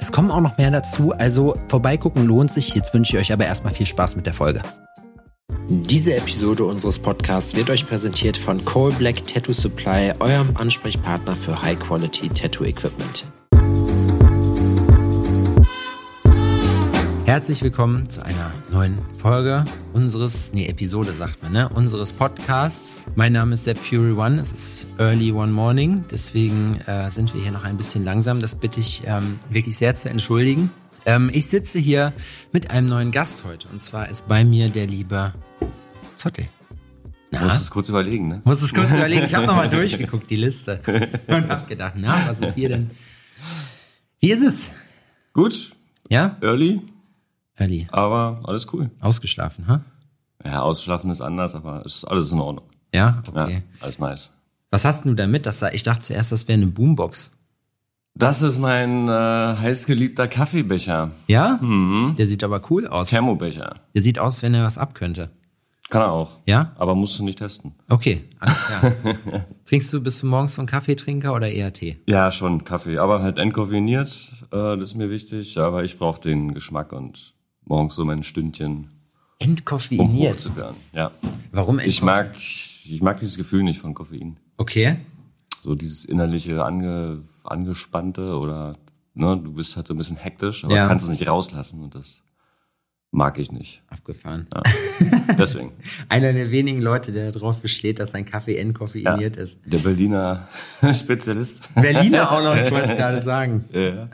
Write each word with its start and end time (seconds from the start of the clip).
Es 0.00 0.12
kommen 0.12 0.30
auch 0.30 0.40
noch 0.40 0.58
mehr 0.58 0.70
dazu, 0.70 1.12
also 1.12 1.56
vorbeigucken 1.68 2.26
lohnt 2.26 2.50
sich. 2.50 2.74
Jetzt 2.74 2.94
wünsche 2.94 3.16
ich 3.16 3.22
euch 3.22 3.32
aber 3.32 3.46
erstmal 3.46 3.72
viel 3.72 3.86
Spaß 3.86 4.16
mit 4.16 4.26
der 4.26 4.34
Folge. 4.34 4.62
Diese 5.68 6.14
Episode 6.14 6.64
unseres 6.64 6.98
Podcasts 6.98 7.54
wird 7.54 7.70
euch 7.70 7.86
präsentiert 7.86 8.36
von 8.36 8.64
Coal 8.64 8.92
Black 8.92 9.26
Tattoo 9.26 9.52
Supply, 9.52 10.12
eurem 10.20 10.56
Ansprechpartner 10.56 11.34
für 11.36 11.60
High 11.62 11.78
Quality 11.78 12.28
Tattoo 12.28 12.64
Equipment. 12.64 13.24
Herzlich 17.26 17.62
willkommen 17.62 18.08
zu 18.10 18.22
einer 18.22 18.52
neuen 18.70 18.98
Folge 19.14 19.64
unseres, 19.94 20.52
nee, 20.52 20.66
Episode 20.66 21.14
sagt 21.14 21.42
man, 21.42 21.52
ne, 21.52 21.68
unseres 21.70 22.12
Podcasts. 22.12 23.06
Mein 23.16 23.32
Name 23.32 23.54
ist 23.54 23.64
Sepp 23.64 23.78
Fury 23.78 24.12
One, 24.12 24.38
es 24.38 24.52
ist 24.52 24.86
Early 24.98 25.32
One 25.32 25.50
Morning, 25.50 26.04
deswegen 26.10 26.78
äh, 26.86 27.10
sind 27.10 27.34
wir 27.34 27.40
hier 27.40 27.50
noch 27.50 27.64
ein 27.64 27.78
bisschen 27.78 28.04
langsam. 28.04 28.40
Das 28.40 28.54
bitte 28.54 28.78
ich 28.78 29.02
ähm, 29.06 29.38
wirklich 29.48 29.76
sehr 29.78 29.94
zu 29.94 30.10
entschuldigen. 30.10 30.70
Ähm, 31.06 31.30
ich 31.32 31.46
sitze 31.46 31.78
hier 31.78 32.12
mit 32.52 32.70
einem 32.70 32.86
neuen 32.86 33.10
Gast 33.10 33.44
heute 33.44 33.68
und 33.68 33.80
zwar 33.80 34.10
ist 34.10 34.28
bei 34.28 34.44
mir 34.44 34.68
der 34.68 34.86
liebe 34.86 35.32
Zottel. 36.16 36.46
Na? 37.30 37.42
Muss 37.42 37.58
es 37.58 37.70
kurz 37.70 37.88
überlegen, 37.88 38.28
ne? 38.28 38.42
Muss 38.44 38.60
es 38.60 38.74
kurz 38.74 38.90
überlegen. 38.92 39.24
Ich 39.24 39.34
habe 39.34 39.46
nochmal 39.46 39.70
durchgeguckt, 39.70 40.28
die 40.28 40.36
Liste. 40.36 40.80
Und 41.26 41.48
hab 41.48 41.68
gedacht, 41.68 41.94
na, 41.96 42.28
was 42.28 42.46
ist 42.50 42.54
hier 42.54 42.68
denn? 42.68 42.90
Wie 44.20 44.30
ist 44.30 44.42
es? 44.42 44.68
Gut. 45.32 45.72
Ja? 46.10 46.36
Early. 46.42 46.82
Early. 47.56 47.86
Aber 47.92 48.40
alles 48.44 48.72
cool. 48.72 48.90
Ausgeschlafen, 49.00 49.66
ha? 49.68 49.84
Ja, 50.44 50.62
ausschlafen 50.62 51.10
ist 51.10 51.20
anders, 51.20 51.54
aber 51.54 51.84
ist 51.84 52.04
alles 52.04 52.30
in 52.32 52.40
Ordnung. 52.40 52.66
Ja, 52.92 53.22
okay. 53.28 53.54
Ja, 53.54 53.84
alles 53.84 53.98
nice. 53.98 54.30
Was 54.70 54.84
hast 54.84 55.04
du 55.04 55.14
damit? 55.14 55.46
Das, 55.46 55.62
ich 55.62 55.82
dachte 55.82 56.02
zuerst, 56.02 56.32
das 56.32 56.48
wäre 56.48 56.60
eine 56.60 56.66
Boombox. 56.66 57.30
Das 58.16 58.42
ist 58.42 58.58
mein 58.58 59.08
äh, 59.08 59.10
heißgeliebter 59.10 60.28
Kaffeebecher. 60.28 61.10
Ja? 61.26 61.58
Mhm. 61.60 62.14
Der 62.16 62.26
sieht 62.26 62.44
aber 62.44 62.60
cool 62.70 62.86
aus. 62.86 63.10
Thermobecher. 63.10 63.74
Der 63.94 64.02
sieht 64.02 64.18
aus, 64.18 64.42
wenn 64.42 64.54
er 64.54 64.64
was 64.64 64.78
abkönnte. 64.78 65.30
Kann 65.90 66.02
er 66.02 66.12
auch. 66.12 66.38
Ja? 66.46 66.72
Aber 66.76 66.94
musst 66.94 67.18
du 67.18 67.24
nicht 67.24 67.38
testen. 67.38 67.74
Okay, 67.88 68.24
alles 68.38 68.66
klar. 68.66 68.92
Trinkst 69.64 69.92
du, 69.92 70.00
bist 70.00 70.22
du 70.22 70.26
morgens 70.26 70.54
so 70.54 70.62
ein 70.62 70.66
Kaffeetrinker 70.66 71.34
oder 71.34 71.50
eher 71.50 71.72
Tee? 71.72 71.98
Ja, 72.06 72.30
schon 72.30 72.64
Kaffee. 72.64 72.98
Aber 72.98 73.20
halt 73.20 73.38
entkoffeiniert, 73.38 74.32
äh, 74.52 74.76
das 74.76 74.90
ist 74.90 74.94
mir 74.94 75.10
wichtig. 75.10 75.58
Aber 75.58 75.82
ich 75.82 75.98
brauche 75.98 76.20
den 76.20 76.54
Geschmack 76.54 76.92
und 76.92 77.34
morgens 77.66 77.94
so 77.94 78.04
mein 78.04 78.22
Stündchen, 78.22 78.70
um 78.72 78.88
Entkoffeiniert. 79.38 80.40
zu 80.40 80.56
werden. 80.56 80.76
Ja. 80.92 81.10
Warum 81.52 81.78
Ich 81.80 82.02
mag, 82.02 82.30
ich 82.36 83.00
mag 83.02 83.18
dieses 83.20 83.36
Gefühl 83.36 83.62
nicht 83.62 83.80
von 83.80 83.94
Koffein. 83.94 84.36
Okay. 84.56 84.96
So 85.62 85.74
dieses 85.74 86.04
innerliche 86.04 86.62
ange, 86.64 87.22
angespannte 87.42 88.36
oder 88.38 88.76
ne, 89.14 89.36
du 89.42 89.52
bist 89.54 89.76
halt 89.76 89.86
so 89.88 89.94
ein 89.94 89.98
bisschen 89.98 90.16
hektisch, 90.16 90.64
aber 90.64 90.74
Ja. 90.74 90.86
kannst 90.88 91.04
es 91.08 91.10
nicht 91.18 91.26
rauslassen 91.28 91.82
und 91.82 91.94
das 91.94 92.18
mag 93.10 93.38
ich 93.38 93.50
nicht. 93.52 93.82
Abgefahren. 93.88 94.46
Ja. 94.54 94.62
Deswegen. 95.38 95.72
Einer 96.08 96.32
der 96.32 96.50
wenigen 96.50 96.80
Leute, 96.82 97.12
der 97.12 97.30
darauf 97.32 97.60
besteht, 97.60 97.98
dass 98.00 98.10
sein 98.10 98.24
Kaffee 98.24 98.56
entkoffeiniert 98.56 99.36
ist. 99.36 99.60
Der 99.64 99.78
Berliner 99.78 100.46
Spezialist. 100.92 101.72
Berliner 101.74 102.30
auch 102.32 102.42
noch, 102.42 102.56
ich 102.56 102.70
wollte 102.70 102.88
es 102.90 102.96
gerade 102.96 103.22
sagen. 103.22 103.64
Ja. 103.72 104.08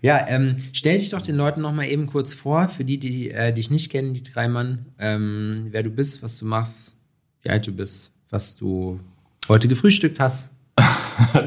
Ja, 0.00 0.26
ähm, 0.28 0.56
stell 0.72 0.98
dich 0.98 1.10
doch 1.10 1.22
den 1.22 1.36
Leuten 1.36 1.60
noch 1.60 1.72
mal 1.72 1.86
eben 1.86 2.06
kurz 2.06 2.34
vor, 2.34 2.68
für 2.68 2.84
die, 2.84 2.98
die 2.98 3.30
äh, 3.30 3.52
dich 3.52 3.70
nicht 3.70 3.90
kennen, 3.90 4.14
die 4.14 4.22
drei 4.22 4.48
Mann, 4.48 4.86
ähm, 4.98 5.68
wer 5.70 5.82
du 5.82 5.90
bist, 5.90 6.22
was 6.22 6.38
du 6.38 6.46
machst, 6.46 6.94
wie 7.42 7.50
alt 7.50 7.66
du 7.66 7.72
bist, 7.72 8.10
was 8.30 8.56
du 8.56 9.00
heute 9.48 9.68
gefrühstückt 9.68 10.20
hast. 10.20 10.50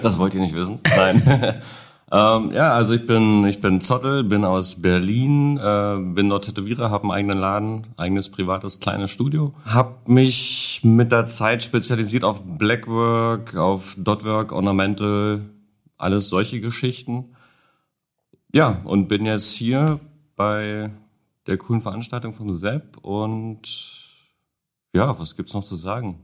Das 0.01 0.19
wollt 0.19 0.33
ihr 0.33 0.41
nicht 0.41 0.53
wissen? 0.53 0.79
Nein. 0.97 1.21
ähm, 2.11 2.51
ja, 2.51 2.73
also 2.73 2.93
ich 2.93 3.05
bin, 3.05 3.47
ich 3.47 3.61
bin 3.61 3.79
Zottel, 3.79 4.25
bin 4.25 4.43
aus 4.43 4.81
Berlin, 4.81 5.57
äh, 5.57 5.95
bin 5.97 6.27
dort 6.27 6.43
Tätowierer, 6.43 6.91
habe 6.91 7.03
einen 7.03 7.11
eigenen 7.11 7.37
Laden, 7.37 7.87
eigenes 7.95 8.29
privates 8.29 8.81
kleines 8.81 9.11
Studio. 9.11 9.53
Hab 9.65 10.09
mich 10.09 10.81
mit 10.83 11.13
der 11.13 11.25
Zeit 11.25 11.63
spezialisiert 11.63 12.25
auf 12.25 12.41
Blackwork, 12.43 13.55
auf 13.55 13.95
Dotwork, 13.97 14.51
Ornamental, 14.51 15.39
alles 15.97 16.27
solche 16.27 16.59
Geschichten. 16.59 17.29
Ja, 18.53 18.81
und 18.83 19.07
bin 19.07 19.25
jetzt 19.25 19.51
hier 19.51 19.99
bei 20.35 20.91
der 21.47 21.57
coolen 21.57 21.81
Veranstaltung 21.81 22.33
vom 22.33 22.51
Sepp 22.51 22.97
und 22.97 23.61
ja, 24.93 25.17
was 25.17 25.35
gibt's 25.35 25.53
noch 25.53 25.63
zu 25.63 25.75
sagen? 25.75 26.19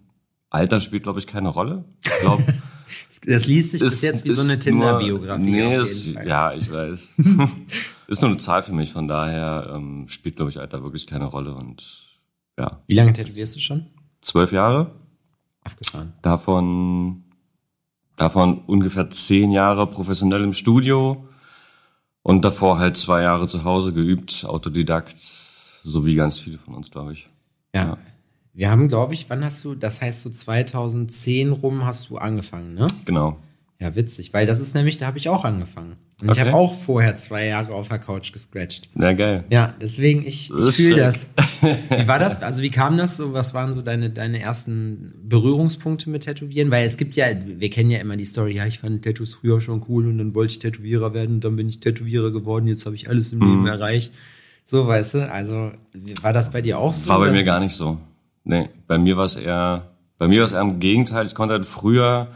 Alter 0.49 0.79
spielt, 0.79 1.03
glaube 1.03 1.19
ich, 1.19 1.27
keine 1.27 1.49
Rolle. 1.49 1.85
Ich 2.03 2.11
glaube, 2.21 2.43
Das 3.25 3.45
liest 3.47 3.71
sich 3.71 3.81
bis 3.81 4.01
jetzt 4.01 4.23
wie 4.23 4.31
so 4.31 4.41
eine 4.41 4.57
Tinder-Biografie. 4.57 5.43
Nee, 5.43 5.77
ist, 5.77 6.05
ja, 6.05 6.53
ich 6.53 6.71
weiß. 6.71 7.15
ist 8.07 8.21
nur 8.21 8.31
eine 8.31 8.39
Zahl 8.39 8.63
für 8.63 8.73
mich, 8.73 8.93
von 8.93 9.07
daher 9.07 9.73
ähm, 9.75 10.05
spielt, 10.07 10.37
glaube 10.37 10.51
ich, 10.51 10.59
Alter 10.59 10.83
wirklich 10.83 11.05
keine 11.05 11.25
Rolle. 11.25 11.53
Und 11.53 12.19
ja, 12.57 12.81
Wie 12.87 12.95
lange 12.95 13.13
tätowierst 13.13 13.55
du 13.55 13.59
schon? 13.59 13.87
zwölf 14.21 14.51
Jahre, 14.51 14.91
Abgefahren. 15.63 16.13
davon, 16.21 17.23
davon 18.15 18.59
ungefähr 18.65 19.09
zehn 19.09 19.51
Jahre 19.51 19.87
professionell 19.87 20.43
im 20.43 20.53
Studio 20.53 21.26
und 22.27 22.43
davor 22.43 22.77
halt 22.77 22.97
zwei 22.97 23.21
Jahre 23.21 23.47
zu 23.47 23.63
Hause 23.63 23.93
geübt, 23.93 24.43
Autodidakt, 24.45 25.15
so 25.17 26.05
wie 26.05 26.15
ganz 26.15 26.37
viele 26.37 26.57
von 26.57 26.75
uns, 26.75 26.91
glaube 26.91 27.13
ich. 27.13 27.25
Ja. 27.73 27.85
Ja. 27.85 27.97
Wir 28.53 28.69
haben, 28.69 28.89
glaube 28.89 29.13
ich, 29.13 29.29
wann 29.29 29.45
hast 29.45 29.63
du, 29.63 29.75
das 29.75 30.01
heißt 30.01 30.23
so 30.23 30.29
2010 30.29 31.53
rum 31.53 31.85
hast 31.85 32.09
du 32.09 32.17
angefangen, 32.17 32.73
ne? 32.73 32.87
Genau. 33.05 33.37
Ja, 33.79 33.95
witzig, 33.95 34.33
weil 34.33 34.47
das 34.47 34.59
ist 34.59 34.73
nämlich, 34.73 34.97
da 34.97 35.05
habe 35.05 35.19
ich 35.19 35.29
auch 35.29 35.45
angefangen. 35.45 35.97
Und 36.19 36.29
ich 36.31 36.31
Okay. 36.31 36.47
habe 36.47 36.53
auch 36.55 36.73
vorher 36.73 37.15
zwei 37.15 37.45
Jahre 37.45 37.75
auf 37.75 37.89
der 37.89 37.99
Couch 37.99 38.33
gescratcht. 38.33 38.89
Ja, 38.99 39.13
geil. 39.13 39.43
Ja, 39.51 39.75
deswegen, 39.79 40.25
ich, 40.25 40.49
ich 40.49 40.75
fühle 40.75 40.95
das. 40.95 41.27
Wie 41.61 42.07
war 42.07 42.17
das? 42.17 42.41
Also 42.41 42.63
wie 42.63 42.71
kam 42.71 42.97
das 42.97 43.17
so? 43.17 43.33
Was 43.33 43.53
waren 43.53 43.73
so 43.75 43.83
deine, 43.83 44.09
deine 44.09 44.39
ersten 44.41 45.13
Berührungspunkte 45.23 46.09
mit 46.09 46.23
Tätowieren? 46.23 46.71
Weil 46.71 46.87
es 46.87 46.97
gibt 46.97 47.15
ja, 47.15 47.27
wir 47.45 47.69
kennen 47.69 47.91
ja 47.91 47.99
immer 47.99 48.17
die 48.17 48.25
Story, 48.25 48.55
ja, 48.55 48.65
ich 48.65 48.79
fand 48.79 49.03
Tattoos 49.03 49.35
früher 49.35 49.61
schon 49.61 49.85
cool 49.87 50.07
und 50.07 50.17
dann 50.17 50.33
wollte 50.33 50.53
ich 50.53 50.59
Tätowierer 50.59 51.13
werden 51.13 51.35
und 51.35 51.43
dann 51.43 51.55
bin 51.55 51.69
ich 51.69 51.79
Tätowierer 51.79 52.31
geworden, 52.31 52.65
jetzt 52.67 52.87
habe 52.87 52.95
ich 52.95 53.07
alles 53.09 53.31
im 53.31 53.39
Mhm. 53.39 53.45
Leben 53.45 53.67
erreicht. 53.67 54.11
So, 54.63 54.87
weißt 54.87 55.13
du, 55.13 55.31
also 55.31 55.71
war 56.23 56.33
das 56.33 56.51
bei 56.51 56.61
dir 56.63 56.79
auch 56.79 56.93
so? 56.93 57.09
War 57.09 57.19
bei 57.19 57.25
oder? 57.25 57.33
mir 57.33 57.43
gar 57.43 57.59
nicht 57.59 57.73
so. 57.75 57.99
Nee, 58.43 58.69
bei 58.87 58.97
mir 58.97 59.17
war 59.17 59.25
es 59.25 59.35
eher, 59.35 59.91
bei 60.17 60.27
mir 60.27 60.39
war 60.39 60.47
es 60.47 60.51
eher 60.53 60.61
im 60.61 60.79
Gegenteil. 60.79 61.27
Ich 61.27 61.35
konnte 61.35 61.53
halt 61.53 61.65
früher 61.65 62.27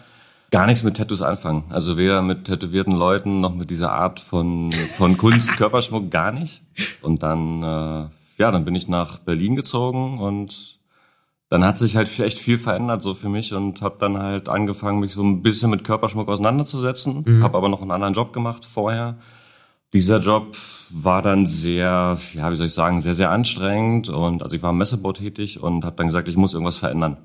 gar 0.52 0.68
nichts 0.68 0.84
mit 0.84 0.98
Tattoos 0.98 1.22
anfangen. 1.22 1.64
Also 1.70 1.98
weder 1.98 2.22
mit 2.22 2.44
tätowierten 2.44 2.94
Leuten 2.94 3.42
noch 3.42 3.56
mit 3.56 3.70
dieser 3.70 3.92
Art 3.94 4.20
von, 4.20 4.72
von 4.72 5.18
Kunst, 5.18 5.52
Körperschmuck, 5.58 6.12
gar 6.12 6.32
nicht. 6.32 6.62
Und 7.02 7.24
dann, 7.24 7.64
äh, 7.64 8.08
ja, 8.38 8.52
dann 8.52 8.66
bin 8.66 8.76
ich 8.76 8.88
nach 8.88 9.20
Berlin 9.20 9.56
gezogen 9.56 10.20
und 10.20 10.80
dann 11.48 11.66
hat 11.66 11.78
sich 11.78 11.96
halt 11.96 12.18
echt 12.20 12.40
viel 12.40 12.58
verändert 12.58 13.02
so 13.02 13.14
für 13.14 13.28
mich 13.28 13.54
und 13.54 13.82
habe 13.82 13.96
dann 14.00 14.18
halt 14.18 14.48
angefangen, 14.48 15.00
mich 15.00 15.14
so 15.14 15.24
ein 15.24 15.42
bisschen 15.42 15.70
mit 15.70 15.84
Körperschmuck 15.84 16.30
auseinanderzusetzen. 16.30 17.24
Mhm. 17.26 17.44
Habe 17.44 17.58
aber 17.58 17.70
noch 17.70 17.82
einen 17.82 17.92
anderen 17.92 18.14
Job 18.14 18.32
gemacht 18.32 18.64
vorher. 18.66 19.18
Dieser 19.94 20.20
Job 20.20 20.56
war 20.92 21.22
dann 21.22 21.46
sehr, 21.46 22.18
ja, 22.34 22.52
wie 22.52 22.56
soll 22.56 22.68
ich 22.68 22.74
sagen, 22.74 23.02
sehr, 23.02 23.14
sehr 23.14 23.32
anstrengend 23.32 24.08
und 24.08 24.42
also 24.42 24.56
ich 24.56 24.64
war 24.64 24.70
im 24.70 24.78
Messebau 24.78 25.12
tätig 25.12 25.62
und 25.62 25.84
habe 25.84 25.98
dann 25.98 26.08
gesagt, 26.08 26.30
ich 26.30 26.38
muss 26.38 26.54
irgendwas 26.54 26.78
verändern. 26.78 27.18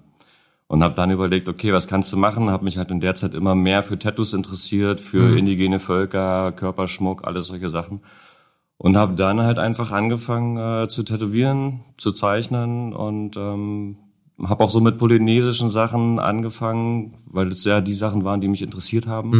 Und 0.68 0.82
habe 0.82 0.94
dann 0.94 1.12
überlegt, 1.12 1.48
okay, 1.48 1.72
was 1.72 1.86
kannst 1.86 2.12
du 2.12 2.16
machen? 2.16 2.50
Habe 2.50 2.64
mich 2.64 2.76
halt 2.76 2.90
in 2.90 3.00
der 3.00 3.14
Zeit 3.14 3.34
immer 3.34 3.54
mehr 3.54 3.84
für 3.84 3.98
Tattoos 3.98 4.32
interessiert, 4.32 5.00
für 5.00 5.38
indigene 5.38 5.78
Völker, 5.78 6.50
Körperschmuck, 6.50 7.24
alles 7.24 7.46
solche 7.46 7.70
Sachen. 7.70 8.00
Und 8.76 8.96
habe 8.96 9.14
dann 9.14 9.40
halt 9.40 9.58
einfach 9.58 9.92
angefangen 9.92 10.56
äh, 10.56 10.88
zu 10.88 11.04
tätowieren, 11.04 11.80
zu 11.96 12.12
zeichnen 12.12 12.92
und 12.92 13.36
ähm, 13.36 13.96
habe 14.42 14.64
auch 14.64 14.70
so 14.70 14.80
mit 14.80 14.98
polynesischen 14.98 15.70
Sachen 15.70 16.18
angefangen, 16.18 17.14
weil 17.26 17.48
es 17.48 17.64
ja 17.64 17.80
die 17.80 17.94
Sachen 17.94 18.24
waren, 18.24 18.40
die 18.40 18.48
mich 18.48 18.62
interessiert 18.62 19.06
haben. 19.06 19.30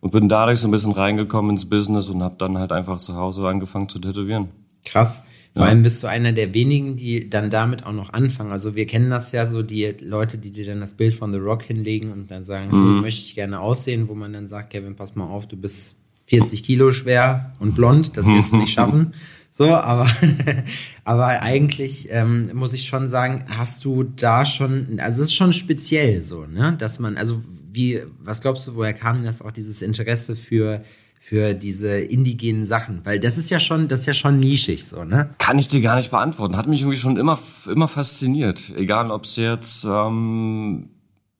Und 0.00 0.10
bin 0.10 0.28
dadurch 0.28 0.58
so 0.58 0.66
ein 0.66 0.72
bisschen 0.72 0.92
reingekommen 0.92 1.52
ins 1.52 1.68
Business 1.68 2.08
und 2.08 2.24
habe 2.24 2.34
dann 2.36 2.58
halt 2.58 2.72
einfach 2.72 2.98
zu 2.98 3.14
Hause 3.14 3.46
angefangen 3.46 3.88
zu 3.88 4.00
tätowieren. 4.00 4.48
Krass. 4.84 5.22
Vor 5.54 5.64
Ja. 5.64 5.68
allem 5.70 5.82
bist 5.82 6.02
du 6.02 6.06
einer 6.06 6.32
der 6.32 6.54
wenigen, 6.54 6.96
die 6.96 7.28
dann 7.28 7.50
damit 7.50 7.84
auch 7.84 7.92
noch 7.92 8.12
anfangen. 8.14 8.52
Also 8.52 8.74
wir 8.74 8.86
kennen 8.86 9.10
das 9.10 9.32
ja 9.32 9.46
so, 9.46 9.62
die 9.62 9.94
Leute, 10.00 10.38
die 10.38 10.50
dir 10.50 10.64
dann 10.64 10.80
das 10.80 10.94
Bild 10.94 11.14
von 11.14 11.32
The 11.32 11.38
Rock 11.38 11.62
hinlegen 11.64 12.10
und 12.10 12.30
dann 12.30 12.42
sagen, 12.44 12.74
so 12.74 12.82
Mhm. 12.82 13.00
möchte 13.02 13.20
ich 13.20 13.34
gerne 13.34 13.60
aussehen, 13.60 14.08
wo 14.08 14.14
man 14.14 14.32
dann 14.32 14.48
sagt, 14.48 14.70
Kevin, 14.70 14.96
pass 14.96 15.14
mal 15.14 15.26
auf, 15.26 15.46
du 15.46 15.56
bist 15.56 15.96
40 16.26 16.62
Kilo 16.64 16.92
schwer 16.92 17.52
und 17.58 17.74
blond, 17.74 18.16
das 18.16 18.26
wirst 18.26 18.52
du 18.52 18.56
nicht 18.56 18.72
schaffen. 18.72 19.12
So, 19.50 19.68
aber, 19.74 20.08
aber 21.04 21.26
eigentlich 21.42 22.08
ähm, 22.10 22.48
muss 22.54 22.72
ich 22.72 22.86
schon 22.86 23.08
sagen, 23.08 23.44
hast 23.48 23.84
du 23.84 24.02
da 24.04 24.46
schon, 24.46 24.98
also 25.00 25.20
es 25.20 25.28
ist 25.28 25.34
schon 25.34 25.52
speziell 25.52 26.22
so, 26.22 26.46
ne, 26.46 26.74
dass 26.78 26.98
man, 26.98 27.18
also 27.18 27.42
wie, 27.70 28.00
was 28.22 28.40
glaubst 28.40 28.66
du, 28.66 28.74
woher 28.76 28.94
kam 28.94 29.24
das 29.24 29.42
auch 29.42 29.50
dieses 29.50 29.82
Interesse 29.82 30.36
für 30.36 30.82
für 31.24 31.54
diese 31.54 32.00
indigenen 32.00 32.66
Sachen? 32.66 33.00
Weil 33.04 33.20
das 33.20 33.38
ist 33.38 33.48
ja 33.48 33.60
schon, 33.60 33.86
das 33.86 34.00
ist 34.00 34.06
ja 34.06 34.14
schon 34.14 34.40
nischig 34.40 34.84
so, 34.84 35.04
ne? 35.04 35.30
Kann 35.38 35.56
ich 35.56 35.68
dir 35.68 35.80
gar 35.80 35.94
nicht 35.94 36.10
beantworten. 36.10 36.56
Hat 36.56 36.66
mich 36.66 36.80
irgendwie 36.80 36.98
schon 36.98 37.16
immer, 37.16 37.38
immer 37.72 37.86
fasziniert. 37.86 38.72
Egal, 38.76 39.12
ob 39.12 39.22
es 39.22 39.36
jetzt 39.36 39.84
ähm, 39.84 40.90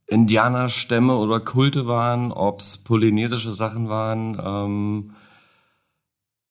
Indianerstämme 0.07 1.17
oder 1.17 1.41
Kulte 1.41 1.89
waren, 1.89 2.31
ob 2.31 2.61
es 2.61 2.79
polynesische 2.79 3.53
Sachen 3.53 3.89
waren. 3.89 4.41
Ähm, 4.41 5.11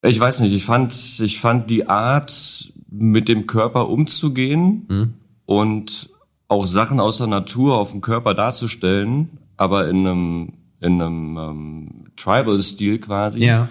ich 0.03 0.19
weiß 0.19 0.41
nicht, 0.41 0.51
ich 0.51 0.65
fand, 0.65 0.93
ich 1.21 1.39
fand 1.39 1.69
die 1.69 1.87
Art, 1.87 2.73
mit 2.89 3.29
dem 3.29 3.47
Körper 3.47 3.87
umzugehen 3.87 4.85
mhm. 4.89 5.13
und 5.45 6.09
auch 6.49 6.65
Sachen 6.67 6.99
aus 6.99 7.19
der 7.19 7.27
Natur 7.27 7.77
auf 7.77 7.91
dem 7.91 8.01
Körper 8.01 8.33
darzustellen, 8.33 9.29
aber 9.55 9.87
in 9.87 10.05
einem, 10.05 10.53
in 10.81 11.01
einem 11.01 11.37
ähm, 11.37 12.00
Tribal-Stil 12.21 12.99
quasi, 12.99 13.45
ja. 13.45 13.67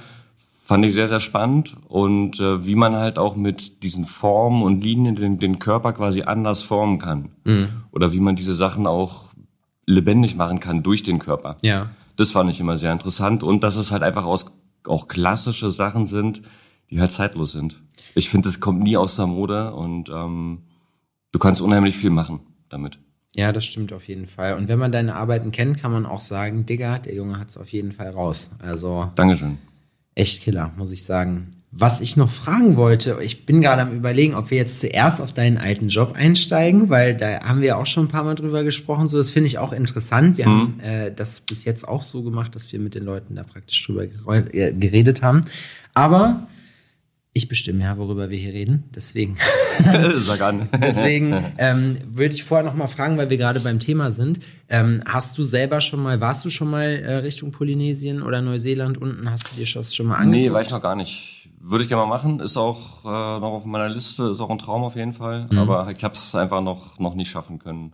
fand 0.64 0.84
ich 0.84 0.92
sehr, 0.92 1.08
sehr 1.08 1.20
spannend. 1.20 1.76
Und 1.88 2.40
äh, 2.40 2.66
wie 2.66 2.74
man 2.74 2.96
halt 2.96 3.18
auch 3.18 3.36
mit 3.36 3.82
diesen 3.82 4.04
Formen 4.04 4.62
und 4.62 4.82
Linien 4.82 5.16
den, 5.16 5.38
den 5.38 5.58
Körper 5.58 5.92
quasi 5.92 6.22
anders 6.22 6.62
formen 6.62 6.98
kann. 6.98 7.30
Mhm. 7.44 7.68
Oder 7.92 8.12
wie 8.12 8.20
man 8.20 8.36
diese 8.36 8.54
Sachen 8.54 8.86
auch 8.86 9.30
lebendig 9.86 10.36
machen 10.36 10.60
kann 10.60 10.82
durch 10.82 11.02
den 11.02 11.18
Körper. 11.18 11.56
Ja. 11.62 11.90
Das 12.16 12.32
fand 12.32 12.50
ich 12.50 12.60
immer 12.60 12.76
sehr 12.76 12.92
interessant. 12.92 13.42
Und 13.42 13.62
dass 13.62 13.76
es 13.76 13.90
halt 13.90 14.02
einfach 14.02 14.24
aus 14.24 14.46
auch 14.86 15.08
klassische 15.08 15.70
Sachen 15.70 16.06
sind, 16.06 16.42
die 16.90 17.00
halt 17.00 17.10
zeitlos 17.10 17.52
sind. 17.52 17.80
Ich 18.14 18.28
finde, 18.28 18.48
es 18.48 18.60
kommt 18.60 18.82
nie 18.82 18.96
aus 18.96 19.16
der 19.16 19.26
Mode 19.26 19.72
und 19.72 20.08
ähm, 20.08 20.62
du 21.32 21.38
kannst 21.38 21.60
unheimlich 21.60 21.96
viel 21.96 22.10
machen 22.10 22.40
damit. 22.68 22.98
Ja, 23.36 23.52
das 23.52 23.64
stimmt 23.64 23.92
auf 23.92 24.08
jeden 24.08 24.26
Fall. 24.26 24.54
Und 24.54 24.68
wenn 24.68 24.78
man 24.78 24.92
deine 24.92 25.14
Arbeiten 25.14 25.52
kennt, 25.52 25.80
kann 25.80 25.92
man 25.92 26.04
auch 26.04 26.20
sagen, 26.20 26.66
Digga, 26.66 26.98
der 26.98 27.14
Junge 27.14 27.38
hat 27.38 27.48
es 27.48 27.56
auf 27.56 27.68
jeden 27.68 27.92
Fall 27.92 28.10
raus. 28.10 28.50
Also 28.58 29.10
Dankeschön. 29.14 29.58
Echt 30.14 30.42
Killer, 30.42 30.72
muss 30.76 30.90
ich 30.90 31.04
sagen. 31.04 31.52
Was 31.72 32.00
ich 32.00 32.16
noch 32.16 32.32
fragen 32.32 32.76
wollte, 32.76 33.18
ich 33.22 33.46
bin 33.46 33.60
gerade 33.60 33.82
am 33.82 33.94
überlegen, 33.94 34.34
ob 34.34 34.50
wir 34.50 34.58
jetzt 34.58 34.80
zuerst 34.80 35.20
auf 35.20 35.32
deinen 35.32 35.56
alten 35.56 35.88
Job 35.88 36.14
einsteigen, 36.16 36.88
weil 36.88 37.16
da 37.16 37.44
haben 37.44 37.60
wir 37.60 37.78
auch 37.78 37.86
schon 37.86 38.06
ein 38.06 38.08
paar 38.08 38.24
Mal 38.24 38.34
drüber 38.34 38.64
gesprochen. 38.64 39.06
So, 39.06 39.16
das 39.16 39.30
finde 39.30 39.46
ich 39.46 39.58
auch 39.58 39.72
interessant. 39.72 40.36
Wir 40.36 40.48
mhm. 40.48 40.50
haben 40.50 40.80
äh, 40.80 41.12
das 41.14 41.42
bis 41.42 41.64
jetzt 41.64 41.86
auch 41.86 42.02
so 42.02 42.24
gemacht, 42.24 42.56
dass 42.56 42.72
wir 42.72 42.80
mit 42.80 42.96
den 42.96 43.04
Leuten 43.04 43.36
da 43.36 43.44
praktisch 43.44 43.86
drüber 43.86 44.02
äh, 44.26 44.72
geredet 44.72 45.22
haben. 45.22 45.42
Aber 45.94 46.48
ich 47.32 47.46
bestimme 47.46 47.84
ja, 47.84 47.96
worüber 47.96 48.28
wir 48.28 48.38
hier 48.38 48.52
reden. 48.52 48.84
Deswegen. 48.94 49.36
Sag 50.16 50.40
an. 50.40 50.68
deswegen 50.82 51.32
ähm, 51.58 51.96
würde 52.04 52.34
ich 52.34 52.42
vorher 52.42 52.66
noch 52.66 52.74
mal 52.74 52.88
fragen, 52.88 53.16
weil 53.18 53.30
wir 53.30 53.36
gerade 53.36 53.60
beim 53.60 53.78
Thema 53.78 54.10
sind. 54.10 54.40
Ähm, 54.68 55.02
hast 55.06 55.38
du 55.38 55.44
selber 55.44 55.80
schon 55.80 56.02
mal, 56.02 56.20
warst 56.20 56.44
du 56.44 56.50
schon 56.50 56.68
mal 56.68 56.88
äh, 56.88 57.16
Richtung 57.18 57.52
Polynesien 57.52 58.22
oder 58.22 58.40
Neuseeland 58.40 58.98
unten? 58.98 59.30
Hast 59.30 59.52
du 59.52 59.56
dir 59.56 59.66
das 59.72 59.94
schon 59.94 60.06
mal 60.06 60.16
angeguckt? 60.16 60.42
Nee, 60.42 60.52
weiß 60.52 60.66
ich 60.66 60.72
noch 60.72 60.82
gar 60.82 60.96
nicht. 60.96 61.48
Würde 61.60 61.84
ich 61.84 61.88
gerne 61.88 62.04
mal 62.04 62.08
machen. 62.08 62.40
Ist 62.40 62.56
auch 62.56 63.04
äh, 63.04 63.08
noch 63.08 63.52
auf 63.52 63.64
meiner 63.64 63.88
Liste, 63.88 64.30
ist 64.30 64.40
auch 64.40 64.50
ein 64.50 64.58
Traum 64.58 64.82
auf 64.82 64.96
jeden 64.96 65.12
Fall. 65.12 65.46
Mhm. 65.52 65.58
Aber 65.58 65.90
ich 65.90 66.02
habe 66.02 66.14
es 66.14 66.34
einfach 66.34 66.62
noch, 66.62 66.98
noch 66.98 67.14
nicht 67.14 67.30
schaffen 67.30 67.60
können. 67.60 67.92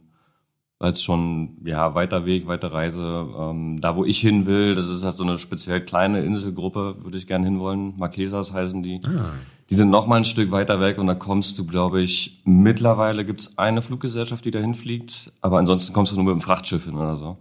Weil 0.78 0.92
es 0.92 1.02
schon, 1.02 1.56
ja, 1.64 1.94
weiter 1.94 2.26
Weg, 2.26 2.46
weite 2.46 2.72
Reise. 2.72 3.26
Ähm, 3.38 3.80
da, 3.80 3.96
wo 3.96 4.04
ich 4.04 4.18
hin 4.20 4.44
will, 4.44 4.74
das 4.74 4.88
ist 4.88 5.04
halt 5.04 5.16
so 5.16 5.24
eine 5.24 5.38
speziell 5.38 5.80
kleine 5.80 6.22
Inselgruppe, 6.22 6.96
würde 7.02 7.16
ich 7.16 7.26
gerne 7.26 7.46
hinwollen. 7.46 7.94
Marquesas 7.96 8.52
heißen 8.52 8.82
die. 8.82 9.00
Ah. 9.06 9.30
Die 9.70 9.74
sind 9.74 9.90
noch 9.90 10.06
mal 10.06 10.16
ein 10.16 10.24
Stück 10.24 10.52
weiter 10.52 10.78
weg 10.80 10.98
und 10.98 11.06
da 11.06 11.14
kommst 11.14 11.58
du, 11.58 11.66
glaube 11.66 12.02
ich, 12.02 12.42
mittlerweile 12.44 13.24
gibt's 13.24 13.56
eine 13.56 13.80
Fluggesellschaft, 13.82 14.44
die 14.44 14.50
dahin 14.50 14.74
fliegt. 14.74 15.32
Aber 15.40 15.58
ansonsten 15.58 15.92
kommst 15.92 16.12
du 16.12 16.16
nur 16.16 16.26
mit 16.26 16.34
dem 16.34 16.44
Frachtschiff 16.44 16.84
hin 16.84 16.94
oder 16.94 17.16
so. 17.16 17.28
Und 17.28 17.38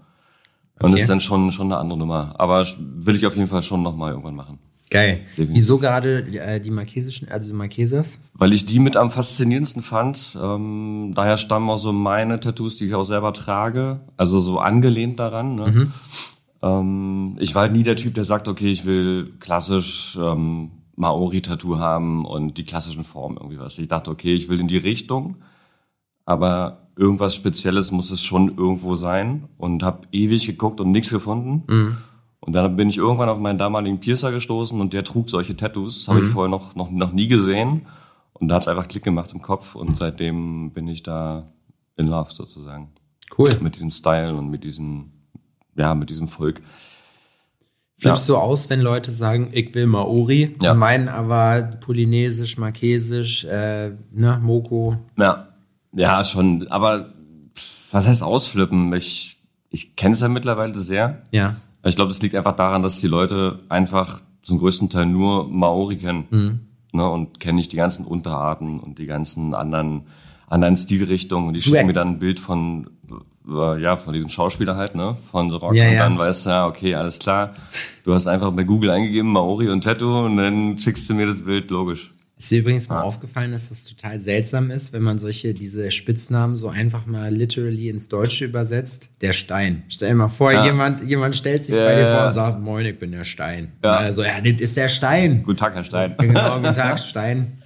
okay. 0.80 0.92
das 0.94 1.02
ist 1.02 1.10
dann 1.10 1.22
schon, 1.22 1.52
schon 1.52 1.68
eine 1.68 1.78
andere 1.78 2.00
Nummer. 2.00 2.36
Aber 2.38 2.66
will 2.80 3.16
ich 3.16 3.26
auf 3.26 3.36
jeden 3.36 3.48
Fall 3.48 3.62
schon 3.62 3.84
noch 3.84 3.96
mal 3.96 4.12
irgendwann 4.12 4.36
machen. 4.36 4.60
Geil. 4.90 5.22
Definitiv. 5.32 5.56
Wieso 5.56 5.78
gerade 5.80 6.20
äh, 6.20 6.60
die 6.60 6.72
marquesischen, 6.72 7.30
also 7.30 7.48
die 7.50 7.56
Marquesas? 7.56 8.20
Weil 8.34 8.54
ich 8.54 8.66
die 8.66 8.80
mit 8.80 8.98
am 8.98 9.10
faszinierendsten 9.10 9.82
fand. 9.82 10.38
Ähm, 10.40 11.14
daher 11.16 11.38
stammen 11.38 11.70
auch 11.70 11.78
so 11.78 11.92
meine 11.92 12.40
Tattoos, 12.40 12.76
die 12.76 12.86
ich 12.86 12.94
auch 12.94 13.04
selber 13.04 13.34
trage. 13.34 14.02
Also 14.18 14.40
so 14.40 14.60
angelehnt 14.60 15.20
daran. 15.20 15.56
Ne? 15.56 15.68
Mhm. 15.72 15.94
Ähm, 16.62 17.38
ich 17.40 17.56
war 17.56 17.64
halt 17.64 17.74
nie 17.74 17.84
der 17.84 17.96
Typ, 17.96 18.14
der 18.14 18.26
sagt, 18.26 18.48
okay, 18.48 18.70
ich 18.70 18.86
will 18.86 19.34
klassisch 19.40 20.18
ähm, 20.22 20.72
Maori-Tattoo 20.96 21.78
haben 21.78 22.26
und 22.26 22.58
die 22.58 22.66
klassischen 22.66 23.04
Formen 23.04 23.38
irgendwie 23.38 23.60
was. 23.60 23.78
Ich 23.78 23.88
dachte, 23.88 24.12
okay, 24.12 24.34
ich 24.34 24.50
will 24.50 24.60
in 24.60 24.68
die 24.68 24.78
Richtung, 24.78 25.38
aber 26.26 26.90
irgendwas 26.98 27.36
Spezielles 27.36 27.92
muss 27.92 28.12
es 28.12 28.24
schon 28.24 28.58
irgendwo 28.58 28.96
sein 28.96 29.50
und 29.58 29.84
habe 29.84 30.08
ewig 30.12 30.46
geguckt 30.46 30.80
und 30.80 30.92
nichts 30.92 31.10
gefunden. 31.10 31.64
Mhm. 31.68 31.98
Und 32.46 32.54
dann 32.54 32.76
bin 32.76 32.90
ich 32.90 32.98
irgendwann 32.98 33.28
auf 33.28 33.40
meinen 33.40 33.58
damaligen 33.58 34.00
Piercer 34.00 34.32
gestoßen 34.32 34.80
und 34.80 34.94
der 34.94 35.04
trug 35.04 35.30
solche 35.30 35.58
Tattoos. 35.58 36.08
Habe 36.08 36.22
mhm. 36.22 36.28
ich 36.28 36.32
vorher 36.32 36.50
noch, 36.50 36.76
noch, 36.76 36.92
noch 36.92 37.12
nie 37.12 37.28
gesehen. 37.28 37.88
Und 38.34 38.50
da 38.50 38.56
hat's 38.56 38.68
einfach 38.68 38.88
Klick 38.88 39.04
gemacht 39.04 39.32
im 39.34 39.42
Kopf 39.42 39.76
und 39.76 39.98
seitdem 39.98 40.72
bin 40.72 40.88
ich 40.88 41.02
da 41.04 41.48
in 41.96 42.08
love 42.08 42.32
sozusagen. 42.32 42.90
Cool. 43.36 43.50
Mit 43.62 43.76
diesem 43.76 43.90
Style 43.90 44.36
und 44.36 44.50
mit 44.50 44.64
diesem, 44.64 45.12
ja, 45.76 45.96
mit 45.96 46.10
diesem 46.10 46.28
Volk. 46.28 46.62
Flippst 47.98 48.28
ja. 48.28 48.36
du 48.36 48.40
aus, 48.40 48.70
wenn 48.70 48.82
Leute 48.82 49.10
sagen, 49.10 49.50
ich 49.54 49.74
will 49.74 49.88
Maori, 49.88 50.56
ja. 50.62 50.74
meinen 50.74 51.08
aber 51.08 51.62
polynesisch, 51.80 52.58
marquesisch, 52.58 53.46
äh, 53.46 53.92
ne, 54.12 54.40
Moko. 54.44 54.98
Ja, 55.18 55.48
ja, 55.94 56.24
schon. 56.26 56.68
Aber 56.68 57.14
was 57.92 58.08
heißt 58.08 58.22
ausflippen? 58.22 58.94
Ich, 58.94 59.38
ich 59.70 59.96
kenne 59.96 60.14
es 60.14 60.20
ja 60.20 60.28
mittlerweile 60.28 60.78
sehr. 60.78 61.24
Ja. 61.32 61.56
Ich 61.86 61.96
glaube, 61.96 62.12
es 62.12 62.22
liegt 62.22 62.36
einfach 62.36 62.56
daran, 62.56 62.82
dass 62.82 63.00
die 63.00 63.08
Leute 63.08 63.60
einfach 63.70 64.22
zum 64.42 64.60
größten 64.60 64.90
Teil 64.90 65.06
nur 65.06 65.48
Maori 65.48 65.98
kennen 65.98 66.26
mhm. 66.30 66.60
ne, 66.92 67.10
und 67.10 67.40
kennen 67.40 67.58
nicht 67.58 67.72
die 67.72 67.78
ganzen 67.78 68.06
Unterarten 68.06 68.80
und 68.80 69.00
die 69.00 69.06
ganzen 69.06 69.54
anderen 69.54 70.04
anderen 70.48 70.76
Stilrichtungen. 70.76 71.48
Und 71.48 71.54
die 71.54 71.62
schicken 71.62 71.88
mir 71.88 71.94
dann 71.94 72.10
ein 72.10 72.20
Bild 72.20 72.40
von 72.40 72.90
äh, 73.48 73.82
ja 73.82 73.98
von 73.98 74.14
diesem 74.14 74.30
Schauspieler 74.30 74.76
halt, 74.76 74.96
ne, 74.96 75.16
von 75.16 75.50
The 75.50 75.58
Rock. 75.58 75.76
Ja, 75.76 75.90
und 75.90 75.98
dann 75.98 76.18
weißt 76.18 76.46
du 76.46 76.50
ja, 76.50 76.68
okay, 76.68 76.96
alles 76.96 77.20
klar. 77.20 77.54
Du 78.04 78.14
hast 78.14 78.28
einfach 78.28 78.52
bei 78.52 78.64
Google 78.64 78.92
eingegeben 78.92 79.32
Maori 79.32 79.70
und 79.70 79.84
Tattoo 79.84 80.26
und 80.26 80.38
dann 80.38 80.78
schickst 80.78 81.10
du 81.10 81.14
mir 81.14 81.26
das 81.26 81.44
Bild, 81.44 81.70
logisch. 81.70 82.15
Ist 82.38 82.52
dir 82.52 82.60
übrigens 82.60 82.90
mal 82.90 83.00
ah. 83.00 83.04
aufgefallen, 83.04 83.54
dass 83.54 83.70
das 83.70 83.86
total 83.86 84.20
seltsam 84.20 84.70
ist, 84.70 84.92
wenn 84.92 85.02
man 85.02 85.18
solche, 85.18 85.54
diese 85.54 85.90
Spitznamen 85.90 86.58
so 86.58 86.68
einfach 86.68 87.06
mal 87.06 87.34
literally 87.34 87.88
ins 87.88 88.10
Deutsche 88.10 88.44
übersetzt? 88.44 89.10
Der 89.22 89.32
Stein. 89.32 89.84
Stell 89.88 90.10
dir 90.10 90.16
mal 90.16 90.28
vor, 90.28 90.52
ja. 90.52 90.66
jemand, 90.66 91.02
jemand 91.02 91.38
stellt 91.38 91.66
sich 91.66 91.76
ja, 91.76 91.86
bei 91.86 91.96
dir 91.96 92.14
vor 92.14 92.28
und 92.28 92.34
sagt, 92.34 92.60
moin, 92.60 92.86
ich 92.86 93.00
bin 93.00 93.14
der 93.14 93.24
Stein. 93.24 93.72
Ja. 93.84 93.98
Also, 93.98 94.24
ja, 94.24 94.42
das 94.42 94.60
ist 94.60 94.76
der 94.76 94.90
Stein. 94.90 95.44
Guten 95.44 95.58
Tag, 95.58 95.76
Herr 95.76 95.86
Stein. 95.86 96.16
Genau, 96.18 96.60
guten 96.60 96.74
Tag, 96.74 97.00
Stein. 97.00 97.62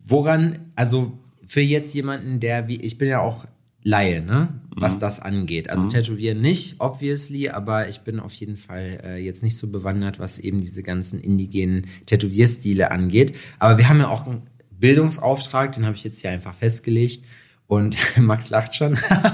Woran, 0.00 0.58
also 0.74 1.18
für 1.46 1.60
jetzt 1.60 1.92
jemanden, 1.92 2.40
der 2.40 2.66
wie, 2.66 2.76
ich 2.76 2.96
bin 2.96 3.08
ja 3.08 3.20
auch 3.20 3.44
Laie, 3.82 4.20
ne? 4.20 4.48
Was 4.70 4.96
mhm. 4.96 5.00
das 5.00 5.20
angeht. 5.20 5.70
Also 5.70 5.84
mhm. 5.84 5.88
tätowieren 5.88 6.40
nicht, 6.40 6.76
obviously, 6.78 7.48
aber 7.48 7.88
ich 7.88 8.00
bin 8.00 8.20
auf 8.20 8.32
jeden 8.34 8.56
Fall 8.56 9.00
äh, 9.04 9.16
jetzt 9.24 9.42
nicht 9.42 9.56
so 9.56 9.68
bewandert, 9.68 10.18
was 10.18 10.38
eben 10.38 10.60
diese 10.60 10.82
ganzen 10.82 11.20
indigenen 11.20 11.86
Tätowierstile 12.06 12.90
angeht. 12.90 13.34
Aber 13.58 13.78
wir 13.78 13.88
haben 13.88 14.00
ja 14.00 14.08
auch 14.08 14.26
einen 14.26 14.42
Bildungsauftrag, 14.78 15.72
den 15.72 15.86
habe 15.86 15.96
ich 15.96 16.04
jetzt 16.04 16.20
hier 16.20 16.30
einfach 16.30 16.54
festgelegt. 16.54 17.24
Und 17.66 17.96
Max 18.18 18.50
lacht 18.50 18.74
schon. 18.74 18.92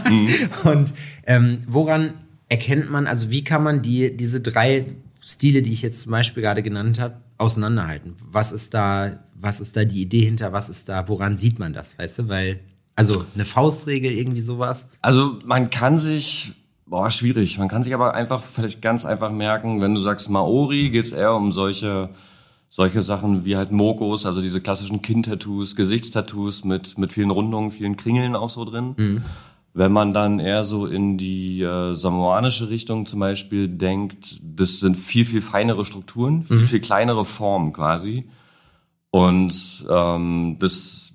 mhm. 0.09 0.29
Und 0.65 0.93
ähm, 1.27 1.63
woran 1.67 2.13
erkennt 2.49 2.91
man, 2.91 3.07
also 3.07 3.31
wie 3.31 3.45
kann 3.45 3.63
man 3.63 3.83
die, 3.83 4.17
diese 4.17 4.41
drei 4.41 4.87
Stile, 5.23 5.63
die 5.63 5.73
ich 5.73 5.83
jetzt 5.83 6.03
zum 6.03 6.13
Beispiel 6.13 6.43
gerade 6.43 6.63
genannt 6.63 7.01
habe, 7.01 7.17
auseinanderhalten? 7.39 8.15
Was 8.31 8.53
ist 8.53 8.75
da, 8.75 9.25
was 9.35 9.61
ist 9.61 9.77
da 9.77 9.85
die 9.85 10.03
Idee 10.03 10.25
hinter? 10.25 10.53
Was 10.53 10.69
ist 10.69 10.89
da, 10.89 11.09
woran 11.09 11.39
sieht 11.39 11.59
man 11.59 11.73
das? 11.73 11.99
Weißt 11.99 12.19
du, 12.19 12.29
weil 12.29 12.61
also 12.97 13.25
eine 13.35 13.45
Faustregel, 13.45 14.13
irgendwie 14.13 14.41
sowas? 14.41 14.89
Also 15.01 15.39
man 15.45 15.71
kann 15.71 15.99
sich, 15.99 16.53
boah, 16.87 17.11
schwierig, 17.11 17.59
man 17.59 17.69
kann 17.69 17.85
sich 17.85 17.95
aber 17.95 18.15
einfach 18.15 18.43
vielleicht 18.43 18.83
ganz 18.83 19.05
einfach 19.05 19.31
merken, 19.31 19.81
wenn 19.81 19.95
du 19.95 20.01
sagst 20.01 20.31
Maori, 20.31 20.91
geht's 20.91 21.13
eher 21.13 21.35
um 21.35 21.53
solche 21.53 22.11
solche 22.75 23.03
Sachen 23.03 23.45
wie 23.45 23.57
halt 23.57 23.71
Mokos, 23.71 24.27
also 24.27 24.43
diese 24.43 24.61
klassischen 24.61 25.01
Kinn-Tattoos, 25.01 25.77
Gesichtstattoos 25.77 26.65
mit, 26.65 26.99
mit 26.99 27.13
vielen 27.13 27.31
Rundungen, 27.31 27.71
vielen 27.71 27.95
Kringeln 27.95 28.35
auch 28.35 28.49
so 28.49 28.65
drin. 28.65 28.95
Mhm. 28.97 29.23
Wenn 29.75 29.93
man 29.93 30.13
dann 30.13 30.41
eher 30.41 30.65
so 30.65 30.87
in 30.87 31.17
die 31.17 31.63
äh, 31.63 31.95
samoanische 31.95 32.71
Richtung 32.71 33.07
zum 33.07 33.21
Beispiel 33.21 33.69
denkt, 33.69 34.41
das 34.43 34.81
sind 34.81 34.97
viel, 34.97 35.25
viel 35.25 35.41
feinere 35.41 35.85
Strukturen, 35.85 36.43
viel, 36.43 36.57
mhm. 36.57 36.67
viel 36.67 36.81
kleinere 36.81 37.25
Formen 37.25 37.73
quasi. 37.73 38.29
Und 39.11 39.87
ähm, 39.89 40.57
das 40.59 41.13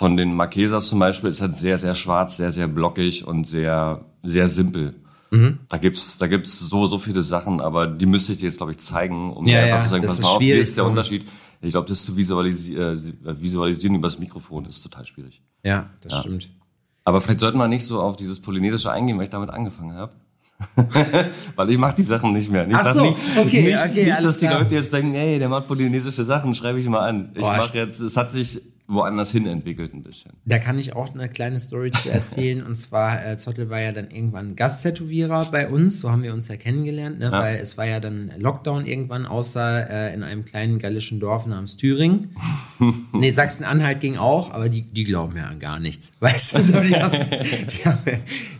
von 0.00 0.16
den 0.16 0.34
Marquesas 0.34 0.86
zum 0.86 0.98
Beispiel 0.98 1.28
ist 1.28 1.42
halt 1.42 1.54
sehr, 1.54 1.76
sehr 1.76 1.94
schwarz, 1.94 2.38
sehr, 2.38 2.52
sehr 2.52 2.68
blockig 2.68 3.26
und 3.26 3.46
sehr, 3.46 4.06
sehr 4.22 4.48
simpel. 4.48 4.94
Mhm. 5.30 5.58
Da 5.68 5.76
gibt's, 5.76 6.16
da 6.16 6.26
gibt's 6.26 6.58
so, 6.58 6.86
so 6.86 6.98
viele 6.98 7.22
Sachen, 7.22 7.60
aber 7.60 7.86
die 7.86 8.06
müsste 8.06 8.32
ich 8.32 8.38
dir 8.38 8.46
jetzt, 8.46 8.56
glaube 8.56 8.72
ich, 8.72 8.78
zeigen, 8.78 9.30
um 9.30 9.46
ja, 9.46 9.58
dir 9.58 9.64
einfach 9.64 9.76
ja, 9.76 9.82
zu 9.82 9.88
sagen, 9.90 10.06
pass 10.06 10.20
mal 10.22 10.28
auf, 10.28 10.40
hier 10.40 10.58
ist 10.58 10.74
der. 10.78 10.86
Unterschied. 10.86 11.26
Ich 11.60 11.72
glaube, 11.72 11.86
das 11.86 12.02
zu 12.02 12.16
visualisi 12.16 12.76
äh, 12.76 12.96
visualisieren 13.42 13.94
über 13.94 14.08
das 14.08 14.18
Mikrofon 14.18 14.64
ist 14.64 14.80
total 14.80 15.04
schwierig. 15.04 15.42
Ja, 15.64 15.90
das 16.00 16.20
stimmt. 16.20 16.48
Aber 17.04 17.20
vielleicht 17.20 17.40
sollten 17.40 17.58
wir 17.58 17.68
nicht 17.68 17.84
so 17.84 18.00
auf 18.00 18.16
dieses 18.16 18.40
Polynesische 18.40 18.90
eingehen, 18.90 19.18
weil 19.18 19.24
ich 19.24 19.30
damit 19.30 19.50
angefangen 19.50 19.96
habe. 19.96 20.12
weil 21.56 21.68
ich 21.68 21.76
mache 21.76 21.96
die 21.96 22.02
Sachen 22.02 22.32
nicht 22.32 22.50
mehr. 22.50 22.66
Nicht, 22.66 22.78
Ach 22.78 22.84
dass 22.84 22.96
so, 22.96 23.04
nicht, 23.04 23.16
okay, 23.36 23.62
nicht, 23.64 23.78
okay, 23.78 24.04
nicht 24.06 24.24
dass 24.24 24.38
die 24.38 24.46
klar. 24.46 24.60
Leute 24.60 24.76
jetzt 24.76 24.94
denken, 24.94 25.14
ey, 25.14 25.38
der 25.38 25.50
macht 25.50 25.68
polynesische 25.68 26.24
Sachen, 26.24 26.54
schreibe 26.54 26.80
ich 26.80 26.88
mal 26.88 27.06
an. 27.06 27.32
Ich 27.34 27.42
mache 27.42 27.76
jetzt, 27.76 28.00
es 28.00 28.16
hat 28.16 28.30
sich 28.32 28.62
woanders 28.90 29.30
hin 29.30 29.46
entwickelt 29.46 29.94
ein 29.94 30.02
bisschen. 30.02 30.32
Da 30.44 30.58
kann 30.58 30.78
ich 30.78 30.94
auch 30.94 31.14
eine 31.14 31.28
kleine 31.28 31.60
Story 31.60 31.92
zu 31.92 32.10
erzählen. 32.12 32.62
Und 32.62 32.76
zwar, 32.76 33.24
äh, 33.24 33.38
Zottel 33.38 33.70
war 33.70 33.80
ja 33.80 33.92
dann 33.92 34.10
irgendwann 34.10 34.56
Gasttätowierer 34.56 35.46
bei 35.52 35.68
uns. 35.68 36.00
So 36.00 36.10
haben 36.10 36.22
wir 36.22 36.34
uns 36.34 36.48
ja 36.48 36.56
kennengelernt, 36.56 37.18
ne? 37.18 37.30
weil 37.30 37.56
es 37.56 37.78
war 37.78 37.86
ja 37.86 38.00
dann 38.00 38.32
Lockdown 38.38 38.86
irgendwann, 38.86 39.26
außer 39.26 39.88
äh, 39.88 40.14
in 40.14 40.22
einem 40.22 40.44
kleinen 40.44 40.78
gallischen 40.78 41.20
Dorf 41.20 41.46
namens 41.46 41.76
Thüringen. 41.76 42.34
nee, 43.12 43.30
Sachsen-Anhalt 43.30 44.00
ging 44.00 44.16
auch, 44.16 44.52
aber 44.52 44.68
die, 44.68 44.82
die 44.82 45.04
glauben 45.04 45.36
ja 45.36 45.44
an 45.44 45.60
gar 45.60 45.78
nichts. 45.78 46.12
Weißt 46.20 46.56
du, 46.56 46.62
so, 46.64 46.80
die 46.80 46.96
haben, 46.96 47.30
die 47.30 47.84
haben 47.84 47.98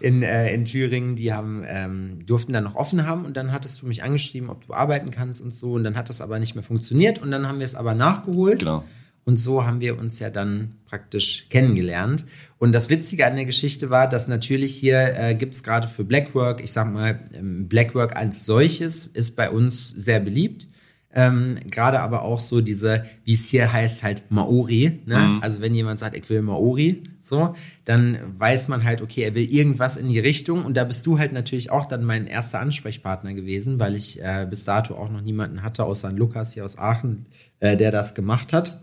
in, 0.00 0.22
äh, 0.22 0.54
in 0.54 0.64
Thüringen, 0.64 1.16
die 1.16 1.32
haben, 1.32 1.64
ähm, 1.66 2.24
durften 2.26 2.52
dann 2.52 2.64
noch 2.64 2.76
offen 2.76 3.06
haben 3.06 3.24
und 3.24 3.36
dann 3.36 3.52
hattest 3.52 3.82
du 3.82 3.86
mich 3.86 4.02
angeschrieben, 4.02 4.48
ob 4.48 4.66
du 4.66 4.74
arbeiten 4.74 5.10
kannst 5.10 5.40
und 5.40 5.52
so. 5.52 5.72
Und 5.72 5.84
dann 5.84 5.96
hat 5.96 6.08
das 6.08 6.20
aber 6.20 6.38
nicht 6.38 6.54
mehr 6.54 6.64
funktioniert 6.64 7.18
und 7.18 7.30
dann 7.30 7.48
haben 7.48 7.58
wir 7.58 7.64
es 7.64 7.74
aber 7.74 7.94
nachgeholt. 7.94 8.60
Genau. 8.60 8.84
Und 9.30 9.36
so 9.36 9.64
haben 9.64 9.80
wir 9.80 9.96
uns 9.96 10.18
ja 10.18 10.28
dann 10.28 10.74
praktisch 10.86 11.46
kennengelernt. 11.50 12.26
Und 12.58 12.72
das 12.72 12.90
Witzige 12.90 13.24
an 13.28 13.36
der 13.36 13.44
Geschichte 13.44 13.88
war, 13.88 14.08
dass 14.08 14.26
natürlich 14.26 14.74
hier 14.74 15.16
äh, 15.16 15.36
gibt 15.36 15.54
es 15.54 15.62
gerade 15.62 15.86
für 15.86 16.02
Blackwork, 16.02 16.60
ich 16.64 16.72
sag 16.72 16.92
mal, 16.92 17.20
ähm, 17.32 17.68
Blackwork 17.68 18.16
als 18.16 18.44
solches 18.44 19.06
ist 19.06 19.36
bei 19.36 19.48
uns 19.48 19.90
sehr 19.90 20.18
beliebt. 20.18 20.66
Ähm, 21.14 21.58
gerade 21.70 22.00
aber 22.00 22.22
auch 22.22 22.40
so 22.40 22.60
diese, 22.60 23.04
wie 23.22 23.34
es 23.34 23.46
hier 23.46 23.72
heißt, 23.72 24.02
halt 24.02 24.24
Maori. 24.32 24.98
Ne? 25.06 25.38
Also 25.42 25.60
wenn 25.60 25.76
jemand 25.76 26.00
sagt, 26.00 26.16
ich 26.16 26.28
will 26.28 26.42
Maori, 26.42 27.04
so, 27.20 27.54
dann 27.84 28.18
weiß 28.36 28.66
man 28.66 28.82
halt, 28.82 29.00
okay, 29.00 29.22
er 29.22 29.36
will 29.36 29.48
irgendwas 29.48 29.96
in 29.96 30.08
die 30.08 30.18
Richtung. 30.18 30.64
Und 30.64 30.76
da 30.76 30.82
bist 30.82 31.06
du 31.06 31.20
halt 31.20 31.32
natürlich 31.32 31.70
auch 31.70 31.86
dann 31.86 32.02
mein 32.02 32.26
erster 32.26 32.58
Ansprechpartner 32.58 33.32
gewesen, 33.32 33.78
weil 33.78 33.94
ich 33.94 34.20
äh, 34.20 34.44
bis 34.50 34.64
dato 34.64 34.96
auch 34.96 35.08
noch 35.08 35.20
niemanden 35.20 35.62
hatte, 35.62 35.84
außer 35.84 36.10
Lukas 36.10 36.54
hier 36.54 36.64
aus 36.64 36.76
Aachen, 36.78 37.26
äh, 37.60 37.76
der 37.76 37.92
das 37.92 38.16
gemacht 38.16 38.52
hat. 38.52 38.80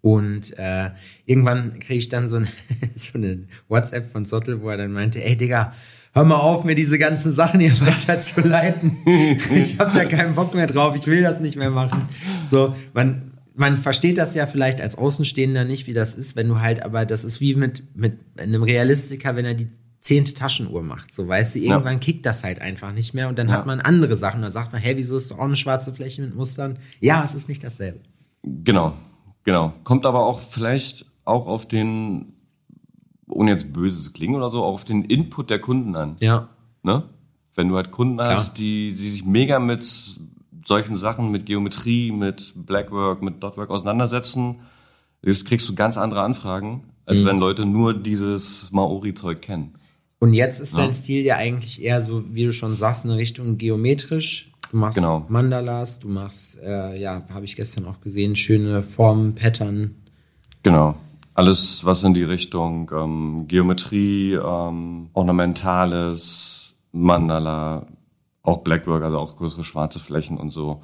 Und 0.00 0.56
äh, 0.58 0.90
irgendwann 1.24 1.78
kriege 1.80 1.98
ich 1.98 2.08
dann 2.08 2.28
so, 2.28 2.36
ein, 2.36 2.48
so 2.94 3.10
eine 3.14 3.44
WhatsApp 3.68 4.10
von 4.12 4.24
Sottel, 4.24 4.60
wo 4.62 4.68
er 4.70 4.76
dann 4.76 4.92
meinte, 4.92 5.24
ey 5.24 5.36
Digga, 5.36 5.72
hör 6.12 6.24
mal 6.24 6.36
auf, 6.36 6.64
mir 6.64 6.74
diese 6.74 6.98
ganzen 6.98 7.32
Sachen 7.32 7.60
hier 7.60 7.72
weiterzuleiten. 7.80 8.96
ich 9.06 9.78
habe 9.78 9.96
da 9.98 10.04
keinen 10.04 10.34
Bock 10.34 10.54
mehr 10.54 10.66
drauf, 10.66 10.94
ich 10.96 11.06
will 11.06 11.22
das 11.22 11.40
nicht 11.40 11.56
mehr 11.56 11.70
machen. 11.70 12.08
So, 12.46 12.74
man, 12.94 13.32
man 13.54 13.78
versteht 13.78 14.18
das 14.18 14.34
ja 14.34 14.46
vielleicht 14.46 14.80
als 14.80 14.96
Außenstehender 14.96 15.64
nicht, 15.64 15.86
wie 15.86 15.92
das 15.94 16.14
ist, 16.14 16.36
wenn 16.36 16.48
du 16.48 16.60
halt, 16.60 16.84
aber 16.84 17.04
das 17.04 17.24
ist 17.24 17.40
wie 17.40 17.54
mit, 17.54 17.82
mit 17.96 18.14
einem 18.38 18.62
Realistiker, 18.62 19.34
wenn 19.36 19.44
er 19.44 19.54
die 19.54 19.68
zehnte 20.00 20.34
Taschenuhr 20.34 20.82
macht. 20.82 21.12
So, 21.12 21.26
weißt 21.26 21.56
du, 21.56 21.58
irgendwann 21.58 21.98
kickt 21.98 22.24
das 22.26 22.44
halt 22.44 22.60
einfach 22.60 22.92
nicht 22.92 23.12
mehr 23.12 23.28
und 23.28 23.38
dann 23.40 23.48
Ja. 23.48 23.54
hat 23.54 23.66
man 23.66 23.80
andere 23.80 24.14
Sachen. 24.16 24.40
Da 24.40 24.52
sagt 24.52 24.72
man, 24.72 24.80
hä, 24.80 24.92
wieso 24.96 25.16
ist 25.16 25.32
doch 25.32 25.38
auch 25.40 25.44
eine 25.46 25.56
schwarze 25.56 25.92
Fläche 25.92 26.22
mit 26.22 26.34
Mustern? 26.36 26.78
Ja, 27.00 27.24
es 27.24 27.34
ist 27.34 27.48
nicht 27.48 27.64
dasselbe. 27.64 27.98
Genau, 28.44 28.94
genau. 29.46 29.72
Kommt 29.84 30.04
aber 30.04 30.26
auch 30.26 30.40
vielleicht 30.40 31.06
auch 31.24 31.46
auf 31.46 31.66
den, 31.66 32.34
ohne 33.28 33.50
jetzt 33.52 33.72
böse 33.72 34.02
zu 34.02 34.12
klingen 34.12 34.34
oder 34.34 34.50
so, 34.50 34.62
auch 34.62 34.74
auf 34.74 34.84
den 34.84 35.04
Input 35.04 35.48
der 35.48 35.58
Kunden 35.60 35.96
an. 35.96 36.16
Ja. 36.20 36.48
Ne? 36.82 37.04
Wenn 37.54 37.68
du 37.68 37.76
halt 37.76 37.90
Kunden 37.90 38.20
hast, 38.20 38.58
die, 38.58 38.92
die 38.92 39.08
sich 39.08 39.24
mega 39.24 39.58
mit 39.58 39.84
solchen 40.66 40.96
Sachen, 40.96 41.30
mit 41.30 41.46
Geometrie, 41.46 42.12
mit 42.12 42.52
Blackwork, 42.54 43.22
mit 43.22 43.42
Dotwork 43.42 43.70
auseinandersetzen, 43.70 44.56
das 45.22 45.44
kriegst 45.44 45.68
du 45.68 45.74
ganz 45.74 45.96
andere 45.96 46.20
Anfragen, 46.20 46.84
als 47.06 47.22
Mhm. 47.22 47.26
wenn 47.26 47.38
Leute 47.38 47.64
nur 47.64 47.94
dieses 47.94 48.70
Maori-Zeug 48.72 49.40
kennen. 49.40 49.72
Und 50.18 50.34
jetzt 50.34 50.60
ist 50.60 50.76
dein 50.76 50.88
Ja. 50.90 50.94
Stil 50.94 51.24
ja 51.24 51.36
eigentlich 51.36 51.82
eher 51.82 52.00
so, 52.02 52.22
wie 52.32 52.44
du 52.44 52.52
schon 52.52 52.74
sagst, 52.74 53.04
in 53.04 53.10
Richtung 53.10 53.58
geometrisch. 53.58 54.50
Du 54.70 54.76
machst 54.76 54.96
Genau. 54.96 55.24
Mandalas, 55.28 55.98
du 55.98 56.08
machst, 56.08 56.58
äh, 56.62 56.98
ja, 57.00 57.22
habe 57.32 57.44
ich 57.44 57.56
gestern 57.56 57.86
auch 57.86 58.00
gesehen, 58.00 58.36
schöne 58.36 58.82
Formen, 58.82 59.34
Pattern. 59.34 59.94
Genau. 60.62 60.96
Alles, 61.34 61.84
was 61.84 62.02
in 62.02 62.14
die 62.14 62.22
Richtung 62.24 62.90
ähm, 62.94 63.44
Geometrie, 63.46 64.32
ähm, 64.34 65.10
Ornamentales, 65.12 66.76
Mandala, 66.92 67.86
auch 68.42 68.58
Blackwork, 68.58 69.02
also 69.02 69.18
auch 69.18 69.36
größere 69.36 69.64
schwarze 69.64 70.00
Flächen 70.00 70.38
und 70.38 70.50
so, 70.50 70.82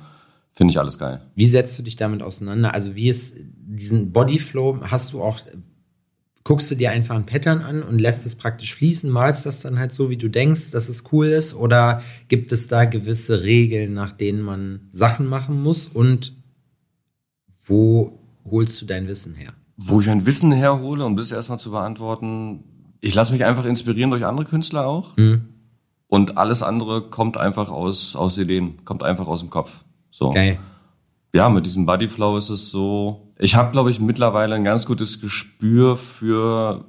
finde 0.52 0.72
ich 0.72 0.78
alles 0.78 0.98
geil. 0.98 1.22
Wie 1.34 1.46
setzt 1.46 1.78
du 1.78 1.82
dich 1.82 1.96
damit 1.96 2.22
auseinander? 2.22 2.74
Also 2.74 2.94
wie 2.94 3.08
ist 3.08 3.34
diesen 3.38 4.12
Bodyflow, 4.12 4.80
hast 4.82 5.12
du 5.14 5.22
auch, 5.22 5.38
guckst 6.44 6.70
du 6.70 6.74
dir 6.74 6.90
einfach 6.90 7.14
ein 7.14 7.26
Pattern 7.26 7.60
an 7.60 7.82
und 7.82 8.00
lässt 8.00 8.26
es 8.26 8.34
praktisch 8.34 8.74
fließen, 8.74 9.08
malst 9.08 9.46
das 9.46 9.60
dann 9.60 9.78
halt 9.78 9.92
so, 9.92 10.10
wie 10.10 10.16
du 10.16 10.28
denkst, 10.28 10.72
dass 10.72 10.88
es 10.88 11.04
cool 11.12 11.26
ist? 11.26 11.54
Oder 11.54 12.02
gibt 12.28 12.52
es 12.52 12.68
da 12.68 12.84
gewisse 12.84 13.42
Regeln, 13.42 13.94
nach 13.94 14.12
denen 14.12 14.42
man 14.42 14.88
Sachen 14.90 15.26
machen 15.26 15.62
muss? 15.62 15.86
Und 15.86 16.34
wo 17.66 18.20
holst 18.50 18.80
du 18.82 18.86
dein 18.86 19.08
Wissen 19.08 19.34
her? 19.34 19.52
Wo 19.76 20.00
ich 20.00 20.06
mein 20.06 20.26
Wissen 20.26 20.52
herhole, 20.52 21.04
um 21.04 21.16
das 21.16 21.32
erstmal 21.32 21.58
zu 21.58 21.70
beantworten, 21.70 22.64
ich 23.00 23.14
lasse 23.14 23.32
mich 23.32 23.44
einfach 23.44 23.64
inspirieren 23.64 24.10
durch 24.10 24.24
andere 24.24 24.46
Künstler 24.46 24.86
auch. 24.86 25.16
Mhm. 25.16 25.48
Und 26.08 26.36
alles 26.36 26.62
andere 26.62 27.08
kommt 27.08 27.36
einfach 27.36 27.70
aus, 27.70 28.16
aus 28.16 28.36
Ideen, 28.36 28.84
kommt 28.84 29.02
einfach 29.02 29.26
aus 29.26 29.40
dem 29.40 29.50
Kopf. 29.50 29.84
So. 30.10 30.30
Geil. 30.30 30.58
Ja, 31.34 31.48
mit 31.48 31.64
diesem 31.66 31.86
Bodyflow 31.86 32.36
ist 32.36 32.50
es 32.50 32.68
so. 32.70 33.32
Ich 33.38 33.54
habe, 33.56 33.72
glaube 33.72 33.90
ich, 33.90 34.00
mittlerweile 34.00 34.54
ein 34.54 34.64
ganz 34.64 34.84
gutes 34.86 35.20
Gespür 35.20 35.96
für, 35.96 36.84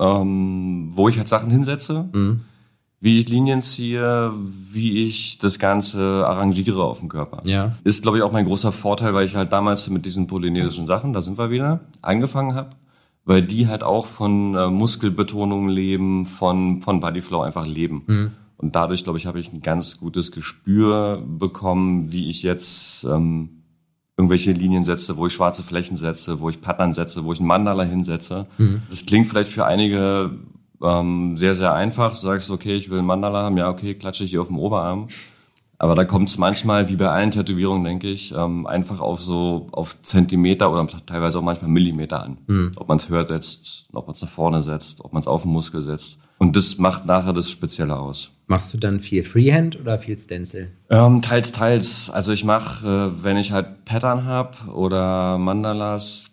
ähm, 0.00 0.88
wo 0.90 1.08
ich 1.08 1.16
halt 1.16 1.28
Sachen 1.28 1.50
hinsetze, 1.50 2.08
Mhm. 2.12 2.40
wie 3.00 3.18
ich 3.18 3.28
Linien 3.28 3.62
ziehe, 3.62 4.32
wie 4.72 5.04
ich 5.04 5.38
das 5.38 5.60
Ganze 5.60 6.24
arrangiere 6.26 6.82
auf 6.82 6.98
dem 6.98 7.08
Körper. 7.08 7.42
Ja. 7.46 7.72
Ist, 7.84 8.02
glaube 8.02 8.18
ich, 8.18 8.24
auch 8.24 8.32
mein 8.32 8.46
großer 8.46 8.72
Vorteil, 8.72 9.14
weil 9.14 9.24
ich 9.24 9.36
halt 9.36 9.52
damals 9.52 9.88
mit 9.88 10.04
diesen 10.04 10.26
polynesischen 10.26 10.86
Sachen, 10.88 11.12
da 11.12 11.22
sind 11.22 11.38
wir 11.38 11.50
wieder, 11.50 11.80
angefangen 12.02 12.54
habe, 12.56 12.70
weil 13.24 13.42
die 13.42 13.68
halt 13.68 13.84
auch 13.84 14.06
von 14.06 14.56
äh, 14.56 14.68
Muskelbetonung 14.68 15.68
leben, 15.68 16.26
von, 16.26 16.80
von 16.80 16.98
Bodyflow 16.98 17.42
einfach 17.42 17.66
leben. 17.66 18.32
Und 18.56 18.74
dadurch, 18.74 19.04
glaube 19.04 19.18
ich, 19.18 19.26
habe 19.26 19.38
ich 19.38 19.52
ein 19.52 19.60
ganz 19.62 19.98
gutes 19.98 20.32
Gespür 20.32 21.22
bekommen, 21.24 22.10
wie 22.10 22.28
ich 22.28 22.42
jetzt 22.42 23.04
ähm, 23.04 23.50
irgendwelche 24.18 24.52
Linien 24.52 24.84
setze, 24.84 25.16
wo 25.16 25.28
ich 25.28 25.32
schwarze 25.32 25.62
Flächen 25.62 25.96
setze, 25.96 26.40
wo 26.40 26.50
ich 26.50 26.60
Pattern 26.60 26.92
setze, 26.92 27.24
wo 27.24 27.32
ich 27.32 27.40
ein 27.40 27.46
Mandala 27.46 27.84
hinsetze. 27.84 28.46
Das 28.90 29.06
klingt 29.06 29.28
vielleicht 29.28 29.48
für 29.48 29.64
einige 29.64 30.32
ähm, 30.82 31.36
sehr, 31.38 31.54
sehr 31.54 31.72
einfach. 31.72 32.10
Du 32.10 32.16
sagst, 32.16 32.50
okay, 32.50 32.74
ich 32.74 32.90
will 32.90 32.98
ein 32.98 33.06
Mandala 33.06 33.44
haben, 33.44 33.56
ja, 33.56 33.70
okay, 33.70 33.94
klatsche 33.94 34.24
ich 34.24 34.30
hier 34.30 34.42
auf 34.42 34.48
dem 34.48 34.58
Oberarm. 34.58 35.06
Aber 35.80 35.94
da 35.94 36.04
kommt 36.04 36.28
es 36.28 36.36
manchmal, 36.38 36.88
wie 36.88 36.96
bei 36.96 37.08
allen 37.08 37.30
Tätowierungen, 37.30 37.84
denke 37.84 38.08
ich, 38.08 38.34
ähm, 38.34 38.66
einfach 38.66 38.98
auf 39.00 39.20
so 39.20 39.68
auf 39.70 40.02
Zentimeter 40.02 40.72
oder 40.72 40.84
teilweise 41.06 41.38
auch 41.38 41.42
manchmal 41.42 41.70
Millimeter 41.70 42.24
an. 42.24 42.38
Ob 42.76 42.88
man 42.88 42.96
es 42.96 43.08
höher 43.08 43.24
setzt, 43.24 43.86
ob 43.92 44.08
man 44.08 44.14
es 44.14 44.22
nach 44.22 44.28
vorne 44.28 44.60
setzt, 44.60 45.04
ob 45.04 45.12
man 45.12 45.20
es 45.20 45.28
auf 45.28 45.42
den 45.42 45.52
Muskel 45.52 45.80
setzt. 45.80 46.20
Und 46.38 46.56
das 46.56 46.78
macht 46.78 47.04
nachher 47.06 47.32
das 47.32 47.50
Spezielle 47.50 47.98
aus. 47.98 48.30
Machst 48.46 48.72
du 48.72 48.78
dann 48.78 49.00
viel 49.00 49.22
Freehand 49.22 49.78
oder 49.78 49.98
viel 49.98 50.18
Stencil? 50.18 50.68
Ähm, 50.88 51.20
teils, 51.20 51.52
teils. 51.52 52.08
Also 52.10 52.32
ich 52.32 52.44
mache, 52.44 53.12
äh, 53.18 53.24
wenn 53.24 53.36
ich 53.36 53.52
halt 53.52 53.84
Pattern 53.84 54.24
hab 54.24 54.68
oder 54.68 55.36
Mandalas, 55.36 56.30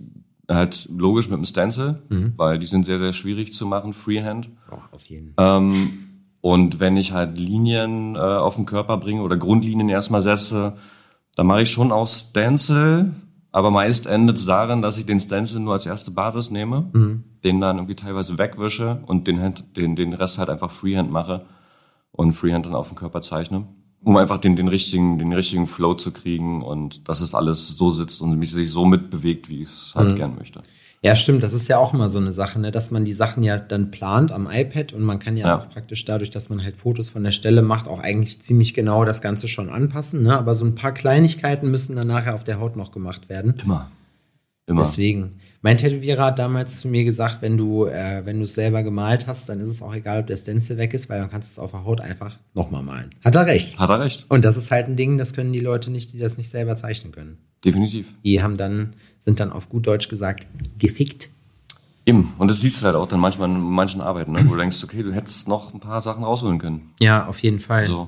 halt 0.47 0.87
logisch 0.95 1.27
mit 1.27 1.37
dem 1.37 1.45
Stencil, 1.45 2.01
weil 2.37 2.59
die 2.59 2.67
sind 2.67 2.85
sehr, 2.85 2.99
sehr 2.99 3.13
schwierig 3.13 3.53
zu 3.53 3.65
machen, 3.65 3.93
Freehand. 3.93 4.49
Oh, 4.71 4.77
auf 4.91 5.03
jeden 5.05 5.33
Fall. 5.33 5.57
Ähm, 5.57 5.73
und 6.41 6.79
wenn 6.79 6.95
ich 6.97 7.11
halt 7.11 7.39
Linien 7.39 8.15
äh, 8.15 8.19
auf 8.19 8.55
den 8.55 8.67
Körper 8.67 8.97
bringe 8.97 9.23
oder 9.23 9.37
Grundlinien 9.37 9.89
erstmal 9.89 10.21
setze, 10.21 10.73
dann 11.35 11.47
mache 11.47 11.63
ich 11.63 11.71
schon 11.71 11.91
auch 11.91 12.07
Stencil, 12.07 13.11
aber 13.55 13.71
meist 13.71 14.05
endet 14.05 14.35
es 14.35 14.45
darin, 14.45 14.81
dass 14.81 14.97
ich 14.97 15.05
den 15.05 15.17
Stencil 15.17 15.61
nur 15.61 15.71
als 15.71 15.85
erste 15.85 16.11
Basis 16.11 16.51
nehme, 16.51 16.89
den 17.45 17.61
dann 17.61 17.77
irgendwie 17.77 17.95
teilweise 17.95 18.37
wegwische 18.37 19.01
und 19.05 19.27
den, 19.27 19.53
den, 19.77 19.95
den 19.95 20.11
Rest 20.11 20.39
halt 20.39 20.49
einfach 20.49 20.71
Freehand 20.71 21.09
mache 21.09 21.45
und 22.11 22.33
Freehand 22.33 22.65
dann 22.65 22.75
auf 22.75 22.89
den 22.89 22.97
Körper 22.97 23.21
zeichne. 23.21 23.65
Um 24.01 24.17
einfach 24.17 24.39
den, 24.39 24.57
den, 24.57 24.67
richtigen, 24.67 25.19
den 25.19 25.31
richtigen 25.31 25.67
Flow 25.67 25.93
zu 25.93 26.11
kriegen 26.11 26.63
und 26.63 27.07
dass 27.07 27.21
es 27.21 27.33
alles 27.33 27.69
so 27.69 27.89
sitzt 27.89 28.21
und 28.21 28.37
mich 28.37 28.51
sich 28.51 28.69
so 28.69 28.83
mitbewegt, 28.83 29.47
wie 29.47 29.61
ich 29.61 29.69
es 29.69 29.93
halt 29.95 30.17
gern 30.17 30.35
möchte. 30.35 30.59
Ja, 31.05 31.15
stimmt. 31.15 31.43
Das 31.43 31.53
ist 31.53 31.67
ja 31.67 31.77
auch 31.77 31.93
immer 31.93 32.09
so 32.09 32.17
eine 32.17 32.33
Sache, 32.33 32.59
ne? 32.59 32.71
dass 32.71 32.89
man 32.91 33.05
die 33.05 33.13
Sachen 33.13 33.43
ja 33.43 33.57
dann 33.57 33.91
plant 33.91 34.31
am 34.31 34.49
iPad 34.51 34.91
und 34.93 35.03
man 35.03 35.19
kann 35.19 35.37
ja, 35.37 35.47
Ja. 35.47 35.57
auch 35.59 35.69
praktisch 35.69 36.03
dadurch, 36.05 36.31
dass 36.31 36.49
man 36.49 36.63
halt 36.63 36.75
Fotos 36.75 37.09
von 37.09 37.23
der 37.23 37.31
Stelle 37.31 37.61
macht, 37.61 37.87
auch 37.87 37.99
eigentlich 37.99 38.41
ziemlich 38.41 38.73
genau 38.73 39.05
das 39.05 39.21
Ganze 39.21 39.47
schon 39.47 39.69
anpassen. 39.69 40.23
Ne? 40.23 40.37
Aber 40.37 40.55
so 40.55 40.65
ein 40.65 40.73
paar 40.75 40.93
Kleinigkeiten 40.93 41.69
müssen 41.69 41.95
dann 41.95 42.07
nachher 42.07 42.33
auf 42.33 42.43
der 42.43 42.59
Haut 42.59 42.75
noch 42.75 42.91
gemacht 42.91 43.29
werden. 43.29 43.53
Immer. 43.63 43.89
Immer. 44.65 44.81
Deswegen. 44.81 45.39
Mein 45.65 45.79
Tätowierer 45.79 46.25
hat 46.25 46.37
damals 46.37 46.81
zu 46.81 46.87
mir 46.87 47.03
gesagt, 47.05 47.41
wenn 47.41 47.57
du 47.57 47.87
äh, 47.87 48.21
wenn 48.23 48.37
du 48.37 48.43
es 48.43 48.53
selber 48.53 48.83
gemalt 48.83 49.25
hast, 49.25 49.49
dann 49.49 49.59
ist 49.59 49.69
es 49.69 49.81
auch 49.81 49.95
egal, 49.95 50.19
ob 50.19 50.27
der 50.27 50.37
Stencil 50.37 50.77
weg 50.77 50.93
ist, 50.93 51.09
weil 51.09 51.19
dann 51.19 51.31
kannst 51.31 51.49
du 51.49 51.59
es 51.59 51.65
auf 51.65 51.71
der 51.71 51.83
Haut 51.83 52.01
einfach 52.01 52.37
nochmal 52.53 52.83
malen. 52.83 53.09
Hat 53.23 53.33
er 53.33 53.47
recht. 53.47 53.79
Hat 53.79 53.89
er 53.89 53.99
recht. 53.99 54.27
Und 54.29 54.45
das 54.45 54.57
ist 54.57 54.69
halt 54.69 54.87
ein 54.87 54.95
Ding, 54.95 55.17
das 55.17 55.33
können 55.33 55.51
die 55.53 55.59
Leute 55.59 55.89
nicht, 55.89 56.13
die 56.13 56.19
das 56.19 56.37
nicht 56.37 56.49
selber 56.49 56.75
zeichnen 56.75 57.11
können. 57.11 57.39
Definitiv. 57.65 58.13
Die 58.23 58.43
haben 58.43 58.57
dann, 58.57 58.93
sind 59.19 59.39
dann 59.39 59.51
auf 59.51 59.67
gut 59.67 59.87
Deutsch 59.87 60.07
gesagt, 60.07 60.45
gefickt. 60.77 61.31
Eben. 62.05 62.31
Und 62.37 62.51
das 62.51 62.61
siehst 62.61 62.83
du 62.83 62.85
halt 62.85 62.95
auch 62.95 63.07
dann 63.07 63.19
manchmal 63.19 63.49
in 63.49 63.59
manchen 63.59 64.01
Arbeiten, 64.01 64.33
ne? 64.33 64.45
wo 64.45 64.51
du 64.51 64.59
denkst, 64.59 64.83
okay, 64.83 65.01
du 65.01 65.15
hättest 65.15 65.47
noch 65.47 65.73
ein 65.73 65.79
paar 65.79 65.99
Sachen 65.99 66.23
rausholen 66.23 66.59
können. 66.59 66.91
Ja, 66.99 67.25
auf 67.25 67.39
jeden 67.39 67.57
Fall. 67.57 67.87
So. 67.87 68.07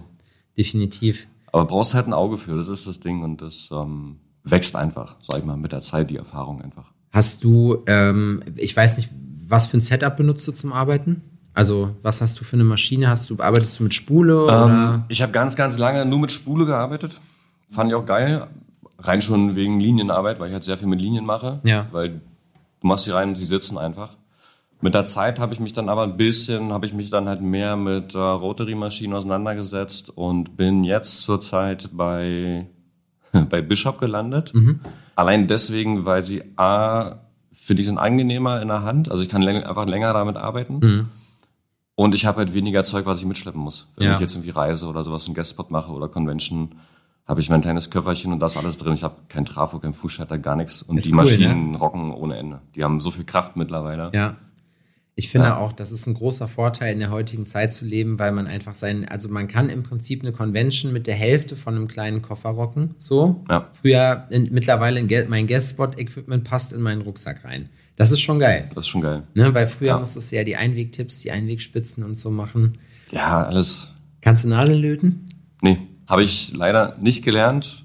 Definitiv. 0.55 1.25
Aber 1.51 1.65
brauchst 1.65 1.95
halt 1.95 2.05
ein 2.05 2.13
Auge 2.13 2.37
für, 2.37 2.55
das 2.55 2.67
ist 2.67 2.85
das 2.85 2.99
Ding 2.99 3.23
und 3.23 3.41
das 3.41 3.69
ähm, 3.71 4.17
wächst 4.43 4.75
einfach, 4.75 5.15
sag 5.27 5.39
ich 5.39 5.45
mal, 5.45 5.57
mit 5.57 5.71
der 5.71 5.81
Zeit, 5.81 6.11
die 6.11 6.17
Erfahrung 6.17 6.61
einfach. 6.61 6.93
Hast 7.17 7.43
du, 7.43 7.81
ähm, 7.87 8.43
ich 8.57 8.77
weiß 8.77 8.97
nicht, 8.97 9.09
was 9.47 9.65
für 9.65 9.77
ein 9.77 9.81
Setup 9.81 10.15
benutzt 10.15 10.47
du 10.47 10.51
zum 10.51 10.71
Arbeiten? 10.71 11.23
Also, 11.55 11.95
was 12.03 12.21
hast 12.21 12.39
du 12.39 12.43
für 12.43 12.57
eine 12.57 12.63
Maschine? 12.63 13.09
Hast 13.09 13.27
du, 13.31 13.37
arbeitest 13.39 13.79
du 13.79 13.85
mit 13.85 13.95
Spule? 13.95 14.45
Ähm, 14.47 15.03
ich 15.07 15.23
habe 15.23 15.31
ganz, 15.31 15.55
ganz 15.55 15.79
lange 15.79 16.05
nur 16.05 16.19
mit 16.19 16.29
Spule 16.29 16.67
gearbeitet. 16.67 17.19
Fand 17.71 17.89
ich 17.89 17.95
auch 17.95 18.05
geil. 18.05 18.45
Rein 18.99 19.23
schon 19.23 19.55
wegen 19.55 19.79
Linienarbeit, 19.79 20.39
weil 20.39 20.49
ich 20.49 20.53
halt 20.53 20.63
sehr 20.63 20.77
viel 20.77 20.87
mit 20.87 21.01
Linien 21.01 21.25
mache. 21.25 21.59
Ja. 21.63 21.87
Weil 21.91 22.09
du 22.09 22.87
machst 22.87 23.05
sie 23.05 23.11
rein 23.15 23.29
und 23.29 23.35
sie 23.35 23.45
sitzen 23.45 23.79
einfach. 23.79 24.11
Mit 24.81 24.93
der 24.93 25.03
Zeit 25.03 25.39
habe 25.39 25.55
ich 25.55 25.59
mich 25.59 25.73
dann 25.73 25.89
aber 25.89 26.03
ein 26.03 26.17
bisschen, 26.17 26.71
habe 26.71 26.85
ich 26.85 26.93
mich 26.93 27.09
dann 27.09 27.27
halt 27.27 27.41
mehr 27.41 27.75
mit 27.77 28.13
äh, 28.13 28.19
Rotary-Maschinen 28.19 29.15
auseinandergesetzt 29.15 30.15
und 30.15 30.55
bin 30.55 30.83
jetzt 30.83 31.21
zurzeit 31.23 31.89
bei, 31.93 32.67
bei 33.49 33.63
Bishop 33.63 33.99
gelandet. 33.99 34.53
Allein 35.17 35.47
deswegen, 35.47 36.05
weil 36.05 36.23
sie 36.23 36.43
A, 36.57 37.21
für 37.51 37.73
die 37.73 37.81
sind 37.83 37.97
angenehmer 37.97 38.61
in 38.61 38.67
der 38.67 38.83
Hand, 38.83 39.09
also 39.09 39.23
ich 39.23 39.29
kann 39.29 39.41
läng 39.41 39.63
einfach 39.63 39.87
länger 39.87 40.13
damit 40.13 40.37
arbeiten. 40.37 41.09
Und 41.95 42.13
ich 42.13 42.27
habe 42.27 42.37
halt 42.37 42.53
weniger 42.53 42.83
Zeug, 42.83 43.07
was 43.07 43.19
ich 43.19 43.25
mitschleppen 43.25 43.59
muss. 43.59 43.87
Wenn 43.97 44.05
Ja. 44.07 44.13
ich 44.13 44.19
jetzt 44.19 44.35
irgendwie 44.35 44.51
reise 44.51 44.85
oder 44.85 45.03
sowas, 45.03 45.25
einen 45.25 45.33
Guestspot 45.33 45.71
mache 45.71 45.91
oder 45.91 46.07
Convention, 46.07 46.75
habe 47.27 47.41
ich 47.41 47.49
mein 47.49 47.61
kleines 47.61 47.89
Köfferchen 47.89 48.31
und 48.31 48.39
das 48.39 48.55
alles 48.57 48.77
drin. 48.77 48.93
Ich 48.93 49.03
habe 49.03 49.15
kein 49.27 49.43
Trafo, 49.45 49.79
kein 49.79 49.93
Fußschalter, 49.95 50.37
gar 50.37 50.55
nichts. 50.55 50.83
Und 50.83 50.97
Ist 50.97 51.07
die 51.07 51.11
cool, 51.11 51.17
ne? 51.17 51.23
Maschinen 51.23 51.75
rocken 51.75 52.13
ohne 52.13 52.37
Ende. 52.37 52.61
Die 52.75 52.83
haben 52.83 53.01
so 53.01 53.09
viel 53.09 53.25
Kraft 53.25 53.55
mittlerweile. 53.57 54.11
Ja. 54.13 54.35
Ich 55.19 55.29
finde 55.29 55.47
Ja. 55.47 55.57
auch, 55.57 55.73
das 55.73 55.91
ist 55.91 56.05
ein 56.05 56.13
großer 56.13 56.47
Vorteil 56.47 56.93
in 56.93 56.99
der 56.99 57.09
heutigen 57.09 57.47
Zeit 57.47 57.73
zu 57.73 57.85
leben, 57.85 58.19
weil 58.19 58.31
man 58.31 58.45
einfach 58.45 58.75
sein, 58.75 59.07
also 59.09 59.29
man 59.29 59.47
kann 59.47 59.67
im 59.69 59.81
Prinzip 59.81 60.21
eine 60.21 60.31
Convention 60.31 60.93
mit 60.93 61.07
der 61.07 61.15
Hälfte 61.15 61.55
von 61.55 61.75
einem 61.75 61.87
kleinen 61.87 62.21
Koffer 62.21 62.49
rocken. 62.51 62.93
So. 62.99 63.43
Ja. 63.49 63.67
Früher, 63.71 64.27
in, 64.29 64.53
mittlerweile 64.53 64.99
in, 64.99 65.09
mein 65.27 65.47
Guest-Spot-Equipment 65.47 66.43
passt 66.43 66.71
in 66.71 66.81
meinen 66.81 67.01
Rucksack 67.01 67.43
rein. 67.43 67.69
Das 67.95 68.11
ist 68.11 68.21
schon 68.21 68.37
geil. 68.37 68.69
Das 68.75 68.85
ist 68.85 68.89
schon 68.89 69.01
geil. 69.01 69.23
Ne? 69.33 69.51
Weil 69.55 69.65
früher 69.65 69.87
Ja. 69.87 69.99
musstest 69.99 70.31
du 70.31 70.35
ja 70.35 70.43
die 70.43 70.55
Einwegtipps, 70.55 71.21
die 71.21 71.31
Einwegspitzen 71.31 72.03
und 72.03 72.13
so 72.13 72.29
machen. 72.29 72.77
Ja, 73.09 73.43
alles. 73.43 73.95
Kannst 74.21 74.43
du 74.45 74.49
Nadeln 74.49 74.79
löten? 74.79 75.29
Nee, 75.63 75.79
habe 76.07 76.21
ich 76.21 76.53
leider 76.55 76.95
nicht 77.01 77.25
gelernt. 77.25 77.83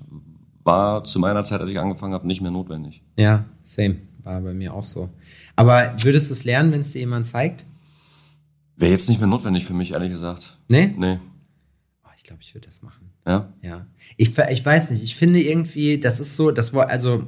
War 0.65 1.03
zu 1.05 1.19
meiner 1.19 1.45
Zeit, 1.45 1.63
als 1.63 1.71
ich 1.71 1.81
angefangen 1.81 2.13
habe, 2.13 2.27
nicht 2.27 2.43
mehr 2.43 2.51
notwendig. 2.51 3.03
Ja, 3.17 3.47
same. 3.63 3.97
War 4.23 4.41
bei 4.43 4.53
mir 4.55 4.75
auch 4.75 4.85
so. 4.85 5.09
Aber 5.57 5.95
würdest 6.03 6.31
du 6.31 6.35
es 6.35 6.45
lernen, 6.45 6.73
wenn 6.73 6.81
es 6.81 6.93
dir 6.93 7.01
jemand 7.01 7.27
zeigt? 7.27 7.65
Wäre 8.77 8.93
jetzt 8.93 9.09
nicht 9.09 9.19
mehr 9.21 9.29
notwendig 9.29 9.65
für 9.65 9.75
mich, 9.75 9.93
ehrlich 9.93 10.11
gesagt. 10.13 10.59
Nee? 10.69 10.95
Nee. 10.97 11.19
Oh, 12.05 12.09
ich 12.17 12.23
glaube, 12.25 12.43
ich 12.43 12.55
würde 12.55 12.67
das 12.67 12.83
machen. 12.83 13.11
Ja? 13.27 13.53
Ja. 13.63 13.87
Ich, 14.17 14.37
ich 14.39 14.65
weiß 14.65 14.91
nicht, 14.91 15.03
ich 15.03 15.15
finde 15.17 15.41
irgendwie, 15.41 15.99
das 16.01 16.21
ist 16.21 16.37
so, 16.37 16.51
das 16.51 16.73
war, 16.73 16.89
also, 16.89 17.27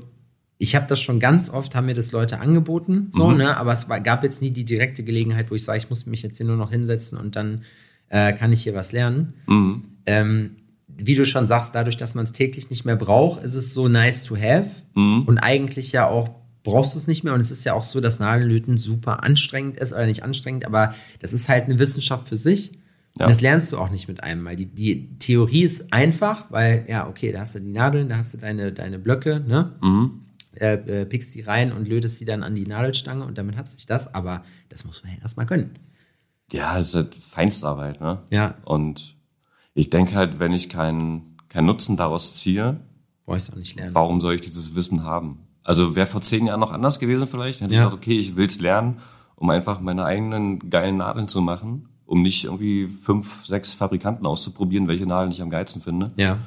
ich 0.59 0.75
habe 0.75 0.87
das 0.89 1.01
schon 1.01 1.21
ganz 1.21 1.51
oft, 1.51 1.75
haben 1.75 1.87
mir 1.87 1.95
das 1.95 2.13
Leute 2.13 2.41
angeboten, 2.41 3.09
so, 3.11 3.29
Mhm. 3.29 3.37
ne, 3.39 3.57
aber 3.57 3.73
es 3.75 3.89
war, 3.89 4.01
gab 4.01 4.23
jetzt 4.25 4.41
nie 4.41 4.51
die 4.51 4.65
direkte 4.65 5.03
Gelegenheit, 5.05 5.51
wo 5.51 5.55
ich 5.55 5.63
sage, 5.65 5.79
ich 5.79 5.91
muss 5.91 6.07
mich 6.07 6.23
jetzt 6.23 6.39
hier 6.39 6.47
nur 6.47 6.57
noch 6.57 6.71
hinsetzen 6.71 7.19
und 7.19 7.37
dann 7.37 7.63
äh, 8.09 8.33
kann 8.33 8.53
ich 8.53 8.63
hier 8.63 8.75
was 8.75 8.93
lernen. 8.93 9.35
Mhm. 9.47 9.85
Ähm, 10.07 10.57
wie 10.89 11.17
du 11.17 11.25
schon 11.27 11.47
sagst, 11.47 11.75
dadurch, 11.75 11.97
dass 11.97 12.15
man 12.15 12.25
es 12.25 12.33
täglich 12.33 12.71
nicht 12.71 12.85
mehr 12.85 12.97
braucht, 12.97 13.43
ist 13.43 13.55
es 13.55 13.73
so 13.73 13.89
nice 13.89 14.25
to 14.25 14.37
have 14.37 14.71
Mhm. 14.95 15.23
und 15.27 15.39
eigentlich 15.39 15.93
ja 15.93 16.07
auch 16.09 16.31
brauchst 16.65 16.95
du 16.95 16.99
es 16.99 17.07
nicht 17.07 17.23
mehr 17.23 17.35
und 17.35 17.41
es 17.41 17.53
ist 17.53 17.63
ja 17.65 17.75
auch 17.75 17.85
so, 17.85 18.01
dass 18.01 18.19
Nadellöten 18.19 18.77
super 18.77 19.23
anstrengend 19.23 19.77
ist 19.77 19.93
oder 19.93 20.07
nicht 20.07 20.25
anstrengend, 20.25 20.67
aber 20.67 20.95
das 21.21 21.33
ist 21.33 21.49
halt 21.49 21.65
eine 21.67 21.79
Wissenschaft 21.79 22.27
für 22.27 22.37
sich. 22.37 22.73
Ja. 23.17 23.27
Und 23.27 23.31
das 23.31 23.41
lernst 23.41 23.71
du 23.71 23.79
auch 23.79 23.91
nicht 23.91 24.09
mit 24.09 24.25
einem 24.25 24.43
Mal. 24.43 24.57
Die, 24.57 24.67
die 24.67 25.17
Theorie 25.19 25.63
ist 25.63 25.93
einfach, 25.93 26.51
weil, 26.51 26.85
ja, 26.89 27.07
okay, 27.09 27.31
da 27.31 27.41
hast 27.41 27.55
du 27.55 27.61
die 27.61 27.71
Nadeln, 27.73 28.09
da 28.09 28.17
hast 28.17 28.35
du 28.35 28.39
deine, 28.39 28.73
deine 28.73 28.99
Blöcke, 28.99 29.39
ne? 29.47 29.77
Mhm. 29.81 30.23
Äh, 30.57 31.03
äh, 31.03 31.07
pickst 31.07 31.35
die 31.35 31.41
rein 31.43 31.73
und 31.73 31.87
lötest 31.87 32.19
sie 32.19 32.25
dann 32.25 32.43
an 32.43 32.55
die 32.57 32.67
Nadelstange 32.67 33.25
und 33.25 33.39
damit 33.39 33.57
hat 33.57 33.69
sich 33.69 33.87
das, 33.87 34.15
aber 34.15 34.43
das 34.69 34.85
muss 34.85 35.03
man 35.05 35.13
ja 35.13 35.19
erstmal 35.21 35.47
können. 35.47 35.71
Ja, 36.53 36.77
das 36.77 36.89
ist 36.89 36.95
halt 36.95 37.15
Feinstarbeit, 37.15 38.01
ne? 38.01 38.23
Ja. 38.31 38.57
Und 38.65 39.17
ich 39.75 39.91
denke 39.91 40.15
halt, 40.15 40.39
wenn 40.39 40.53
ich 40.53 40.69
keinen 40.69 41.37
keinen 41.49 41.67
Nutzen 41.67 41.97
daraus 41.97 42.37
ziehe, 42.37 42.81
Brauchst 43.27 43.49
du 43.49 43.53
auch 43.53 43.57
nicht 43.59 43.77
lernen. 43.77 43.95
warum 43.95 44.21
soll 44.21 44.35
ich 44.35 44.41
dieses 44.41 44.75
Wissen 44.75 45.05
haben? 45.05 45.39
Also 45.65 45.97
wäre 45.97 46.07
vor 46.07 46.21
zehn 46.21 46.47
Jahren 46.47 46.61
noch 46.61 46.73
anders 46.73 46.99
gewesen 47.01 47.27
vielleicht. 47.27 47.61
Hätte 47.63 47.75
Ja. 47.75 47.81
ich 47.81 47.87
gesagt, 47.87 48.03
okay, 48.03 48.19
ich 48.19 48.37
will's 48.37 48.61
lernen, 48.61 48.99
um 49.37 49.51
einfach 49.51 49.81
meine 49.81 50.05
eigenen 50.05 50.71
geilen 50.71 50.99
Nadeln 50.99 51.27
zu 51.27 51.41
machen, 51.41 51.89
um 52.07 52.23
nicht 52.23 52.45
irgendwie 52.45 52.87
fünf, 52.87 53.45
sechs 53.47 53.73
Fabrikanten 53.73 54.27
auszuprobieren, 54.27 54.87
welche 54.89 55.07
Nadeln 55.07 55.33
ich 55.33 55.43
am 55.43 55.51
geilsten 55.51 55.83
finde, 55.83 56.09
Ja. 56.17 56.39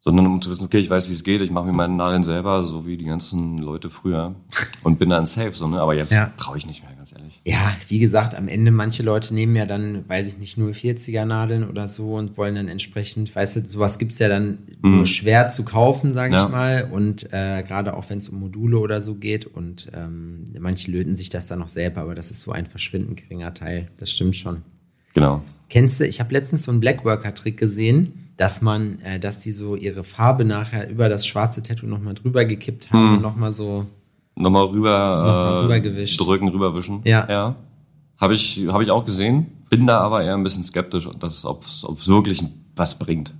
Sondern 0.00 0.26
um 0.26 0.40
zu 0.40 0.48
wissen, 0.50 0.64
okay, 0.64 0.78
ich 0.78 0.88
weiß, 0.88 1.08
wie 1.08 1.12
es 1.12 1.24
geht, 1.24 1.40
ich 1.42 1.50
mache 1.50 1.66
mir 1.66 1.72
meine 1.72 1.94
Nadeln 1.94 2.22
selber, 2.22 2.62
so 2.62 2.86
wie 2.86 2.96
die 2.96 3.04
ganzen 3.04 3.58
Leute 3.58 3.90
früher 3.90 4.36
und 4.84 4.98
bin 4.98 5.10
dann 5.10 5.26
safe, 5.26 5.52
so, 5.52 5.66
ne? 5.66 5.80
Aber 5.80 5.94
jetzt 5.94 6.12
Ja. 6.12 6.32
brauche 6.36 6.56
ich 6.56 6.66
nicht 6.66 6.84
mehr, 6.84 6.92
ganz 6.94 7.12
ehrlich. 7.12 7.40
Ja, 7.44 7.74
wie 7.88 7.98
gesagt, 7.98 8.34
am 8.36 8.46
Ende 8.46 8.70
manche 8.70 9.02
Leute 9.02 9.34
nehmen 9.34 9.56
ja 9.56 9.66
dann, 9.66 10.08
weiß 10.08 10.28
ich 10.28 10.38
nicht, 10.38 10.56
nur 10.56 10.70
40er 10.70 11.24
Nadeln 11.24 11.68
oder 11.68 11.88
so 11.88 12.14
und 12.14 12.36
wollen 12.36 12.54
dann 12.54 12.68
entsprechend, 12.68 13.34
weißt 13.34 13.56
du, 13.56 13.60
sowas 13.68 13.98
gibt's 13.98 14.18
ja 14.20 14.28
dann 14.28 14.58
nur 14.82 15.04
schwer 15.04 15.50
zu 15.50 15.64
kaufen, 15.64 16.14
sage 16.14 16.34
Ja. 16.34 16.44
ich 16.46 16.50
mal. 16.52 16.88
Und 16.92 17.32
äh, 17.32 17.64
gerade 17.66 17.94
auch 17.96 18.08
wenn 18.08 18.18
es 18.18 18.28
um 18.28 18.38
Module 18.38 18.78
oder 18.78 19.00
so 19.00 19.16
geht 19.16 19.46
und 19.46 19.90
ähm, 19.94 20.44
manche 20.58 20.90
löten 20.92 21.16
sich 21.16 21.28
das 21.30 21.48
dann 21.48 21.58
noch 21.58 21.68
selber, 21.68 22.02
aber 22.02 22.14
das 22.14 22.30
ist 22.30 22.42
so 22.42 22.52
ein 22.52 22.66
verschwindend 22.66 23.16
geringer 23.16 23.52
Teil. 23.52 23.88
Das 23.96 24.12
stimmt 24.12 24.36
schon. 24.36 24.62
Genau. 25.18 25.42
Kennst 25.68 25.98
du, 26.00 26.06
ich 26.06 26.20
habe 26.20 26.32
letztens 26.32 26.62
so 26.62 26.70
einen 26.70 26.80
Blackworker-Trick 26.80 27.56
gesehen, 27.56 28.12
dass 28.36 28.62
man, 28.62 29.00
äh, 29.02 29.18
dass 29.18 29.40
die 29.40 29.50
so 29.52 29.74
ihre 29.74 30.04
Farbe 30.04 30.44
nachher 30.44 30.88
über 30.88 31.08
das 31.08 31.26
schwarze 31.26 31.62
Tattoo 31.62 31.86
nochmal 31.86 32.14
drüber 32.14 32.44
gekippt 32.44 32.92
haben 32.92 33.16
und 33.16 33.22
nochmal 33.22 33.50
so. 33.52 33.84
Nochmal 34.36 34.66
rüber, 34.66 35.24
Nochmal 35.26 35.54
äh, 35.54 35.58
rübergewischt. 35.64 36.20
drücken, 36.20 36.48
rüberwischen. 36.48 37.00
Ja. 37.04 37.26
ja. 37.28 37.56
Habe 38.18 38.34
ich, 38.34 38.64
hab 38.68 38.80
ich 38.80 38.90
auch 38.92 39.04
gesehen. 39.04 39.46
Bin 39.68 39.86
da 39.86 39.98
aber 40.00 40.22
eher 40.24 40.34
ein 40.34 40.44
bisschen 40.44 40.62
skeptisch, 40.62 41.06
ob 41.06 41.22
es 41.64 42.08
wirklich 42.08 42.44
was 42.76 42.98
bringt. 42.98 43.34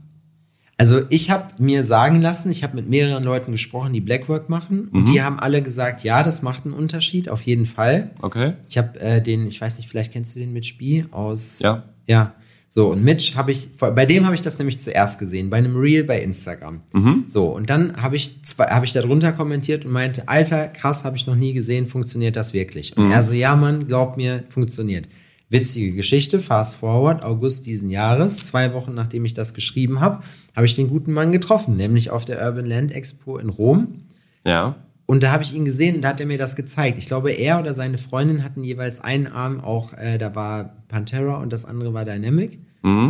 Also 0.81 1.01
ich 1.09 1.31
habe 1.31 1.45
mir 1.59 1.83
sagen 1.83 2.21
lassen, 2.21 2.51
ich 2.51 2.63
habe 2.63 2.77
mit 2.77 2.89
mehreren 2.89 3.25
Leuten 3.25 3.51
gesprochen, 3.51 3.93
die 3.93 4.01
Blackwork 4.01 4.49
machen 4.49 4.89
und 4.93 5.09
die 5.09 5.21
haben 5.21 5.41
alle 5.41 5.61
gesagt, 5.61 6.05
ja, 6.05 6.23
das 6.23 6.41
macht 6.41 6.65
einen 6.65 6.75
Unterschied, 6.75 7.29
auf 7.29 7.43
jeden 7.43 7.67
Fall. 7.67 8.13
Okay? 8.23 8.53
Ich 8.69 8.79
habe 8.79 8.99
äh, 9.01 9.21
den, 9.21 9.49
ich 9.49 9.61
weiß 9.61 9.79
nicht, 9.79 9.89
vielleicht 9.89 10.13
kennst 10.13 10.37
du 10.37 10.41
den 10.41 10.53
Mitch 10.53 10.77
B 10.79 11.05
aus. 11.11 11.59
Ja. 11.59 11.83
Ja. 12.07 12.35
So, 12.71 12.93
und 12.93 13.03
Mitch 13.03 13.35
habe 13.35 13.51
ich, 13.51 13.71
bei 13.77 14.07
dem 14.07 14.25
habe 14.27 14.37
ich 14.37 14.43
das 14.43 14.59
nämlich 14.59 14.79
zuerst 14.79 15.19
gesehen, 15.19 15.51
bei 15.51 15.57
einem 15.57 15.75
Reel 15.75 16.05
bei 16.05 16.21
Instagram. 16.21 16.83
So, 17.27 17.47
und 17.47 17.69
dann 17.71 18.01
habe 18.01 18.15
ich 18.15 18.45
zwei, 18.45 18.67
habe 18.67 18.87
ich 18.87 18.93
darunter 18.93 19.33
kommentiert 19.33 19.85
und 19.85 19.91
meinte, 19.91 20.29
Alter, 20.29 20.69
krass, 20.69 21.03
habe 21.03 21.17
ich 21.17 21.27
noch 21.27 21.35
nie 21.35 21.55
gesehen, 21.55 21.89
funktioniert 21.89 22.37
das 22.37 22.53
wirklich? 22.53 22.97
Und 22.97 23.11
er 23.11 23.23
so, 23.25 23.33
ja, 23.33 23.57
Mann, 23.57 23.89
glaub 23.89 24.17
mir, 24.17 24.45
funktioniert. 24.49 25.09
Witzige 25.51 25.93
Geschichte, 25.93 26.41
fast 26.41 26.77
forward, 26.77 27.23
August 27.23 27.67
diesen 27.67 27.89
Jahres, 27.89 28.49
zwei 28.49 28.75
Wochen 28.75 28.95
nachdem 28.95 29.25
ich 29.25 29.33
das 29.33 29.55
geschrieben 29.55 30.01
habe, 30.01 30.23
habe 30.55 30.67
ich 30.67 30.77
den 30.77 30.89
guten 30.89 31.13
Mann 31.13 31.33
getroffen, 31.33 31.77
nämlich 31.77 32.11
auf 32.11 32.25
der 32.25 32.45
Urban 32.45 32.67
Land 32.67 32.93
Expo 32.93 33.39
in 33.39 33.49
Rom. 33.49 34.03
Ja. 34.47 34.77
Und 35.07 35.23
da 35.23 35.33
habe 35.33 35.43
ich 35.43 35.55
ihn 35.55 35.65
gesehen 35.65 35.97
und 35.97 36.03
da 36.03 36.11
hat 36.11 36.21
er 36.21 36.27
mir 36.27 36.37
das 36.37 36.55
gezeigt. 36.55 36.99
Ich 36.99 37.07
glaube, 37.07 37.31
er 37.31 37.59
oder 37.61 37.73
seine 37.73 37.97
Freundin 37.97 38.45
hatten 38.45 38.63
jeweils 38.63 39.01
einen 39.01 39.27
Arm 39.27 39.61
auch, 39.61 39.95
äh, 39.95 40.19
da 40.19 40.35
war 40.35 40.77
Pantera 40.89 41.41
und 41.41 41.51
das 41.51 41.65
andere 41.65 41.95
war 41.95 42.05
Dynamic. 42.05 42.59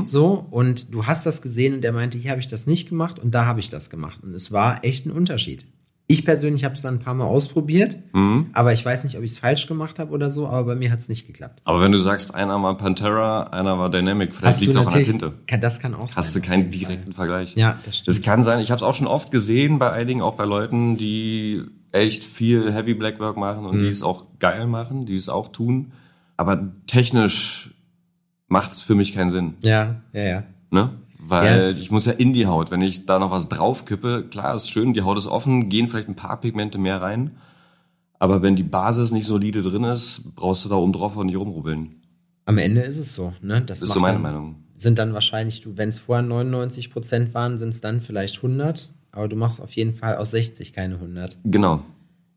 So, 0.05 0.47
und 0.51 0.95
du 0.95 1.07
hast 1.07 1.27
das 1.27 1.43
gesehen 1.43 1.75
und 1.75 1.85
er 1.85 1.93
meinte, 1.93 2.19
hier 2.19 2.31
habe 2.31 2.41
ich 2.41 2.49
das 2.49 2.67
nicht 2.67 2.89
gemacht 2.89 3.19
und 3.19 3.35
da 3.35 3.47
habe 3.47 3.61
ich 3.61 3.69
das 3.69 3.91
gemacht. 3.91 4.21
Und 4.23 4.35
es 4.35 4.51
war 4.51 4.85
echt 4.85 5.07
ein 5.07 5.11
Unterschied. 5.11 5.67
Ich 6.11 6.25
persönlich 6.25 6.65
habe 6.65 6.73
es 6.75 6.81
dann 6.81 6.95
ein 6.95 6.99
paar 7.01 7.13
Mal 7.13 7.27
ausprobiert, 7.27 7.99
aber 8.55 8.73
ich 8.73 8.83
weiß 8.85 9.05
nicht, 9.05 9.19
ob 9.19 9.23
ich 9.25 9.33
es 9.33 9.39
falsch 9.39 9.67
gemacht 9.67 9.99
habe 9.99 10.11
oder 10.11 10.31
so, 10.31 10.47
aber 10.47 10.65
bei 10.65 10.75
mir 10.75 10.91
hat 10.91 11.01
es 11.01 11.11
nicht 11.11 11.27
geklappt. 11.27 11.61
Aber 11.65 11.83
wenn 11.83 11.93
du 11.93 11.99
sagst, 11.99 12.35
einer 12.35 12.61
war 12.63 12.79
Pantera, 12.79 13.43
einer 13.49 13.79
war 13.79 13.91
Dynamic, 13.91 14.35
vielleicht 14.35 14.61
liegt 14.61 14.73
es 14.73 14.77
auch 14.79 14.87
an 14.87 14.95
der 14.95 15.03
Tinte. 15.03 15.35
Kann, 15.47 15.61
das 15.61 15.81
kann 15.81 15.95
auch 15.95 16.09
Hast 16.17 16.35
du 16.35 16.41
sein. 16.41 16.43
keinen 16.49 16.71
direkten 16.71 17.13
Vergleich. 17.13 17.55
Ja, 17.57 17.79
das 17.85 17.99
stimmt. 17.99 18.17
Das 18.17 18.23
kann 18.25 18.43
sein. 18.43 18.61
Ich 18.61 18.71
habe 18.71 18.79
es 18.79 18.83
auch 18.83 18.95
schon 18.95 19.07
oft 19.07 19.31
gesehen 19.31 19.79
bei 19.79 19.93
einigen, 19.93 20.23
auch 20.23 20.35
bei 20.37 20.47
Leuten, 20.47 20.97
die 20.97 21.63
echt 21.93 22.25
viel 22.25 22.73
Heavy 22.73 22.95
Blackwork 22.95 23.37
machen 23.37 23.67
und 23.67 23.77
Mhm. 23.77 23.81
die 23.81 23.89
es 23.89 24.03
auch 24.03 24.25
geil 24.39 24.67
machen, 24.67 25.05
die 25.05 25.15
es 25.15 25.29
auch 25.29 25.49
tun. 25.53 25.93
Aber 26.39 26.73
technisch 26.87 27.75
macht 28.47 28.73
es 28.73 28.81
für 28.81 28.95
mich 28.95 29.13
keinen 29.13 29.29
Sinn. 29.29 29.55
Ja, 29.63 30.01
ja, 30.15 30.23
ja. 30.25 30.43
Ne? 30.71 30.91
Weil 31.29 31.47
Ja, 31.47 31.69
ich 31.69 31.91
muss 31.91 32.07
ja 32.07 32.13
in 32.13 32.33
die 32.33 32.47
Haut. 32.47 32.71
Wenn 32.71 32.81
ich 32.81 33.05
da 33.05 33.19
noch 33.19 33.31
was 33.31 33.49
draufkippe, 33.49 34.27
klar, 34.31 34.55
ist 34.55 34.71
schön, 34.71 34.95
die 34.95 35.03
Haut 35.03 35.19
ist 35.19 35.27
offen, 35.27 35.69
gehen 35.69 35.89
vielleicht 35.89 36.09
ein 36.09 36.17
paar 36.17 36.41
Pigmente 36.41 36.79
mehr 36.79 37.03
rein. 37.03 37.37
Aber 38.19 38.43
wenn 38.43 38.57
die 38.57 38.63
Basis 38.63 39.13
nicht 39.13 39.27
solide 39.27 39.63
drin 39.63 39.85
ist, 39.85 40.23
brauchst 40.35 40.65
du 40.65 40.69
da 40.69 40.77
oben 40.77 40.93
drauf 40.93 41.17
auch 41.17 41.25
nicht 41.25 41.37
rumrubbeln. 41.37 41.97
Am 42.47 42.59
Ende 42.59 42.81
ist 42.81 42.99
es 42.99 43.15
so, 43.15 43.35
ne? 43.43 43.61
Das, 43.61 43.83
ist 43.83 43.91
so 43.91 44.01
meine 44.01 44.15
dann, 44.15 44.23
Meinung. 44.23 44.57
Sind 44.75 44.99
dann 44.99 45.13
wahrscheinlich, 45.13 45.61
du, 45.61 45.77
wenn 45.77 45.91
es 45.91 45.99
vorher 45.99 46.23
99 46.23 46.91
Prozent 46.91 47.35
waren, 47.35 47.59
sind 47.59 47.71
es 47.71 47.81
dann 47.81 48.01
vielleicht 48.01 48.37
100, 48.37 48.89
aber 49.13 49.29
du 49.29 49.37
machst 49.37 49.61
auf 49.61 49.73
jeden 49.73 49.93
Fall 49.93 50.17
aus 50.17 50.31
60 50.31 50.73
keine 50.73 50.95
100. 50.95 51.39
Genau. 51.45 51.83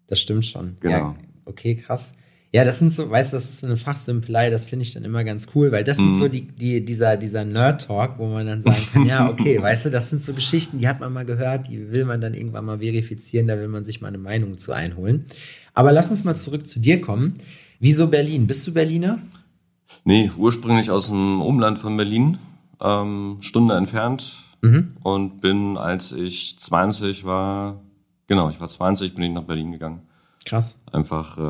Das 0.08 0.20
stimmt 0.20 0.46
schon. 0.46 0.76
Genau. 0.82 0.98
Ja, 0.98 1.16
okay, 1.46 1.76
krass. 1.76 2.14
Ja, 2.54 2.66
das 2.66 2.80
sind 2.80 2.92
so, 2.92 3.10
weißt 3.10 3.32
du, 3.32 3.38
das 3.38 3.46
ist 3.46 3.60
so 3.60 3.68
eine 3.68 3.78
Fachsimpelei, 3.78 4.50
das 4.50 4.66
finde 4.66 4.84
ich 4.84 4.94
dann 4.94 5.06
immer 5.06 5.24
ganz 5.24 5.48
cool, 5.56 5.72
weil 5.72 5.86
das 5.86 5.98
sind 5.98 6.16
Mhm. 6.16 6.18
so 6.18 6.28
die, 6.28 6.42
die, 6.42 6.84
dieser, 6.84 7.16
dieser 7.16 7.46
Nerd-Talk, 7.46 8.16
wo 8.18 8.28
man 8.28 8.46
dann 8.46 8.62
sagen 8.62 8.88
kann, 8.92 9.06
ja, 9.06 9.30
okay, 9.30 9.62
weißt 9.62 9.86
du, 9.86 9.90
das 9.90 10.10
sind 10.10 10.22
so 10.22 10.34
Geschichten, 10.34 10.78
die 10.78 10.88
hat 10.88 11.00
man 11.00 11.14
mal 11.14 11.24
gehört, 11.26 11.70
die 11.70 11.92
will 11.92 12.04
man 12.04 12.20
dann 12.20 12.34
irgendwann 12.34 12.66
mal 12.66 12.80
verifizieren, 12.80 13.48
da 13.48 13.58
will 13.58 13.70
man 13.70 13.86
sich 13.86 14.02
mal 14.02 14.10
eine 14.10 14.18
Meinung 14.18 14.58
zu 14.58 14.74
einholen. 14.74 15.26
Aber 15.74 15.94
lass 15.94 16.12
uns 16.12 16.26
mal 16.26 16.36
zurück 16.36 16.68
zu 16.68 16.82
dir 16.82 17.00
kommen. 17.00 17.36
Wieso 17.80 18.08
Berlin? 18.08 18.48
Bist 18.48 18.68
du 18.68 18.74
Berliner? 18.74 19.20
Nee, 20.04 20.30
ursprünglich 20.38 20.92
aus 20.92 21.08
dem 21.08 21.42
Umland 21.42 21.80
von 21.80 21.96
Berlin, 21.96 22.38
ähm, 22.82 23.38
Stunde 23.40 23.76
entfernt. 23.76 24.44
Mhm. 24.62 24.94
Und 25.02 25.40
bin, 25.42 25.78
als 25.78 26.12
ich 26.12 26.60
20 26.60 27.24
war, 27.24 27.82
genau, 28.28 28.50
ich 28.50 28.60
war 28.60 28.68
20, 28.68 29.16
bin 29.16 29.24
ich 29.24 29.32
nach 29.32 29.44
Berlin 29.44 29.72
gegangen. 29.72 30.02
Krass. 30.46 30.78
Einfach, 30.92 31.38
äh, 31.38 31.42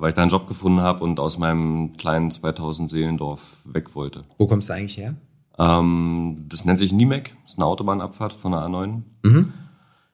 weil 0.00 0.08
ich 0.08 0.14
da 0.14 0.22
einen 0.22 0.30
Job 0.30 0.48
gefunden 0.48 0.80
habe 0.80 1.04
und 1.04 1.20
aus 1.20 1.38
meinem 1.38 1.96
kleinen 1.96 2.30
2000 2.30 2.90
Seelendorf 2.90 3.58
weg 3.64 3.94
wollte. 3.94 4.24
Wo 4.38 4.46
kommst 4.46 4.68
du 4.68 4.72
eigentlich 4.74 4.96
her? 4.96 5.14
Ähm, 5.58 6.46
das 6.48 6.64
nennt 6.64 6.78
sich 6.78 6.92
Niemek, 6.92 7.34
das 7.44 7.52
ist 7.52 7.58
eine 7.58 7.66
Autobahnabfahrt 7.66 8.32
von 8.32 8.52
der 8.52 8.62
A9. 8.62 9.02
Mhm. 9.22 9.52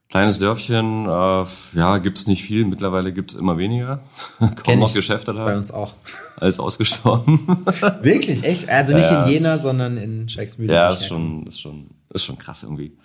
Kleines 0.09 0.39
Dörfchen, 0.39 1.07
äh, 1.07 1.45
ja, 1.75 1.99
gibt's 1.99 2.27
nicht 2.29 2.45
viel, 2.45 2.65
mittlerweile 2.65 3.13
gibt's 3.13 3.35
immer 3.35 3.59
weniger. 3.59 4.01
Kaum 4.65 4.79
noch. 4.81 4.93
Geschäfte 4.95 5.33
Ist 5.33 5.37
bei 5.39 5.51
da, 5.53 5.57
uns 5.57 5.71
auch. 5.73 5.93
alles 6.37 6.61
ausgestorben. 6.61 7.41
Wirklich? 8.03 8.45
Echt? 8.45 8.69
Also 8.69 8.95
nicht 8.95 9.11
Ja, 9.11 9.25
in 9.25 9.33
Jena, 9.33 9.55
es- 9.55 9.63
sondern 9.63 9.97
in 9.97 10.29
Scheiksmühle. 10.29 10.73
ja, 10.75 10.89
ist 10.89 11.07
schon, 11.09 11.47
ist 11.47 11.61
schon, 11.61 11.87
ist 12.11 12.25
schon 12.25 12.39
krass 12.39 12.63
irgendwie. 12.63 12.97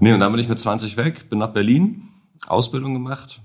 Nee, 0.00 0.12
und 0.12 0.20
dann 0.20 0.32
bin 0.32 0.40
ich 0.40 0.48
mit 0.48 0.58
20 0.58 0.96
weg, 0.96 1.28
bin 1.28 1.38
nach 1.38 1.52
Berlin, 1.52 2.02
Ausbildung 2.46 2.94
gemacht 2.94 3.40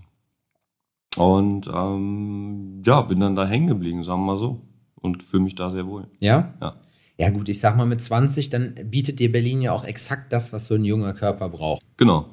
und 1.15 1.67
ähm, 1.73 2.81
ja, 2.85 3.01
bin 3.01 3.19
dann 3.19 3.35
da 3.35 3.47
hängen 3.47 3.67
geblieben, 3.67 4.03
sagen 4.03 4.21
wir 4.21 4.33
mal 4.33 4.37
so. 4.37 4.61
Und 4.95 5.21
fühle 5.21 5.43
mich 5.43 5.55
da 5.55 5.69
sehr 5.69 5.85
wohl. 5.85 6.07
Ja? 6.19 6.53
Ja. 6.61 6.75
Ja 7.17 7.29
gut, 7.29 7.47
ich 7.47 7.59
sag 7.59 7.77
mal 7.77 7.85
mit 7.85 8.01
20, 8.01 8.49
dann 8.49 8.75
bietet 8.85 9.19
dir 9.19 9.31
Berlin 9.31 9.61
ja 9.61 9.71
auch 9.71 9.85
exakt 9.85 10.33
das, 10.33 10.51
was 10.51 10.67
so 10.67 10.75
ein 10.75 10.83
junger 10.83 11.13
Körper 11.13 11.47
braucht. 11.47 11.81
Genau. 11.95 12.27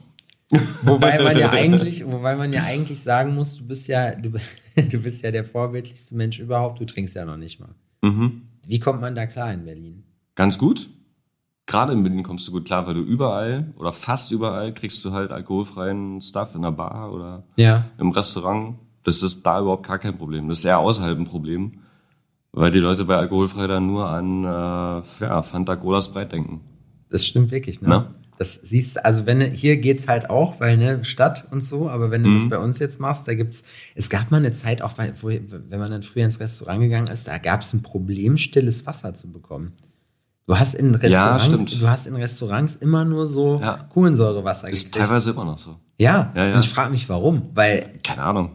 Wobei 0.83 1.23
man 1.23 1.39
ja 1.39 1.51
eigentlich, 1.53 2.05
wobei 2.05 2.35
man 2.35 2.53
ja 2.53 2.65
eigentlich 2.65 3.01
sagen 3.01 3.35
muss, 3.35 3.57
du 3.57 3.67
bist 3.67 3.87
ja, 3.87 4.15
du, 4.15 4.31
du 4.77 4.99
bist 4.99 5.23
ja 5.23 5.31
der 5.31 5.45
vorbildlichste 5.45 6.17
Mensch 6.17 6.41
überhaupt, 6.41 6.81
du 6.81 6.85
trinkst 6.85 7.15
ja 7.15 7.25
noch 7.25 7.37
nicht 7.37 7.61
mal. 7.61 7.75
Mhm. 8.03 8.43
Wie 8.67 8.81
kommt 8.81 9.01
man 9.01 9.15
da 9.15 9.27
klar 9.27 9.53
in 9.53 9.65
Berlin? 9.65 10.03
Ganz 10.35 10.59
gut. 10.59 10.91
Gerade 11.73 11.93
in 11.95 12.03
Berlin 12.03 12.23
kommst 12.23 12.47
du 12.47 12.53
gut 12.53 12.67
klar, 12.67 12.87
weil 12.87 12.93
du 12.95 13.01
überall 13.01 13.73
oder 13.79 13.93
fast 13.93 14.31
überall 14.31 14.75
kriegst 14.75 15.03
du 15.05 15.13
halt 15.13 15.33
alkoholfreien 15.33 16.21
Stuff 16.21 16.55
in 16.55 16.63
der 16.63 16.73
Bar 16.73 17.13
oder 17.13 17.45
Ja. 17.57 17.85
im 17.99 18.11
Restaurant. 18.11 18.77
Das 19.05 19.23
ist 19.23 19.43
da 19.43 19.59
überhaupt 19.61 19.87
gar 19.89 19.99
kein 19.99 20.17
Problem. 20.19 20.49
Das 20.49 20.59
ist 20.59 20.65
eher 20.67 20.79
außerhalb 20.79 21.19
ein 21.19 21.25
Problem, 21.25 21.81
weil 22.53 22.71
die 22.71 22.79
Leute 22.79 23.05
bei 23.07 23.17
alkoholfrei 23.17 23.67
dann 23.67 23.87
nur 23.87 24.07
an 24.07 24.45
äh, 24.45 25.03
ja, 25.25 25.43
Fanta 25.43 25.77
Cola 25.77 26.03
Sprite 26.03 26.29
denken. 26.29 26.61
Das 27.11 27.27
stimmt 27.27 27.51
wirklich, 27.51 27.81
ne? 27.81 27.89
Na? 27.89 28.15
Das 28.39 28.55
siehst 28.55 29.05
also 29.05 29.25
wenn 29.27 29.41
hier 29.41 29.77
geht's 29.77 30.09
halt 30.09 30.29
auch, 30.31 30.59
weil 30.61 30.77
ne, 30.77 31.05
Stadt 31.05 31.47
und 31.53 31.63
so, 31.65 31.89
aber 31.89 32.11
wenn 32.11 32.23
du 32.23 32.29
Mhm. 32.31 32.35
das 32.35 32.49
bei 32.49 32.59
uns 32.59 32.79
jetzt 32.81 33.01
machst, 33.01 33.29
da 33.29 33.35
gibt's, 33.35 33.63
es 33.95 34.11
gab 34.11 34.31
mal 34.31 34.39
eine 34.39 34.53
Zeit 34.53 34.83
auch, 34.83 34.93
wo, 35.21 35.29
wenn 35.29 35.79
man 35.81 35.91
dann 35.91 36.03
früher 36.03 36.25
ins 36.25 36.39
Restaurant 36.41 36.81
gegangen 36.81 37.07
ist, 37.09 37.29
da 37.29 37.39
gab's 37.39 37.73
ein 37.73 37.83
Problem, 37.83 38.37
stilles 38.39 38.87
Wasser 38.87 39.15
zu 39.15 39.31
bekommen. 39.31 39.73
Du 40.47 40.59
hast 40.59 40.75
in 40.75 40.95
Restaurants, 40.95 41.45
stimmt. 41.47 41.81
du 41.83 41.89
hast 41.89 42.07
in 42.07 42.17
Restaurants 42.17 42.77
immer 42.77 43.05
nur 43.05 43.27
so 43.27 43.61
Ja. 43.61 43.87
Kohlensäurewasser 43.93 44.69
Ist 44.71 44.87
gekriegt. 44.87 44.95
teilweise 45.07 45.31
immer 45.31 45.45
noch 45.45 45.59
so. 45.59 45.77
Ja, 45.99 46.33
Ja, 46.35 46.47
ja. 46.47 46.55
und 46.57 46.61
ich 46.65 46.69
frage 46.69 46.91
mich 46.91 47.09
warum, 47.09 47.43
weil, 47.55 47.93
Keine 48.03 48.23
Ahnung. 48.23 48.51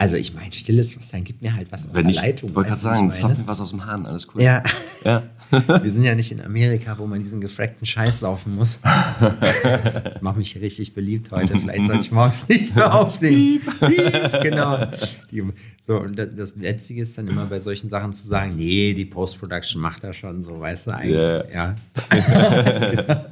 Also 0.00 0.14
ich 0.14 0.32
meine, 0.32 0.52
stilles 0.52 0.96
Wasser, 0.96 1.20
gib 1.20 1.42
mir 1.42 1.56
halt 1.56 1.72
was 1.72 1.84
aus 1.88 1.92
Wenn 1.92 2.04
der 2.04 2.14
ich, 2.14 2.22
Leitung. 2.22 2.54
wollte 2.54 2.70
gerade 2.70 2.82
weißt 2.82 2.82
sagen, 2.82 3.08
ich 3.08 3.14
zapf 3.14 3.30
meine? 3.30 3.38
mir 3.40 3.48
was 3.48 3.60
aus 3.60 3.70
dem 3.70 3.84
Hahn, 3.84 4.06
alles 4.06 4.28
cool. 4.32 4.42
Ja, 4.42 4.62
ja. 5.04 5.24
wir 5.82 5.90
sind 5.90 6.04
ja 6.04 6.14
nicht 6.14 6.30
in 6.30 6.40
Amerika, 6.40 6.96
wo 6.98 7.06
man 7.06 7.18
diesen 7.18 7.40
gefrackten 7.40 7.84
Scheiß 7.84 8.20
saufen 8.20 8.54
muss. 8.54 8.78
Ich 10.14 10.22
mach 10.22 10.36
mich 10.36 10.54
richtig 10.60 10.94
beliebt 10.94 11.32
heute. 11.32 11.58
Vielleicht 11.58 11.86
soll 11.86 12.00
ich 12.00 12.12
morgens 12.12 12.46
nicht 12.48 12.76
mehr 12.76 12.94
aufnehmen. 12.94 13.60
Genau. 14.42 14.86
So, 15.84 16.00
und 16.00 16.16
das, 16.16 16.54
Letztige 16.56 17.02
ist 17.02 17.18
dann 17.18 17.26
immer 17.28 17.46
bei 17.46 17.58
solchen 17.58 17.88
Sachen 17.90 18.12
zu 18.12 18.28
sagen, 18.28 18.54
nee, 18.56 18.94
die 18.94 19.06
Post-Production 19.06 19.80
macht 19.80 20.04
er 20.04 20.12
schon 20.12 20.44
so, 20.44 20.60
weißt 20.60 20.86
du, 20.86 20.90
eigentlich. 20.92 21.16
Yeah. 21.16 21.44
Ja. 21.52 21.74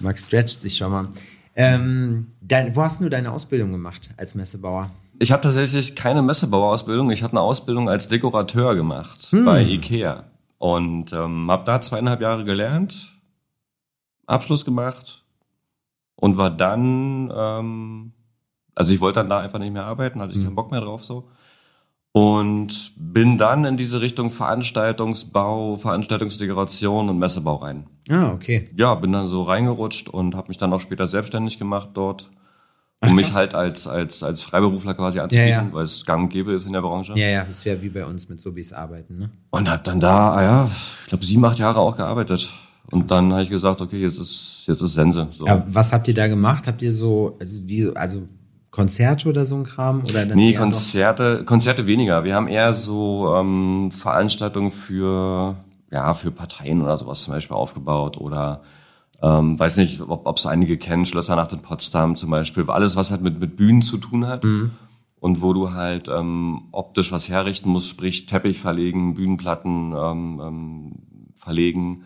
Max 0.00 0.24
stretcht 0.26 0.60
sich 0.60 0.76
schon 0.76 0.90
mal. 0.90 1.08
Ähm, 1.54 2.28
dein, 2.40 2.74
wo 2.74 2.82
hast 2.82 3.00
du 3.00 3.08
deine 3.08 3.30
Ausbildung 3.32 3.70
gemacht 3.70 4.10
als 4.16 4.34
Messebauer? 4.34 4.90
Ich 5.20 5.32
habe 5.32 5.42
tatsächlich 5.42 5.96
keine 5.96 6.22
Messebauerausbildung. 6.22 7.10
Ich 7.10 7.22
habe 7.22 7.32
eine 7.32 7.40
Ausbildung 7.40 7.88
als 7.88 8.08
Dekorateur 8.08 8.74
gemacht 8.74 9.28
bei 9.44 9.62
Ikea 9.62 10.24
und 10.58 11.12
ähm, 11.12 11.50
habe 11.50 11.64
da 11.64 11.80
zweieinhalb 11.80 12.20
Jahre 12.20 12.44
gelernt, 12.44 13.12
Abschluss 14.26 14.64
gemacht 14.64 15.24
und 16.16 16.36
war 16.36 16.50
dann, 16.50 17.32
ähm, 17.36 18.12
also 18.74 18.94
ich 18.94 19.00
wollte 19.00 19.20
dann 19.20 19.28
da 19.28 19.40
einfach 19.40 19.58
nicht 19.58 19.72
mehr 19.72 19.86
arbeiten, 19.86 20.20
hatte 20.20 20.36
ich 20.36 20.42
keinen 20.42 20.54
Bock 20.54 20.70
mehr 20.70 20.80
drauf 20.80 21.04
so 21.04 21.28
und 22.12 22.92
bin 22.96 23.38
dann 23.38 23.64
in 23.64 23.76
diese 23.76 24.00
Richtung 24.00 24.30
Veranstaltungsbau, 24.30 25.76
Veranstaltungsdekoration 25.76 27.08
und 27.08 27.18
Messebau 27.18 27.56
rein. 27.56 27.86
Ah, 28.08 28.30
okay. 28.32 28.70
Ja, 28.76 28.94
bin 28.94 29.12
dann 29.12 29.26
so 29.26 29.42
reingerutscht 29.42 30.08
und 30.08 30.34
habe 30.34 30.48
mich 30.48 30.58
dann 30.58 30.72
auch 30.72 30.80
später 30.80 31.06
selbstständig 31.06 31.58
gemacht 31.58 31.90
dort. 31.94 32.30
Ach, 33.00 33.10
Um 33.10 33.14
mich 33.16 33.26
krass. 33.26 33.36
halt 33.36 33.54
als, 33.54 33.86
als, 33.86 34.22
als 34.22 34.42
Freiberufler 34.42 34.94
quasi 34.94 35.20
anzubieten, 35.20 35.48
Ja, 35.50 35.62
ja. 35.62 35.68
weil 35.72 35.84
es 35.84 36.04
gang 36.04 36.24
und 36.24 36.28
gäbe 36.30 36.52
ist 36.52 36.66
in 36.66 36.72
der 36.72 36.80
Branche. 36.82 37.12
Ja, 37.16 37.28
ja, 37.28 37.42
ist 37.42 37.64
ja 37.64 37.80
wie 37.80 37.90
bei 37.90 38.04
uns 38.04 38.28
mit 38.28 38.40
Sobis 38.40 38.72
arbeiten, 38.72 39.18
ne? 39.18 39.30
Und 39.50 39.70
habe 39.70 39.82
dann 39.84 40.00
da, 40.00 40.32
ah 40.32 40.42
ja, 40.42 40.64
ich 41.02 41.08
glaube 41.08 41.24
sieben, 41.24 41.44
acht 41.44 41.58
Jahre 41.58 41.78
auch 41.78 41.96
gearbeitet. 41.96 42.52
Und 42.90 43.10
dann 43.10 43.30
habe 43.32 43.42
ich 43.42 43.50
gesagt, 43.50 43.80
okay, 43.82 44.00
jetzt 44.00 44.18
ist, 44.18 44.64
jetzt 44.66 44.80
ist 44.80 44.94
Sense. 44.94 45.28
So. 45.30 45.46
Ja, 45.46 45.62
was 45.68 45.92
habt 45.92 46.08
ihr 46.08 46.14
da 46.14 46.26
gemacht? 46.26 46.66
Habt 46.66 46.80
ihr 46.82 46.92
so, 46.92 47.36
also, 47.38 47.58
wie, 47.66 47.88
also 47.94 48.22
Konzerte 48.70 49.28
oder 49.28 49.44
so 49.46 49.56
ein 49.56 49.64
Kram? 49.64 50.02
Oder 50.08 50.24
dann 50.26 50.36
Nee, 50.36 50.54
Konzerte, 50.54 51.44
Konzerte 51.44 51.86
weniger. 51.86 52.24
Wir 52.24 52.34
haben 52.34 52.48
eher 52.48 52.72
so 52.74 53.32
ähm, 53.36 53.90
Veranstaltungen 53.92 54.70
für, 54.70 55.54
ja, 55.90 56.14
für 56.14 56.30
Parteien 56.30 56.82
oder 56.82 56.96
sowas 56.96 57.22
zum 57.22 57.34
Beispiel 57.34 57.56
aufgebaut 57.56 58.16
oder 58.18 58.62
ähm, 59.22 59.58
weiß 59.58 59.78
nicht, 59.78 60.00
ob 60.00 60.36
es 60.36 60.46
einige 60.46 60.78
kennen, 60.78 61.04
Schlössernacht 61.04 61.52
in 61.52 61.60
Potsdam 61.60 62.14
zum 62.16 62.30
Beispiel, 62.30 62.68
alles, 62.70 62.96
was 62.96 63.10
halt 63.10 63.20
mit, 63.22 63.40
mit 63.40 63.56
Bühnen 63.56 63.82
zu 63.82 63.98
tun 63.98 64.26
hat 64.26 64.44
und 65.20 65.42
wo 65.42 65.52
du 65.52 65.72
halt 65.72 66.08
ähm, 66.08 66.68
optisch 66.72 67.10
was 67.10 67.28
herrichten 67.28 67.70
musst, 67.70 67.88
sprich 67.88 68.26
Teppich 68.26 68.60
verlegen, 68.60 69.14
Bühnenplatten 69.14 69.92
ähm, 69.96 70.40
ähm, 70.42 70.92
verlegen, 71.34 72.04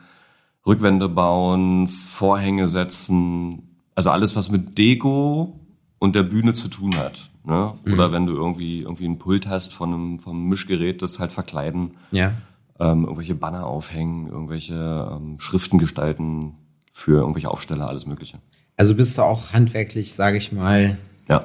Rückwände 0.67 1.09
bauen, 1.09 1.89
Vorhänge 1.89 2.67
setzen, 2.69 3.77
also 3.95 4.11
alles, 4.11 4.37
was 4.37 4.51
mit 4.51 4.79
Deko 4.79 5.61
und 5.99 6.15
der 6.15 6.23
Bühne 6.23 6.53
zu 6.55 6.69
tun 6.69 6.97
hat. 6.97 7.31
Ne? 7.45 7.73
Oder 7.93 8.13
wenn 8.13 8.27
du 8.27 8.35
irgendwie 8.35 8.81
irgendwie 8.81 9.07
ein 9.07 9.19
Pult 9.19 9.47
hast 9.49 9.75
von 9.75 9.93
einem 9.93 10.19
vom 10.19 10.49
Mischgerät, 10.49 11.03
das 11.03 11.19
halt 11.19 11.33
verkleiden, 11.33 11.93
Ja. 12.13 12.33
ähm, 12.79 13.03
irgendwelche 13.03 13.35
Banner 13.35 13.67
aufhängen, 13.67 14.29
irgendwelche 14.29 15.11
ähm, 15.13 15.41
Schriften 15.41 15.79
gestalten 15.79 16.55
für 16.93 17.19
irgendwelche 17.21 17.51
Aufsteller, 17.51 17.89
alles 17.89 18.07
Mögliche. 18.07 18.39
Also 18.77 18.95
bist 18.95 19.17
du 19.19 19.23
auch 19.23 19.53
handwerklich, 19.53 20.13
sage 20.13 20.37
ich 20.39 20.53
mal, 20.53 20.97
Ja. 21.29 21.45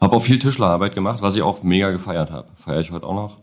Habe 0.00 0.16
auch 0.16 0.22
viel 0.24 0.38
Tischlerarbeit 0.40 0.94
gemacht, 0.94 1.22
was 1.22 1.36
ich 1.36 1.42
auch 1.42 1.62
mega 1.62 1.90
gefeiert 1.92 2.30
habe. 2.32 2.48
Feiere 2.56 2.80
ich 2.80 2.90
heute 2.90 3.06
auch 3.06 3.14
noch. 3.14 3.38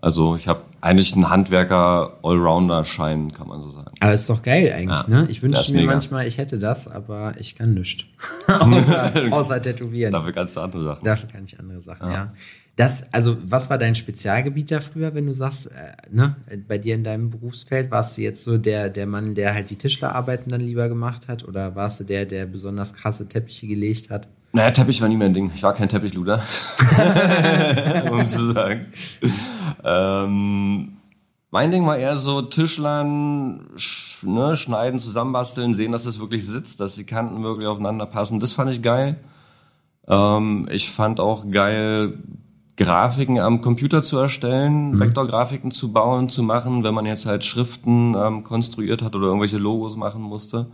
Also 0.00 0.34
ich 0.36 0.48
habe 0.48 0.62
eigentlich 0.80 1.12
einen 1.14 1.28
Handwerker-Allrounder-Schein, 2.22 3.32
kann 3.32 3.48
man 3.48 3.62
so 3.62 3.70
sagen. 3.70 3.92
aber 4.00 4.12
ist 4.12 4.28
doch 4.28 4.42
geil 4.42 4.72
eigentlich, 4.72 5.02
Ja, 5.08 5.22
ne? 5.22 5.26
Ich 5.28 5.42
wünschte 5.42 5.72
mir 5.72 5.80
mega. 5.82 5.92
manchmal, 5.92 6.26
ich 6.26 6.38
hätte 6.38 6.58
das, 6.58 6.88
aber 6.90 7.34
ich 7.38 7.54
kann 7.54 7.74
nichts. 7.74 8.04
außer, 8.48 9.12
außer 9.32 9.62
tätowieren. 9.62 10.12
Dafür 10.12 10.32
kannst 10.32 10.56
du 10.56 10.60
andere 10.60 10.82
Sachen. 10.84 11.04
Dafür 11.04 11.28
kann 11.28 11.44
ich 11.44 11.58
andere 11.58 11.80
Sachen, 11.80 12.10
ja. 12.10 12.32
Das, 12.78 13.12
also, 13.12 13.36
was 13.42 13.70
war 13.70 13.78
dein 13.78 13.96
Spezialgebiet 13.96 14.70
da 14.70 14.78
früher, 14.78 15.12
wenn 15.12 15.26
du 15.26 15.32
sagst, 15.34 15.66
äh, 15.66 15.96
ne, 16.12 16.36
bei 16.68 16.78
dir 16.78 16.94
in 16.94 17.02
deinem 17.02 17.28
Berufsfeld, 17.28 17.90
warst 17.90 18.16
du 18.16 18.22
jetzt 18.22 18.44
so 18.44 18.56
der, 18.56 18.88
der 18.88 19.08
Mann, 19.08 19.34
der 19.34 19.52
halt 19.52 19.70
die 19.70 19.74
Tischlerarbeiten 19.74 20.52
dann 20.52 20.60
lieber 20.60 20.88
gemacht 20.88 21.26
hat, 21.26 21.42
oder 21.42 21.74
warst 21.74 21.98
du 21.98 22.04
der, 22.04 22.24
der 22.24 22.46
besonders 22.46 22.94
krasse 22.94 23.28
Teppiche 23.28 23.66
gelegt 23.66 24.10
hat? 24.10 24.28
Naja, 24.52 24.70
Teppich 24.70 25.02
war 25.02 25.08
nie 25.08 25.16
mein 25.16 25.34
Ding. 25.34 25.50
Ich 25.52 25.64
war 25.64 25.74
kein 25.74 25.88
Teppichluder. 25.88 26.40
um 28.12 28.24
zu 28.24 28.52
sagen. 28.52 28.86
Ähm, 29.82 30.92
mein 31.50 31.72
Ding 31.72 31.84
war 31.84 31.98
eher 31.98 32.14
so 32.14 32.42
Tischlern, 32.42 33.70
sch, 33.74 34.22
ne, 34.22 34.56
schneiden, 34.56 35.00
zusammenbasteln, 35.00 35.74
sehen, 35.74 35.90
dass 35.90 36.06
es 36.06 36.20
wirklich 36.20 36.46
sitzt, 36.46 36.78
dass 36.78 36.94
die 36.94 37.02
Kanten 37.02 37.42
wirklich 37.42 37.66
aufeinander 37.66 38.06
passen. 38.06 38.38
Das 38.38 38.52
fand 38.52 38.70
ich 38.70 38.82
geil. 38.82 39.16
Ähm, 40.06 40.68
ich 40.70 40.92
fand 40.92 41.18
auch 41.18 41.50
geil, 41.50 42.14
Grafiken 42.78 43.40
am 43.40 43.60
Computer 43.60 44.02
zu 44.02 44.18
erstellen, 44.18 44.92
mhm. 44.92 45.00
Vektorgrafiken 45.00 45.72
zu 45.72 45.92
bauen, 45.92 46.28
zu 46.28 46.44
machen, 46.44 46.84
wenn 46.84 46.94
man 46.94 47.06
jetzt 47.06 47.26
halt 47.26 47.44
Schriften 47.44 48.14
ähm, 48.16 48.44
konstruiert 48.44 49.02
hat 49.02 49.16
oder 49.16 49.26
irgendwelche 49.26 49.58
Logos 49.58 49.96
machen 49.96 50.22
musste 50.22 50.68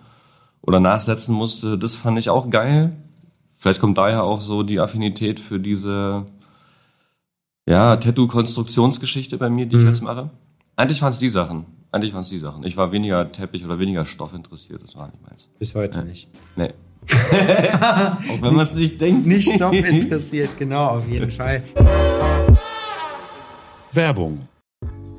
oder 0.61 0.81
nachsetzen 0.81 1.35
musste. 1.35 1.79
Das 1.79 1.97
fand 1.97 2.19
ich 2.19 2.29
auch 2.29 2.51
geil. 2.51 2.93
Vielleicht 3.57 3.81
kommt 3.81 3.97
daher 3.97 4.25
auch 4.25 4.43
so 4.43 4.63
die 4.63 4.81
Affinität 4.81 5.41
für 5.41 5.59
diese 5.59 6.27
ja, 7.67 7.97
Tattoo-Konstruktionsgeschichte 7.97 9.39
bei 9.39 9.49
mir, 9.49 9.65
die 9.65 9.77
mhm. 9.77 9.83
ich 9.83 9.89
jetzt 9.89 10.03
mache. 10.03 10.29
Eigentlich 10.77 11.01
waren 11.01 11.11
es 11.11 11.19
die 11.19 11.31
Sachen. 11.31 11.65
Eigentlich 11.91 12.13
waren 12.13 12.21
es 12.21 12.29
die 12.29 12.39
Sachen. 12.39 12.65
Ich 12.65 12.77
war 12.77 12.93
weniger 12.93 13.33
Teppich 13.33 13.65
oder 13.65 13.79
weniger 13.79 14.05
Stoff 14.05 14.35
interessiert. 14.35 14.83
Das 14.83 14.95
war 14.97 15.07
nicht 15.07 15.23
meins. 15.23 15.49
Bis 15.59 15.75
heute 15.75 16.01
ja. 16.01 16.05
nicht. 16.05 16.29
Nee. 16.57 16.75
Auch 17.13 18.43
wenn 18.43 18.55
man 18.55 18.67
es 18.67 18.75
nicht 18.75 19.01
denkt. 19.01 19.27
Nicht 19.27 19.53
Stoff 19.53 19.75
interessiert, 19.85 20.51
genau, 20.59 20.97
auf 20.97 21.09
jeden 21.09 21.31
Fall. 21.31 21.63
Werbung 23.93 24.49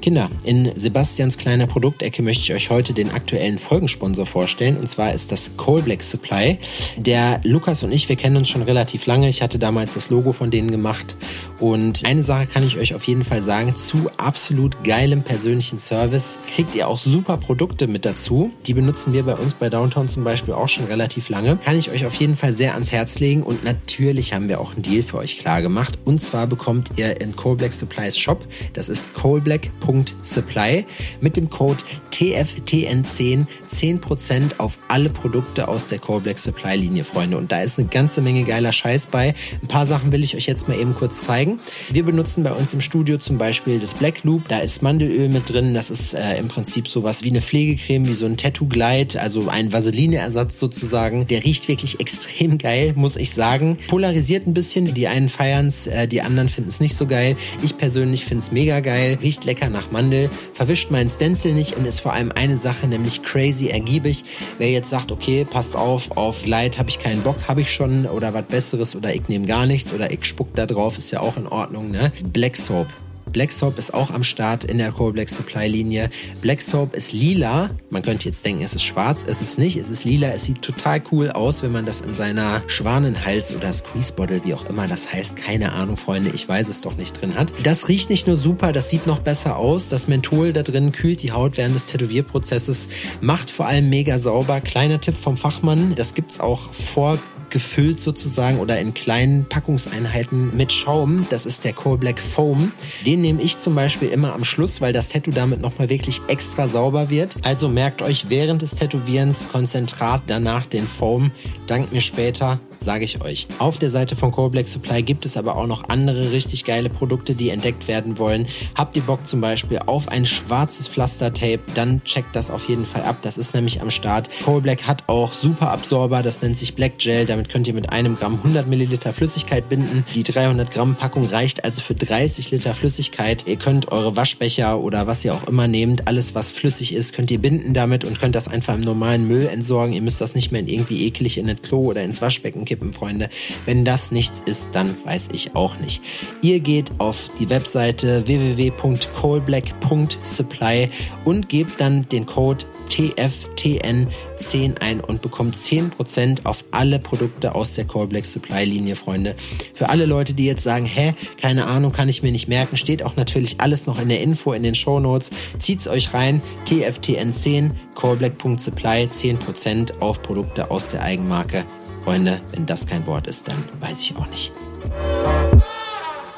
Kinder, 0.05 0.29
in 0.43 0.71
Sebastians 0.75 1.35
kleiner 1.35 1.65
Produktecke 1.65 2.21
möchte 2.21 2.43
ich 2.43 2.53
euch 2.53 2.69
heute 2.69 2.93
den 2.93 3.09
aktuellen 3.09 3.57
Folgensponsor 3.57 4.27
vorstellen. 4.27 4.77
Und 4.77 4.87
zwar 4.87 5.15
ist 5.15 5.31
das 5.31 5.57
Coal 5.57 5.81
Black 5.81 6.03
Supply. 6.03 6.59
Der 6.95 7.41
Lukas 7.43 7.81
und 7.81 7.91
ich, 7.91 8.07
wir 8.07 8.15
kennen 8.15 8.37
uns 8.37 8.47
schon 8.47 8.61
relativ 8.61 9.07
lange. 9.07 9.27
Ich 9.29 9.41
hatte 9.41 9.57
damals 9.57 9.95
das 9.95 10.11
Logo 10.11 10.31
von 10.31 10.51
denen 10.51 10.69
gemacht. 10.69 11.17
Und 11.59 12.05
eine 12.05 12.21
Sache 12.21 12.45
kann 12.45 12.63
ich 12.67 12.77
euch 12.77 12.93
auf 12.93 13.03
jeden 13.05 13.23
Fall 13.23 13.41
sagen. 13.41 13.75
Zu 13.75 14.11
absolut 14.17 14.83
geilem 14.83 15.23
persönlichen 15.23 15.79
Service 15.79 16.37
kriegt 16.53 16.75
ihr 16.75 16.87
auch 16.87 16.99
super 16.99 17.37
Produkte 17.37 17.87
mit 17.87 18.05
dazu. 18.05 18.51
Die 18.67 18.75
benutzen 18.75 19.11
wir 19.11 19.23
bei 19.23 19.33
uns 19.33 19.55
bei 19.55 19.71
Downtown 19.71 20.07
zum 20.07 20.23
Beispiel 20.23 20.53
auch 20.53 20.69
schon 20.69 20.85
relativ 20.85 21.29
lange. 21.29 21.57
Kann 21.65 21.79
ich 21.79 21.89
euch 21.89 22.05
auf 22.05 22.13
jeden 22.13 22.35
Fall 22.35 22.53
sehr 22.53 22.75
ans 22.75 22.91
Herz 22.91 23.17
legen. 23.17 23.41
Und 23.41 23.63
natürlich 23.63 24.33
haben 24.33 24.49
wir 24.49 24.61
auch 24.61 24.73
einen 24.73 24.83
Deal 24.83 25.01
für 25.01 25.17
euch 25.17 25.39
klar 25.39 25.63
gemacht. 25.63 25.97
Und 26.05 26.21
zwar 26.21 26.45
bekommt 26.45 26.91
ihr 26.95 27.19
in 27.21 27.35
Coal 27.35 27.55
Black 27.55 27.73
Supplies 27.73 28.15
Shop, 28.19 28.45
das 28.73 28.87
ist 28.87 29.15
coalblack.com, 29.15 29.94
Supply 30.23 30.85
mit 31.21 31.37
dem 31.37 31.49
Code 31.49 31.79
TFTN10 32.11 33.45
10% 33.75 34.59
auf 34.59 34.77
alle 34.87 35.09
Produkte 35.09 35.67
aus 35.67 35.89
der 35.89 35.99
Core 35.99 36.21
Black 36.21 36.37
Supply 36.37 36.75
Linie, 36.75 37.03
Freunde. 37.03 37.37
Und 37.37 37.51
da 37.51 37.61
ist 37.61 37.77
eine 37.77 37.87
ganze 37.87 38.21
Menge 38.21 38.43
geiler 38.43 38.71
Scheiß 38.71 39.07
bei. 39.07 39.35
Ein 39.61 39.67
paar 39.67 39.85
Sachen 39.85 40.11
will 40.11 40.23
ich 40.23 40.35
euch 40.35 40.47
jetzt 40.47 40.67
mal 40.67 40.79
eben 40.79 40.95
kurz 40.95 41.25
zeigen. 41.25 41.59
Wir 41.91 42.03
benutzen 42.03 42.43
bei 42.43 42.53
uns 42.53 42.73
im 42.73 42.81
Studio 42.81 43.17
zum 43.17 43.37
Beispiel 43.37 43.79
das 43.79 43.93
Black 43.93 44.23
Loop. 44.23 44.47
Da 44.47 44.59
ist 44.59 44.81
Mandelöl 44.81 45.29
mit 45.29 45.49
drin. 45.49 45.73
Das 45.73 45.89
ist 45.89 46.13
äh, 46.13 46.37
im 46.37 46.47
Prinzip 46.47 46.87
sowas 46.87 47.23
wie 47.23 47.29
eine 47.29 47.41
Pflegecreme, 47.41 48.07
wie 48.07 48.13
so 48.13 48.25
ein 48.25 48.37
Tattoo 48.37 48.67
Glide, 48.67 49.19
also 49.19 49.47
ein 49.49 49.73
Vaseline-Ersatz 49.73 50.59
sozusagen. 50.59 51.27
Der 51.27 51.43
riecht 51.43 51.67
wirklich 51.67 51.99
extrem 51.99 52.57
geil, 52.57 52.93
muss 52.95 53.17
ich 53.17 53.31
sagen. 53.33 53.77
Polarisiert 53.87 54.47
ein 54.47 54.53
bisschen. 54.53 54.93
Die 54.93 55.07
einen 55.07 55.29
feiern 55.29 55.67
es, 55.67 55.87
äh, 55.87 56.07
die 56.07 56.21
anderen 56.21 56.47
finden 56.47 56.69
es 56.69 56.79
nicht 56.79 56.95
so 56.95 57.07
geil. 57.07 57.35
Ich 57.61 57.77
persönlich 57.77 58.23
finde 58.23 58.43
es 58.43 58.51
mega 58.51 58.79
geil. 58.79 59.17
Riecht 59.21 59.43
lecker 59.43 59.69
nach 59.75 59.91
Mandel. 59.91 60.29
Verwischt 60.53 60.89
meinen 60.89 61.09
Stencil 61.09 61.53
nicht 61.53 61.77
und 61.77 61.85
ist 61.85 61.99
vor 61.99 62.13
allem 62.13 62.31
eine 62.31 62.57
Sache, 62.57 62.87
nämlich 62.87 63.21
crazy 63.21 63.67
ergiebig. 63.67 64.25
Wer 64.57 64.71
jetzt 64.71 64.89
sagt, 64.89 65.11
okay, 65.11 65.45
passt 65.45 65.75
auf, 65.75 66.17
auf 66.17 66.47
Light 66.47 66.79
habe 66.79 66.89
ich 66.89 66.99
keinen 66.99 67.21
Bock, 67.21 67.35
habe 67.47 67.61
ich 67.61 67.71
schon 67.71 68.05
oder 68.07 68.33
was 68.33 68.45
Besseres 68.45 68.95
oder 68.95 69.13
ich 69.13 69.27
nehme 69.27 69.45
gar 69.45 69.65
nichts 69.65 69.93
oder 69.93 70.11
ich 70.11 70.25
spuck 70.25 70.53
da 70.53 70.65
drauf, 70.65 70.97
ist 70.97 71.11
ja 71.11 71.19
auch 71.19 71.37
in 71.37 71.47
Ordnung. 71.47 71.91
Ne? 71.91 72.11
Black 72.31 72.55
Soap 72.55 72.87
Black 73.35 73.51
Soap 73.51 73.77
ist 73.77 73.93
auch 73.93 74.11
am 74.11 74.23
Start 74.23 74.63
in 74.63 74.77
der 74.77 74.93
Core 74.93 75.11
Black 75.11 75.27
Supply 75.27 75.67
Linie. 75.67 76.09
Black 76.39 76.61
Soap 76.61 76.95
ist 76.95 77.11
lila. 77.11 77.69
Man 77.89 78.01
könnte 78.01 78.29
jetzt 78.29 78.45
denken, 78.45 78.63
es 78.63 78.73
ist 78.73 78.83
schwarz. 78.83 79.25
Es 79.27 79.41
ist 79.41 79.59
nicht. 79.59 79.75
Es 79.75 79.89
ist 79.89 80.05
lila. 80.05 80.29
Es 80.29 80.45
sieht 80.45 80.61
total 80.61 81.03
cool 81.11 81.29
aus, 81.31 81.61
wenn 81.61 81.73
man 81.73 81.85
das 81.85 81.99
in 81.99 82.15
seiner 82.15 82.63
Schwanenhals 82.67 83.53
oder 83.53 83.73
Squeeze 83.73 84.13
Bottle, 84.13 84.45
wie 84.45 84.53
auch 84.53 84.69
immer 84.69 84.87
das 84.87 85.11
heißt, 85.11 85.35
keine 85.35 85.73
Ahnung, 85.73 85.97
Freunde, 85.97 86.31
ich 86.33 86.47
weiß 86.47 86.69
es 86.69 86.79
doch 86.79 86.95
nicht 86.95 87.19
drin 87.19 87.35
hat. 87.35 87.51
Das 87.63 87.89
riecht 87.89 88.09
nicht 88.09 88.25
nur 88.25 88.37
super, 88.37 88.71
das 88.71 88.89
sieht 88.89 89.05
noch 89.05 89.19
besser 89.19 89.57
aus. 89.57 89.89
Das 89.89 90.07
Menthol 90.07 90.53
da 90.53 90.63
drin 90.63 90.93
kühlt 90.93 91.21
die 91.21 91.33
Haut 91.33 91.57
während 91.57 91.75
des 91.75 91.87
Tätowierprozesses, 91.87 92.87
macht 93.19 93.51
vor 93.51 93.65
allem 93.65 93.89
mega 93.89 94.17
sauber. 94.17 94.61
Kleiner 94.61 95.01
Tipp 95.01 95.15
vom 95.17 95.35
Fachmann, 95.35 95.93
das 95.97 96.13
gibt's 96.13 96.39
auch 96.39 96.71
vor 96.71 97.19
gefüllt 97.55 98.01
sozusagen 98.01 98.59
oder 98.59 98.81
in 98.81 98.93
kleinen 98.93 99.45
Packungseinheiten 99.45 100.57
mit 100.57 100.73
Schaum. 100.73 101.25
Das 101.29 101.45
ist 101.45 101.63
der 101.63 101.71
Coal 101.71 101.97
Black 101.97 102.19
Foam. 102.19 102.73
Den 103.05 103.21
nehme 103.21 103.41
ich 103.41 103.57
zum 103.57 103.75
Beispiel 103.75 104.09
immer 104.09 104.33
am 104.33 104.43
Schluss, 104.43 104.81
weil 104.81 104.91
das 104.91 105.07
Tattoo 105.07 105.31
damit 105.31 105.61
nochmal 105.61 105.87
wirklich 105.87 106.19
extra 106.27 106.67
sauber 106.67 107.09
wird. 107.09 107.37
Also 107.43 107.69
merkt 107.69 108.01
euch 108.01 108.25
während 108.27 108.61
des 108.61 108.71
Tätowierens 108.71 109.47
Konzentrat, 109.49 110.23
danach 110.27 110.65
den 110.65 110.85
Foam. 110.85 111.31
Dank 111.65 111.93
mir 111.93 112.01
später, 112.01 112.59
sage 112.81 113.05
ich 113.05 113.21
euch. 113.21 113.47
Auf 113.57 113.77
der 113.77 113.89
Seite 113.89 114.17
von 114.17 114.31
Coal 114.31 114.49
Black 114.49 114.67
Supply 114.67 115.01
gibt 115.01 115.25
es 115.25 115.37
aber 115.37 115.55
auch 115.55 115.65
noch 115.65 115.87
andere 115.87 116.31
richtig 116.31 116.65
geile 116.65 116.89
Produkte, 116.89 117.35
die 117.35 117.51
entdeckt 117.51 117.87
werden 117.87 118.19
wollen. 118.19 118.47
Habt 118.75 118.97
ihr 118.97 119.03
Bock 119.03 119.25
zum 119.25 119.39
Beispiel 119.39 119.79
auf 119.85 120.09
ein 120.09 120.25
schwarzes 120.25 120.89
Pflastertape, 120.89 121.61
dann 121.73 122.03
checkt 122.03 122.35
das 122.35 122.51
auf 122.51 122.67
jeden 122.67 122.85
Fall 122.85 123.03
ab. 123.03 123.15
Das 123.21 123.37
ist 123.37 123.53
nämlich 123.53 123.81
am 123.81 123.91
Start. 123.91 124.29
Coal 124.43 124.59
Black 124.59 124.85
hat 124.85 125.05
auch 125.07 125.31
Super 125.31 125.71
Absorber, 125.71 126.21
das 126.21 126.41
nennt 126.41 126.57
sich 126.57 126.75
Black 126.75 126.99
Gel. 126.99 127.25
Damit 127.25 127.44
könnt 127.49 127.67
ihr 127.67 127.73
mit 127.73 127.91
einem 127.91 128.15
Gramm 128.15 128.35
100 128.35 128.67
Milliliter 128.67 129.13
Flüssigkeit 129.13 129.69
binden. 129.69 130.05
Die 130.13 130.23
300 130.23 130.69
Gramm 130.71 130.95
Packung 130.95 131.25
reicht 131.25 131.63
also 131.63 131.81
für 131.81 131.95
30 131.95 132.51
Liter 132.51 132.75
Flüssigkeit. 132.75 133.47
Ihr 133.47 133.55
könnt 133.57 133.91
eure 133.91 134.15
Waschbecher 134.15 134.79
oder 134.79 135.07
was 135.07 135.25
ihr 135.25 135.33
auch 135.33 135.47
immer 135.47 135.67
nehmt, 135.67 136.07
alles 136.07 136.35
was 136.35 136.51
flüssig 136.51 136.93
ist, 136.93 137.13
könnt 137.13 137.31
ihr 137.31 137.39
binden 137.39 137.73
damit 137.73 138.05
und 138.05 138.19
könnt 138.19 138.35
das 138.35 138.47
einfach 138.47 138.75
im 138.75 138.81
normalen 138.81 139.27
Müll 139.27 139.47
entsorgen. 139.47 139.93
Ihr 139.93 140.01
müsst 140.01 140.21
das 140.21 140.35
nicht 140.35 140.51
mehr 140.51 140.61
in 140.61 140.67
irgendwie 140.67 141.05
eklig 141.05 141.37
in 141.37 141.49
ein 141.49 141.61
Klo 141.61 141.85
oder 141.85 142.03
ins 142.03 142.21
Waschbecken 142.21 142.65
kippen, 142.65 142.91
Freunde. 142.93 143.29
Wenn 143.65 143.85
das 143.85 144.11
nichts 144.11 144.41
ist, 144.45 144.69
dann 144.73 144.95
weiß 145.03 145.29
ich 145.31 145.55
auch 145.55 145.79
nicht. 145.79 146.03
Ihr 146.41 146.59
geht 146.59 146.99
auf 146.99 147.31
die 147.39 147.49
Webseite 147.49 148.27
www.coalblack.supply 148.27 150.89
und 151.23 151.49
gebt 151.49 151.81
dann 151.81 152.07
den 152.09 152.25
Code 152.25 152.65
TFTN10 152.89 154.79
ein 154.79 155.01
und 155.01 155.21
bekommt 155.21 155.55
10% 155.55 156.45
auf 156.45 156.65
alle 156.71 156.97
Produkte 156.99 157.24
aus 157.45 157.75
der 157.75 157.85
Core 157.85 158.07
Black 158.07 158.25
Supply 158.25 158.63
Linie, 158.63 158.95
Freunde. 158.95 159.35
Für 159.73 159.89
alle 159.89 160.05
Leute, 160.05 160.33
die 160.33 160.45
jetzt 160.45 160.63
sagen, 160.63 160.85
hä, 160.85 161.13
keine 161.39 161.67
Ahnung, 161.67 161.91
kann 161.91 162.09
ich 162.09 162.23
mir 162.23 162.31
nicht 162.31 162.47
merken, 162.47 162.77
steht 162.77 163.03
auch 163.03 163.15
natürlich 163.15 163.61
alles 163.61 163.85
noch 163.87 163.99
in 163.99 164.09
der 164.09 164.21
Info, 164.21 164.53
in 164.53 164.63
den 164.63 164.75
Show 164.75 164.99
Notes. 164.99 165.29
Zieht's 165.59 165.87
euch 165.87 166.13
rein, 166.13 166.41
TFTN10, 166.67 167.71
coreblack.supply, 167.95 169.05
10% 169.05 169.99
auf 169.99 170.21
Produkte 170.21 170.71
aus 170.71 170.91
der 170.91 171.03
Eigenmarke. 171.03 171.65
Freunde, 172.03 172.39
wenn 172.51 172.65
das 172.65 172.85
kein 172.85 173.05
Wort 173.07 173.27
ist, 173.27 173.47
dann 173.47 173.57
weiß 173.79 174.01
ich 174.01 174.15
auch 174.15 174.29
nicht. 174.29 174.51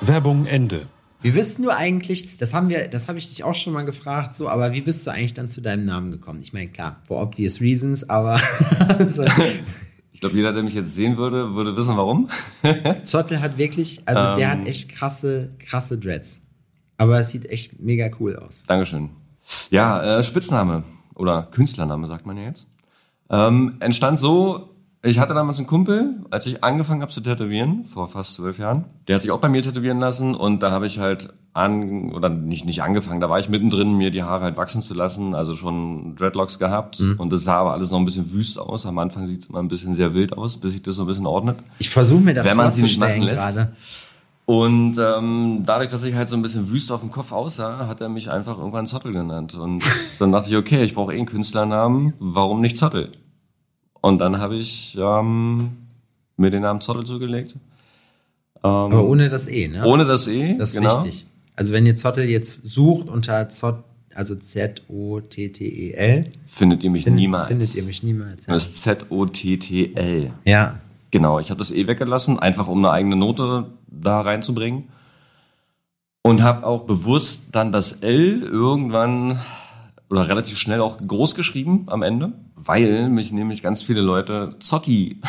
Werbung 0.02 0.46
Ende. 0.46 0.88
Wie 1.22 1.32
bist 1.32 1.58
du 1.58 1.72
eigentlich, 1.72 2.38
das 2.38 2.54
haben 2.54 2.70
wir, 2.70 2.88
das 2.88 3.08
habe 3.08 3.18
ich 3.18 3.28
dich 3.28 3.44
auch 3.44 3.56
schon 3.56 3.74
mal 3.74 3.84
gefragt, 3.84 4.36
so, 4.36 4.48
aber 4.50 4.74
wie 4.74 4.82
bist 4.82 5.06
du 5.06 5.12
eigentlich 5.12 5.34
dann 5.34 5.50
zu 5.50 5.62
deinem 5.62 5.84
Namen 5.84 6.12
gekommen? 6.12 6.40
Ich 6.42 6.54
meine, 6.54 6.68
klar, 6.68 7.02
for 7.08 7.22
obvious 7.22 7.60
reasons, 7.60 8.08
aber. 8.10 8.40
ich 10.18 10.22
glaube, 10.22 10.36
jeder, 10.36 10.52
der 10.52 10.64
mich 10.64 10.74
jetzt 10.74 10.96
sehen 10.96 11.16
würde, 11.18 11.54
würde 11.54 11.78
wissen, 11.78 11.96
warum. 11.96 12.28
Zottel 13.04 13.40
hat 13.40 13.60
wirklich, 13.60 14.02
also 14.06 14.32
ähm, 14.32 14.38
der 14.40 14.50
hat 14.50 14.58
ähm. 14.62 14.66
echt 14.66 14.90
krasse, 14.90 15.52
krasse 15.60 16.00
Dreads. 16.00 16.42
Aber 16.98 17.20
es 17.20 17.30
sieht 17.30 17.48
echt 17.52 17.80
mega 17.80 18.10
cool 18.20 18.36
aus. 18.36 18.64
Dankeschön. 18.66 19.12
Ja, 19.70 20.18
äh, 20.18 20.24
Spitzname 20.24 20.82
oder 21.14 21.44
Künstlername 21.44 22.08
sagt 22.08 22.26
man 22.26 22.36
ja 22.36 22.46
jetzt. 22.46 22.72
Ähm, 23.30 23.76
entstand 23.80 24.18
so, 24.18 24.76
ich 25.04 25.20
hatte 25.20 25.36
damals 25.36 25.60
einen 25.60 25.68
Kumpel, 25.68 26.16
als 26.32 26.48
ich 26.48 26.64
angefangen 26.64 27.04
habe 27.04 27.12
zu 27.12 27.22
tätowieren, 27.22 27.86
vor 27.86 28.08
fast 28.08 28.34
zwölf 28.34 28.58
Jahren. 28.58 28.86
Der 29.08 29.18
hat 29.18 29.22
sich 29.22 29.30
auch 29.30 29.40
bei 29.40 29.50
mir 29.50 29.62
tätowieren 29.62 30.00
lassen 30.00 30.34
und 30.34 30.64
da 30.64 30.72
habe 30.72 30.88
ich 30.88 30.98
halt 30.98 31.32
an, 31.58 32.12
oder 32.14 32.30
nicht, 32.30 32.66
nicht 32.66 32.84
angefangen, 32.84 33.20
da 33.20 33.30
war 33.30 33.40
ich 33.40 33.50
mittendrin, 33.50 33.98
mir 33.98 34.12
die 34.12 34.24
Haare 34.24 34.44
halt 34.44 34.58
wachsen 34.58 34.82
zu 34.82 34.94
lassen, 34.94 35.36
also 35.36 35.56
schon 35.56 36.16
Dreadlocks 36.16 36.60
gehabt. 36.60 37.00
Mhm. 37.00 37.16
Und 37.18 37.34
das 37.34 37.44
sah 37.44 37.60
aber 37.60 37.74
alles 37.74 37.92
noch 37.92 38.00
ein 38.00 38.06
bisschen 38.06 38.32
wüst 38.32 38.60
aus. 38.60 38.86
Am 38.86 38.98
Anfang 39.00 39.26
sieht 39.26 39.42
es 39.42 39.48
immer 39.48 39.60
ein 39.60 39.68
bisschen 39.68 39.96
sehr 39.96 40.14
wild 40.14 40.38
aus, 40.38 40.58
bis 40.58 40.74
sich 40.74 40.82
das 40.82 40.96
so 40.96 41.04
ein 41.04 41.08
bisschen 41.08 41.26
ordnet. 41.26 41.58
Ich 41.80 41.90
versuche 41.90 42.22
mir 42.22 42.34
das 42.34 42.48
wenn 42.48 42.58
man 42.58 42.72
sie 42.72 42.84
nicht 42.84 43.00
machen 43.00 43.24
lässt. 43.24 43.54
Gerade. 43.56 43.74
Und 44.46 44.98
ähm, 44.98 45.64
dadurch, 45.66 45.90
dass 45.90 46.06
ich 46.06 46.16
halt 46.16 46.30
so 46.30 46.38
ein 46.38 46.42
bisschen 46.42 46.72
wüst 46.72 46.90
auf 46.94 47.02
dem 47.02 47.12
Kopf 47.12 47.34
aussah, 47.34 47.86
hat 47.88 48.00
er 48.00 48.08
mich 48.08 48.32
einfach 48.32 48.58
irgendwann 48.58 48.88
Zottel 48.88 49.12
genannt. 49.12 49.56
Und 49.56 49.84
dann 50.20 50.32
dachte 50.32 50.50
ich, 50.50 50.56
okay, 50.56 50.84
ich 50.84 50.94
brauche 50.94 51.14
eh 51.14 51.18
einen 51.18 51.26
Künstlernamen, 51.26 52.14
warum 52.20 52.62
nicht 52.62 52.78
Zottel? 52.78 53.12
Und 54.00 54.20
dann 54.20 54.38
habe 54.38 54.56
ich 54.56 54.98
ähm, 54.98 55.72
mir 56.38 56.50
den 56.50 56.62
Namen 56.62 56.80
Zottel 56.80 57.06
zugelegt. 57.06 57.56
Ähm, 58.64 58.70
Aber 58.70 59.04
ohne 59.04 59.28
das 59.28 59.48
E, 59.48 59.68
ne? 59.68 59.86
Ohne 59.86 60.06
das 60.06 60.28
E, 60.28 60.56
Das 60.58 60.70
ist 60.70 60.76
genau. 60.76 61.04
wichtig. 61.04 61.27
Also 61.58 61.74
wenn 61.74 61.86
ihr 61.88 61.96
Zottel 61.96 62.30
jetzt 62.30 62.66
sucht 62.66 63.10
unter 63.10 63.50
Zott, 63.50 63.84
also 64.14 64.36
Z-O-T-T-E-L. 64.36 66.24
Findet 66.46 66.84
ihr 66.84 66.90
mich 66.92 67.04
findet, 67.04 67.20
niemals. 67.20 67.48
Findet 67.48 67.76
ihr 67.76 67.84
mich 67.84 68.04
niemals. 68.04 68.46
Ja. 68.46 68.54
Das 68.54 68.68
ist 68.68 68.82
Z-O-T-T-L. 68.84 70.32
Ja. 70.46 70.80
Genau, 71.10 71.40
ich 71.40 71.50
habe 71.50 71.58
das 71.58 71.72
E 71.72 71.88
weggelassen, 71.88 72.38
einfach 72.38 72.68
um 72.68 72.78
eine 72.78 72.92
eigene 72.92 73.16
Note 73.16 73.72
da 73.88 74.22
reinzubringen. 74.22 74.86
Und 76.22 76.44
habe 76.44 76.66
auch 76.66 76.84
bewusst 76.84 77.48
dann 77.54 77.72
das 77.72 78.04
L 78.04 78.44
irgendwann 78.44 79.40
oder 80.10 80.28
relativ 80.28 80.58
schnell 80.60 80.82
auch 80.82 81.00
groß 81.00 81.34
geschrieben 81.34 81.86
am 81.88 82.04
Ende, 82.04 82.34
weil 82.56 83.10
mich 83.10 83.34
nämlich 83.34 83.64
ganz 83.64 83.82
viele 83.82 84.02
Leute 84.02 84.56
Zotti 84.60 85.22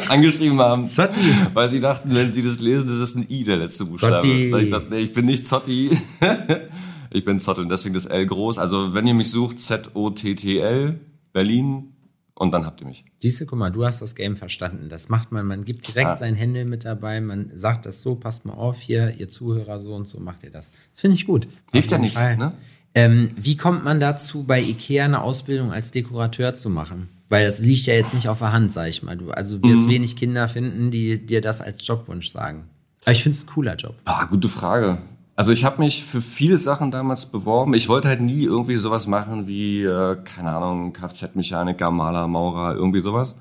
angeschrieben 0.08 0.58
haben. 0.60 0.86
Zotti. 0.86 1.34
Weil 1.52 1.68
sie 1.68 1.80
dachten, 1.80 2.14
wenn 2.14 2.32
sie 2.32 2.42
das 2.42 2.60
lesen, 2.60 2.88
das 2.88 2.98
ist 2.98 3.16
ein 3.16 3.26
I, 3.28 3.44
der 3.44 3.56
letzte 3.56 3.84
Buchstabe. 3.86 4.16
Zotti. 4.16 4.52
Weil 4.52 4.62
ich 4.62 4.70
dachte, 4.70 4.86
nee, 4.90 5.00
ich 5.00 5.12
bin 5.12 5.26
nicht 5.26 5.46
Zotti. 5.46 5.96
ich 7.10 7.24
bin 7.24 7.38
Zottel 7.40 7.62
und 7.64 7.70
deswegen 7.70 7.94
das 7.94 8.06
L 8.06 8.26
groß. 8.26 8.58
Also 8.58 8.94
wenn 8.94 9.06
ihr 9.06 9.14
mich 9.14 9.30
sucht, 9.30 9.60
Z-O-T-T-L, 9.60 11.00
Berlin, 11.32 11.90
und 12.36 12.50
dann 12.52 12.66
habt 12.66 12.80
ihr 12.80 12.86
mich. 12.88 13.04
Siehst 13.18 13.40
du, 13.40 13.46
guck 13.46 13.58
mal, 13.58 13.70
du 13.70 13.84
hast 13.84 14.02
das 14.02 14.16
Game 14.16 14.36
verstanden. 14.36 14.88
Das 14.88 15.08
macht 15.08 15.30
man, 15.30 15.46
man 15.46 15.64
gibt 15.64 15.86
direkt 15.86 16.08
Ah. 16.08 16.14
sein 16.16 16.34
Handy 16.34 16.64
mit 16.64 16.84
dabei, 16.84 17.20
man 17.20 17.50
sagt 17.54 17.86
das 17.86 18.00
so, 18.02 18.16
passt 18.16 18.44
mal 18.44 18.54
auf 18.54 18.80
hier, 18.80 19.14
ihr 19.18 19.28
Zuhörer, 19.28 19.78
so 19.78 19.94
und 19.94 20.08
so 20.08 20.18
macht 20.18 20.42
ihr 20.42 20.50
das. 20.50 20.72
Das 20.90 21.00
finde 21.00 21.14
ich 21.14 21.26
gut. 21.26 21.46
Hilft 21.72 21.92
ja 21.92 21.98
nichts, 21.98 22.18
ne? 22.18 22.50
Ähm, 22.94 23.30
wie 23.36 23.56
kommt 23.56 23.84
man 23.84 23.98
dazu, 24.00 24.44
bei 24.44 24.60
Ikea 24.60 25.04
eine 25.04 25.22
Ausbildung 25.22 25.72
als 25.72 25.90
Dekorateur 25.90 26.54
zu 26.54 26.70
machen? 26.70 27.08
Weil 27.28 27.44
das 27.46 27.58
liegt 27.60 27.86
ja 27.86 27.94
jetzt 27.94 28.14
nicht 28.14 28.28
auf 28.28 28.38
der 28.38 28.52
Hand, 28.52 28.72
sag 28.72 28.88
ich 28.88 29.02
mal. 29.02 29.16
Du, 29.16 29.30
also 29.30 29.58
du 29.58 29.66
Mhm. 29.66 29.72
wirst 29.72 29.88
wenig 29.88 30.16
Kinder 30.16 30.46
finden, 30.46 30.90
die 30.90 31.24
dir 31.24 31.40
das 31.40 31.60
als 31.60 31.84
Jobwunsch 31.86 32.28
sagen. 32.30 32.64
Aber 33.02 33.12
ich 33.12 33.22
finde 33.22 33.36
es 33.36 33.44
ein 33.44 33.48
cooler 33.48 33.74
Job. 33.76 33.94
Ah, 34.04 34.24
gute 34.26 34.48
Frage. 34.48 34.98
Also 35.36 35.50
ich 35.50 35.64
habe 35.64 35.82
mich 35.82 36.04
für 36.04 36.20
viele 36.22 36.58
Sachen 36.58 36.92
damals 36.92 37.26
beworben. 37.26 37.74
Ich 37.74 37.88
wollte 37.88 38.06
halt 38.06 38.20
nie 38.20 38.44
irgendwie 38.44 38.76
sowas 38.76 39.08
machen 39.08 39.48
wie, 39.48 39.82
äh, 39.82 40.16
keine 40.24 40.50
Ahnung, 40.50 40.92
Kfz-Mechaniker, 40.92 41.90
Maler, 41.90 42.28
Maurer, 42.28 42.74
irgendwie 42.76 43.00
sowas. 43.00 43.34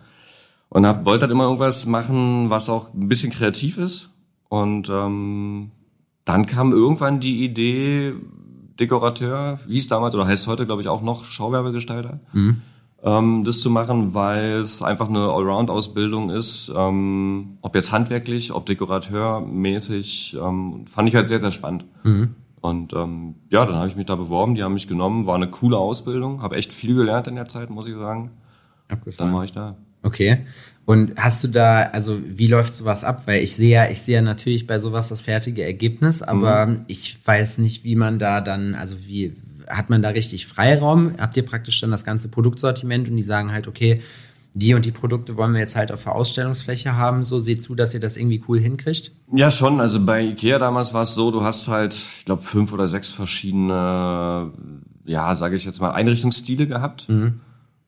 Und 0.70 0.88
hab, 0.88 1.06
wollte 1.06 1.24
halt 1.24 1.32
immer 1.32 1.44
irgendwas 1.44 1.86
machen, 1.86 2.50
was 2.50 2.68
auch 2.70 2.92
ein 2.96 3.08
bisschen 3.08 3.32
kreativ 3.32 3.78
ist. 3.78 4.10
Und 4.50 4.90
ähm, 4.90 5.70
dann 6.26 6.48
kam 6.48 6.72
irgendwann 6.72 7.20
die 7.20 7.44
Idee, 7.46 8.14
Dekorateur, 8.80 9.60
hieß 9.68 9.88
damals 9.88 10.16
oder 10.16 10.26
heißt 10.26 10.48
heute, 10.48 10.66
glaube 10.66 10.82
ich, 10.82 10.88
auch 10.88 11.02
noch 11.02 11.24
Schauwerbegestalter, 11.26 12.20
ähm, 13.04 13.44
das 13.44 13.60
zu 13.60 13.70
machen, 13.70 14.14
weil 14.14 14.54
es 14.62 14.82
einfach 14.82 15.10
eine 15.10 15.20
Allround-Ausbildung 15.32 16.30
ist. 16.30 16.72
Ähm, 16.76 17.58
ob 17.62 17.76
jetzt 17.76 17.92
handwerklich, 17.92 18.54
ob 18.54 18.66
Dekorateur-mäßig, 18.66 20.38
ähm, 20.42 20.86
fand 20.88 21.10
ich 21.10 21.16
halt 21.16 21.28
sehr, 21.28 21.40
sehr 21.40 21.52
spannend. 21.52 21.86
Und 22.62 22.94
ähm, 22.94 23.36
ja, 23.50 23.66
dann 23.66 23.76
habe 23.76 23.88
ich 23.90 23.96
mich 23.98 24.06
da 24.06 24.16
beworben, 24.16 24.56
die 24.56 24.64
haben 24.64 24.74
mich 24.74 24.88
genommen, 24.88 25.26
war 25.26 25.36
eine 25.36 25.50
coole 25.50 25.78
Ausbildung, 25.78 26.42
habe 26.42 26.56
echt 26.56 26.72
viel 26.72 26.96
gelernt 26.96 27.28
in 27.28 27.36
der 27.36 27.46
Zeit, 27.48 27.70
muss 27.70 27.88
ich 27.88 27.94
sagen. 27.96 28.32
Dann 29.18 29.34
war 29.36 29.44
ich 29.44 29.52
da. 29.52 29.76
Okay. 30.04 30.40
Und 30.86 31.14
hast 31.18 31.44
du 31.44 31.48
da, 31.48 31.84
also 31.94 32.20
wie 32.26 32.48
läuft 32.48 32.74
sowas 32.76 33.04
ab? 33.06 33.24
Weil 33.26 33.42
ich 33.42 33.56
sehe 33.56 33.70
ja, 33.72 33.90
ich 33.90 34.02
sehe 34.02 34.16
ja 34.16 34.22
natürlich 34.22 34.68
bei 34.68 34.80
sowas 34.80 35.08
das 35.08 35.22
fertige 35.22 35.64
Ergebnis, 35.64 36.22
aber 36.22 36.66
Mhm. 36.66 36.82
ich 36.88 37.18
weiß 37.26 37.60
nicht, 37.60 37.84
wie 37.86 37.96
man 37.96 38.20
da 38.20 38.42
dann, 38.42 38.76
also 38.76 38.98
wie, 39.08 39.34
hat 39.70 39.90
man 39.90 40.02
da 40.04 40.10
richtig 40.10 40.46
Freiraum? 40.46 41.14
Habt 41.20 41.38
ihr 41.38 41.46
praktisch 41.46 41.80
dann 41.80 41.90
das 41.92 42.04
ganze 42.04 42.28
Produktsortiment 42.28 43.08
und 43.10 43.16
die 43.16 43.24
sagen 43.24 43.54
halt, 43.54 43.68
okay, 43.70 44.02
die 44.56 44.74
und 44.76 44.84
die 44.86 44.92
Produkte 44.92 45.36
wollen 45.38 45.54
wir 45.54 45.62
jetzt 45.62 45.76
halt 45.78 45.92
auf 45.92 46.04
der 46.04 46.14
Ausstellungsfläche 46.14 46.96
haben, 46.98 47.24
so 47.24 47.40
seht 47.40 47.62
zu, 47.62 47.74
dass 47.76 47.94
ihr 47.94 48.00
das 48.02 48.18
irgendwie 48.18 48.44
cool 48.48 48.60
hinkriegt? 48.60 49.14
Ja, 49.34 49.50
schon. 49.50 49.80
Also 49.80 50.06
bei 50.06 50.22
Ikea 50.22 50.60
damals 50.60 50.94
war 50.94 51.04
es 51.04 51.16
so, 51.16 51.32
du 51.32 51.44
hast 51.44 51.70
halt, 51.70 51.94
ich 51.96 52.26
glaube, 52.26 52.44
fünf 52.44 52.72
oder 52.74 52.88
sechs 52.90 53.10
verschiedene, 53.10 54.52
ja, 55.06 55.34
sage 55.36 55.56
ich 55.56 55.66
jetzt 55.66 55.82
mal, 55.82 55.92
Einrichtungsstile 55.92 56.68
gehabt. 56.68 57.08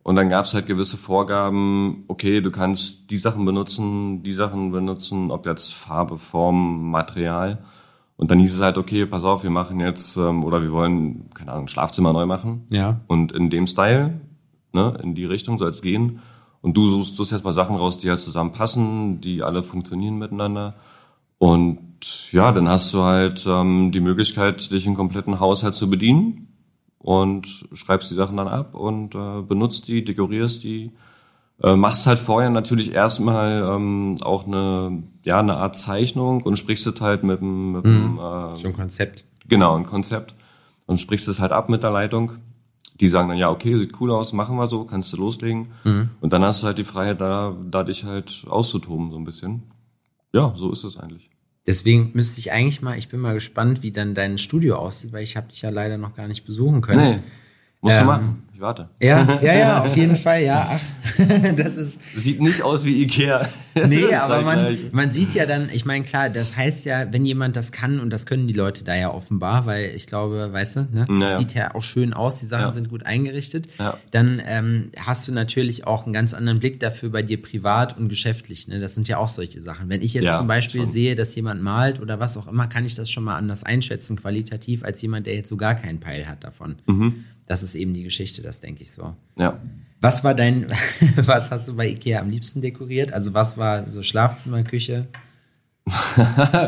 Und 0.06 0.18
dann 0.18 0.30
gab 0.30 0.46
es 0.46 0.54
halt 0.54 0.68
gewisse 0.68 0.98
Vorgaben, 0.98 2.04
okay, 2.08 2.40
du 2.40 2.52
kannst 2.52 3.10
die 3.10 3.18
Sachen 3.18 3.44
benutzen, 3.44 4.22
die 4.22 4.34
Sachen 4.34 4.70
benutzen, 4.70 5.32
ob 5.32 5.48
jetzt 5.48 5.74
Farbe, 5.74 6.20
Form, 6.20 6.92
Material. 6.92 7.66
Und 8.16 8.30
dann 8.30 8.38
hieß 8.38 8.54
es 8.54 8.62
halt, 8.62 8.78
okay, 8.78 9.08
pass 9.08 9.24
auf, 9.24 9.42
wir 9.42 9.50
machen 9.50 9.80
jetzt, 9.80 10.16
ähm, 10.18 10.44
oder 10.44 10.62
wir 10.62 10.72
wollen, 10.72 11.32
keine 11.34 11.54
Ahnung, 11.54 11.68
Schlafzimmer 11.68 12.14
neu 12.14 12.28
machen. 12.28 12.68
Ja. 12.70 13.02
Und 13.08 13.32
in 13.32 13.50
dem 13.50 13.66
Style, 13.66 14.22
ne, 14.74 14.96
in 15.02 15.16
die 15.16 15.26
Richtung 15.26 15.58
soll 15.58 15.72
es 15.72 15.82
gehen. 15.82 16.20
Und 16.62 16.78
du 16.78 16.86
suchst, 16.86 17.16
suchst 17.16 17.32
jetzt 17.32 17.44
mal 17.44 17.52
Sachen 17.52 17.76
raus, 17.76 17.98
die 17.98 18.10
halt 18.10 18.20
zusammenpassen, 18.20 19.22
die 19.22 19.42
alle 19.42 19.64
funktionieren 19.64 20.20
miteinander. 20.20 20.76
Und 21.40 22.32
ja, 22.32 22.52
dann 22.52 22.70
hast 22.70 22.94
du 22.94 23.02
halt 23.02 23.44
ähm, 23.48 23.92
die 23.92 24.02
Möglichkeit, 24.02 24.72
dich 24.72 24.86
im 24.86 24.94
kompletten 24.94 25.40
Haushalt 25.40 25.74
zu 25.74 25.90
bedienen 25.90 26.55
und 27.06 27.68
schreibst 27.74 28.10
die 28.10 28.16
Sachen 28.16 28.36
dann 28.38 28.48
ab 28.48 28.74
und 28.74 29.14
äh, 29.14 29.42
benutzt 29.48 29.88
die, 29.88 30.04
dekorierst 30.04 30.64
die. 30.64 30.92
Äh, 31.62 31.76
machst 31.76 32.08
halt 32.08 32.18
vorher 32.18 32.50
natürlich 32.50 32.94
erstmal 32.94 33.62
ähm, 33.62 34.16
auch 34.24 34.48
eine, 34.48 35.04
ja, 35.24 35.40
eine 35.40 35.56
Art 35.58 35.78
Zeichnung 35.78 36.42
und 36.42 36.58
sprichst 36.58 36.88
es 36.88 37.00
halt 37.00 37.24
mit 37.24 37.42
dem, 37.42 37.74
mit 37.74 37.86
dem 37.86 38.18
äh, 38.18 38.58
So 38.58 38.68
ein 38.70 38.74
Konzept. 38.74 39.24
Genau, 39.48 39.76
ein 39.76 39.86
Konzept. 39.86 40.34
Und 40.88 41.00
sprichst 41.00 41.28
es 41.28 41.40
halt 41.40 41.52
ab 41.52 41.70
mit 41.70 41.84
der 41.84 41.92
Leitung. 41.92 42.38
Die 43.00 43.08
sagen 43.08 43.30
dann, 43.30 43.38
ja, 43.38 43.52
okay, 43.52 43.76
sieht 43.76 44.02
cool 44.02 44.10
aus, 44.10 44.34
machen 44.34 44.58
wir 44.58 44.66
so, 44.66 44.86
kannst 44.86 45.14
du 45.14 45.18
loslegen. 45.18 45.68
Und 46.22 46.34
dann 46.34 46.44
hast 46.44 46.64
du 46.64 46.68
halt 46.68 46.80
die 46.80 46.84
Freiheit, 46.84 47.22
da, 47.22 47.56
da 47.70 47.84
dich 47.84 48.04
halt 48.04 48.46
auszutoben, 48.50 49.12
so 49.12 49.18
ein 49.18 49.26
bisschen. 49.26 49.62
Ja, 50.34 50.54
so 50.56 50.72
ist 50.72 50.84
es 50.84 50.98
eigentlich. 50.98 51.30
Deswegen 51.68 52.12
müsste 52.14 52.40
ich 52.40 52.52
eigentlich 52.52 52.82
mal, 52.82 52.98
ich 52.98 53.10
bin 53.10 53.20
mal 53.20 53.34
gespannt, 53.34 53.82
wie 53.82 53.92
dann 53.92 54.14
dein 54.14 54.38
Studio 54.38 54.76
aussieht, 54.78 55.12
weil 55.14 55.24
ich 55.24 55.36
habe 55.36 55.48
dich 55.48 55.62
ja 55.64 55.70
leider 55.70 55.98
noch 55.98 56.14
gar 56.16 56.28
nicht 56.28 56.46
besuchen 56.46 56.82
können. 56.82 57.12
Nee, 57.12 57.20
musst 57.82 57.98
Ähm, 57.98 58.02
du 58.02 58.06
machen. 58.08 58.44
Ich 58.56 58.62
warte. 58.62 58.88
Ja, 59.02 59.38
ja, 59.42 59.54
ja, 59.54 59.84
auf 59.84 59.98
jeden 59.98 60.16
Fall, 60.16 60.42
ja. 60.44 60.66
Ach, 60.72 60.80
das 61.58 61.76
ist, 61.76 62.00
Sieht 62.16 62.40
nicht 62.40 62.62
aus 62.62 62.86
wie 62.86 63.02
Ikea. 63.04 63.46
nee, 63.88 64.06
aber 64.16 64.44
man, 64.44 64.78
man 64.94 65.12
sieht 65.12 65.34
ja 65.34 65.46
dann, 65.46 65.68
ich 65.74 65.84
meine, 65.84 66.06
klar, 66.06 66.30
das 66.30 66.56
heißt 66.56 66.86
ja, 66.86 67.12
wenn 67.12 67.26
jemand 67.26 67.58
das 67.58 67.74
kann, 67.74 68.00
und 68.00 68.12
das 68.12 68.26
können 68.26 68.48
die 68.48 68.54
Leute 68.54 68.86
da 68.86 68.96
ja 68.96 69.12
offenbar, 69.14 69.66
weil 69.66 69.92
ich 69.94 70.08
glaube, 70.08 70.54
weißt 70.54 70.76
du, 70.78 70.80
ne, 70.80 70.88
das 71.06 71.10
Naja. 71.10 71.38
sieht 71.38 71.54
ja 71.54 71.76
auch 71.76 71.84
schön 71.84 72.14
aus, 72.14 72.40
die 72.40 72.46
Sachen 72.46 72.62
Ja. 72.68 72.72
sind 72.72 72.88
gut 72.90 73.06
eingerichtet, 73.06 73.68
Ja. 73.78 73.98
dann 74.12 74.42
ähm, 74.48 74.90
hast 75.06 75.28
du 75.28 75.34
natürlich 75.34 75.86
auch 75.86 76.06
einen 76.06 76.14
ganz 76.14 76.34
anderen 76.34 76.60
Blick 76.62 76.80
dafür 76.80 77.10
bei 77.10 77.24
dir 77.24 77.42
privat 77.42 77.98
und 77.98 78.08
geschäftlich, 78.08 78.70
ne, 78.70 78.80
das 78.80 78.96
sind 78.96 79.10
ja 79.10 79.18
auch 79.18 79.28
solche 79.28 79.62
Sachen. 79.62 79.90
Wenn 79.90 80.02
ich 80.02 80.14
jetzt 80.14 80.24
Ja, 80.24 80.38
zum 80.38 80.48
Beispiel 80.48 80.84
schon. 80.84 80.90
sehe, 80.90 81.16
dass 81.16 81.36
jemand 81.36 81.62
malt 81.62 82.00
oder 82.02 82.22
was 82.22 82.38
auch 82.38 82.48
immer, 82.48 82.68
kann 82.68 82.86
ich 82.86 82.96
das 82.96 83.12
schon 83.12 83.26
mal 83.26 83.36
anders 83.36 83.66
einschätzen, 83.66 84.16
qualitativ, 84.16 84.86
als 84.86 85.02
jemand, 85.02 85.28
der 85.28 85.36
jetzt 85.36 85.50
so 85.50 85.58
gar 85.58 85.76
keinen 85.76 86.00
Peil 86.00 86.26
hat 86.26 86.46
davon. 86.46 86.76
Mhm. 86.86 87.26
Das 87.48 87.62
ist 87.62 87.76
eben 87.76 87.94
die 87.94 88.04
Geschichte, 88.04 88.42
das 88.42 88.60
denke 88.60 88.84
ich 88.84 88.92
so. 88.92 89.16
Ja. 89.38 89.60
Was 90.02 90.24
war 90.24 90.34
dein, 90.34 90.68
was 91.18 91.52
hast 91.52 91.68
du 91.68 91.76
bei 91.76 91.90
Ikea 91.90 92.20
am 92.20 92.30
liebsten 92.30 92.62
dekoriert? 92.62 93.14
Also 93.14 93.34
was 93.34 93.58
war 93.58 93.90
so 93.90 94.04
Schlafzimmer, 94.04 94.64
Küche? 94.64 95.08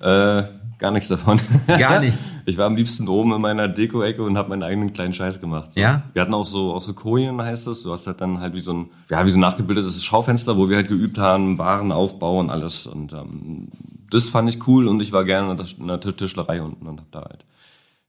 Äh, 0.00 0.44
gar 0.78 0.92
nichts 0.92 1.08
davon. 1.08 1.40
Gar 1.66 1.98
nichts. 2.04 2.34
Ich 2.46 2.56
war 2.56 2.66
am 2.66 2.76
liebsten 2.76 3.08
oben 3.08 3.32
in 3.32 3.40
meiner 3.40 3.66
Deko-Ecke 3.66 4.22
und 4.22 4.38
habe 4.38 4.50
meinen 4.50 4.62
eigenen 4.62 4.92
kleinen 4.92 5.12
Scheiß 5.12 5.40
gemacht. 5.40 5.72
So. 5.72 5.80
Ja? 5.80 6.04
Wir 6.12 6.22
hatten 6.22 6.34
auch 6.34 6.46
so, 6.46 6.72
auch 6.72 6.80
so 6.80 6.94
Kojen, 6.94 7.42
heißt 7.42 7.66
es. 7.66 7.82
Du 7.82 7.90
hast 7.90 8.06
halt 8.06 8.20
dann 8.20 8.38
halt 8.38 8.54
wie 8.54 8.60
so 8.60 8.72
ein, 8.72 8.90
ja, 9.10 9.26
wie 9.26 9.30
so 9.30 9.38
ein 9.38 9.40
nachgebildetes 9.40 10.04
Schaufenster, 10.04 10.56
wo 10.56 10.68
wir 10.68 10.76
halt 10.76 10.88
geübt 10.88 11.18
haben, 11.18 11.58
Warenaufbau 11.58 12.38
und 12.38 12.50
alles. 12.50 12.86
Und 12.86 13.12
ähm, 13.12 13.68
das 14.10 14.28
fand 14.28 14.48
ich 14.48 14.66
cool 14.68 14.86
und 14.86 15.00
ich 15.00 15.12
war 15.12 15.24
gerne 15.24 15.50
in 15.50 15.56
der, 15.56 15.66
in 15.80 15.88
der 15.88 16.00
Tischlerei 16.16 16.62
unten 16.62 16.86
und 16.86 17.00
hab 17.00 17.10
da 17.10 17.20
halt 17.22 17.44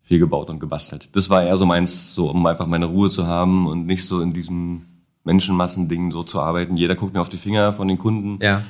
viel 0.10 0.18
gebaut 0.18 0.50
und 0.50 0.60
gebastelt. 0.60 1.16
Das 1.16 1.30
war 1.30 1.44
eher 1.44 1.56
so 1.56 1.68
meins, 1.68 2.16
so 2.16 2.32
um 2.32 2.44
einfach 2.48 2.66
meine 2.66 2.88
Ruhe 2.88 3.12
zu 3.12 3.28
haben 3.28 3.68
und 3.68 3.86
nicht 3.86 4.08
so 4.08 4.22
in 4.22 4.34
diesem 4.34 4.88
Menschenmassending 5.24 6.12
so 6.12 6.24
zu 6.24 6.42
arbeiten. 6.42 6.78
Jeder 6.78 6.96
guckt 6.96 7.14
mir 7.14 7.22
auf 7.22 7.30
die 7.30 7.38
Finger 7.38 7.74
von 7.74 7.88
den 7.88 8.00
Kunden. 8.00 8.44
Ja. 8.44 8.64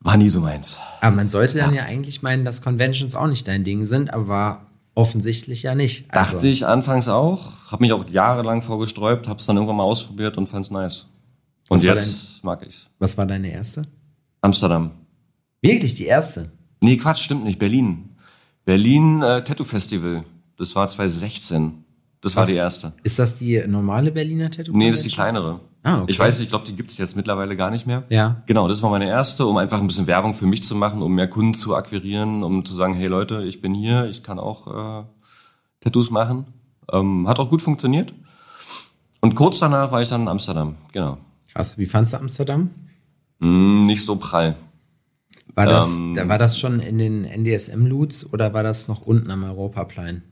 War 0.00 0.18
nie 0.18 0.28
so 0.28 0.42
meins. 0.42 0.78
Aber 1.00 1.16
man 1.16 1.28
sollte 1.28 1.56
dann 1.56 1.74
ja. 1.74 1.84
eigentlich 1.84 2.20
meinen, 2.20 2.44
dass 2.44 2.60
Conventions 2.60 3.14
auch 3.14 3.26
nicht 3.26 3.48
dein 3.48 3.64
Ding 3.64 3.86
sind, 3.86 4.12
aber 4.12 4.66
offensichtlich 4.94 5.62
ja 5.62 5.74
nicht. 5.74 6.10
Also, 6.10 6.34
Dachte 6.34 6.48
ich 6.48 6.66
anfangs 6.66 7.08
auch, 7.08 7.70
habe 7.70 7.82
mich 7.82 7.94
auch 7.94 8.06
jahrelang 8.10 8.60
vorgesträubt, 8.60 9.28
habe 9.28 9.40
es 9.40 9.46
dann 9.46 9.56
irgendwann 9.56 9.76
mal 9.76 9.84
ausprobiert 9.84 10.36
und 10.36 10.46
fand's 10.46 10.70
nice. 10.70 11.06
Und 11.70 11.78
Was 11.78 11.86
war 11.86 11.94
jetzt 11.94 12.44
mag 12.44 12.66
ich's. 12.68 12.86
Was 12.98 13.16
war 13.16 13.24
deine 13.24 13.50
erste? 13.50 13.84
Amsterdam. 14.42 14.90
Wirklich 15.62 15.94
die 15.94 16.04
erste? 16.04 16.52
Nee, 16.82 16.98
Quatsch, 16.98 17.24
stimmt 17.24 17.44
nicht. 17.44 17.58
Berlin. 17.58 18.10
Berlin 18.66 19.22
äh, 19.22 19.42
Tattoo 19.42 19.64
Festival. 19.64 20.22
Das 20.56 20.74
war 20.76 20.88
2016. 20.88 21.84
Das 22.20 22.34
war 22.34 22.42
Was? 22.44 22.50
die 22.50 22.56
erste. 22.56 22.92
Ist 23.02 23.18
das 23.18 23.36
die 23.36 23.62
normale 23.66 24.10
Berliner 24.10 24.50
Tattoo? 24.50 24.72
Nee, 24.76 24.90
das 24.90 25.00
ist 25.00 25.06
die 25.06 25.14
kleinere. 25.14 25.60
Ah, 25.82 25.98
okay. 26.02 26.10
Ich 26.10 26.18
weiß, 26.18 26.40
ich 26.40 26.48
glaube, 26.48 26.66
die 26.66 26.74
gibt's 26.74 26.98
jetzt 26.98 27.14
mittlerweile 27.14 27.54
gar 27.56 27.70
nicht 27.70 27.86
mehr. 27.86 28.04
Ja. 28.08 28.42
Genau, 28.46 28.66
das 28.66 28.82
war 28.82 28.90
meine 28.90 29.06
erste, 29.06 29.46
um 29.46 29.56
einfach 29.58 29.80
ein 29.80 29.86
bisschen 29.86 30.08
Werbung 30.08 30.34
für 30.34 30.46
mich 30.46 30.62
zu 30.64 30.74
machen, 30.74 31.02
um 31.02 31.14
mehr 31.14 31.28
Kunden 31.28 31.54
zu 31.54 31.76
akquirieren, 31.76 32.42
um 32.42 32.64
zu 32.64 32.74
sagen, 32.74 32.94
hey 32.94 33.06
Leute, 33.06 33.44
ich 33.44 33.60
bin 33.60 33.74
hier, 33.74 34.06
ich 34.06 34.22
kann 34.24 34.40
auch 34.40 34.66
äh, 35.02 35.04
Tattoos 35.80 36.10
machen. 36.10 36.46
Ähm, 36.90 37.28
hat 37.28 37.38
auch 37.38 37.48
gut 37.48 37.62
funktioniert. 37.62 38.12
Und 39.20 39.34
kurz 39.34 39.60
danach 39.60 39.92
war 39.92 40.02
ich 40.02 40.08
dann 40.08 40.22
in 40.22 40.28
Amsterdam. 40.28 40.76
Genau. 40.92 41.18
Krass. 41.52 41.78
Wie 41.78 41.86
fandst 41.86 42.12
du 42.12 42.16
Amsterdam? 42.18 42.70
Mm, 43.38 43.82
nicht 43.82 44.04
so 44.04 44.16
prall. 44.16 44.56
War 45.54 45.66
das, 45.66 45.94
Ähm, 45.94 46.16
war 46.24 46.38
das 46.38 46.58
schon 46.58 46.80
in 46.80 46.98
den 46.98 47.24
NDSM-Loots 47.24 48.32
oder 48.32 48.52
war 48.52 48.62
das 48.62 48.88
noch 48.88 49.02
unten 49.02 49.30
am 49.30 49.44
Europaplan? 49.44 50.22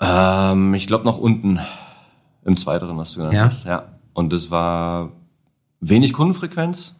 Ähm, 0.00 0.74
ich 0.74 0.86
glaube 0.86 1.04
noch 1.04 1.18
unten 1.18 1.58
im 2.44 2.56
zweiteren, 2.56 2.96
was 2.96 3.12
du 3.12 3.18
genannt 3.20 3.34
Ja? 3.36 3.44
hast. 3.44 3.64
Ja. 3.66 3.84
Und 4.12 4.32
das 4.32 4.50
war 4.50 5.12
wenig 5.80 6.12
Kundenfrequenz, 6.12 6.96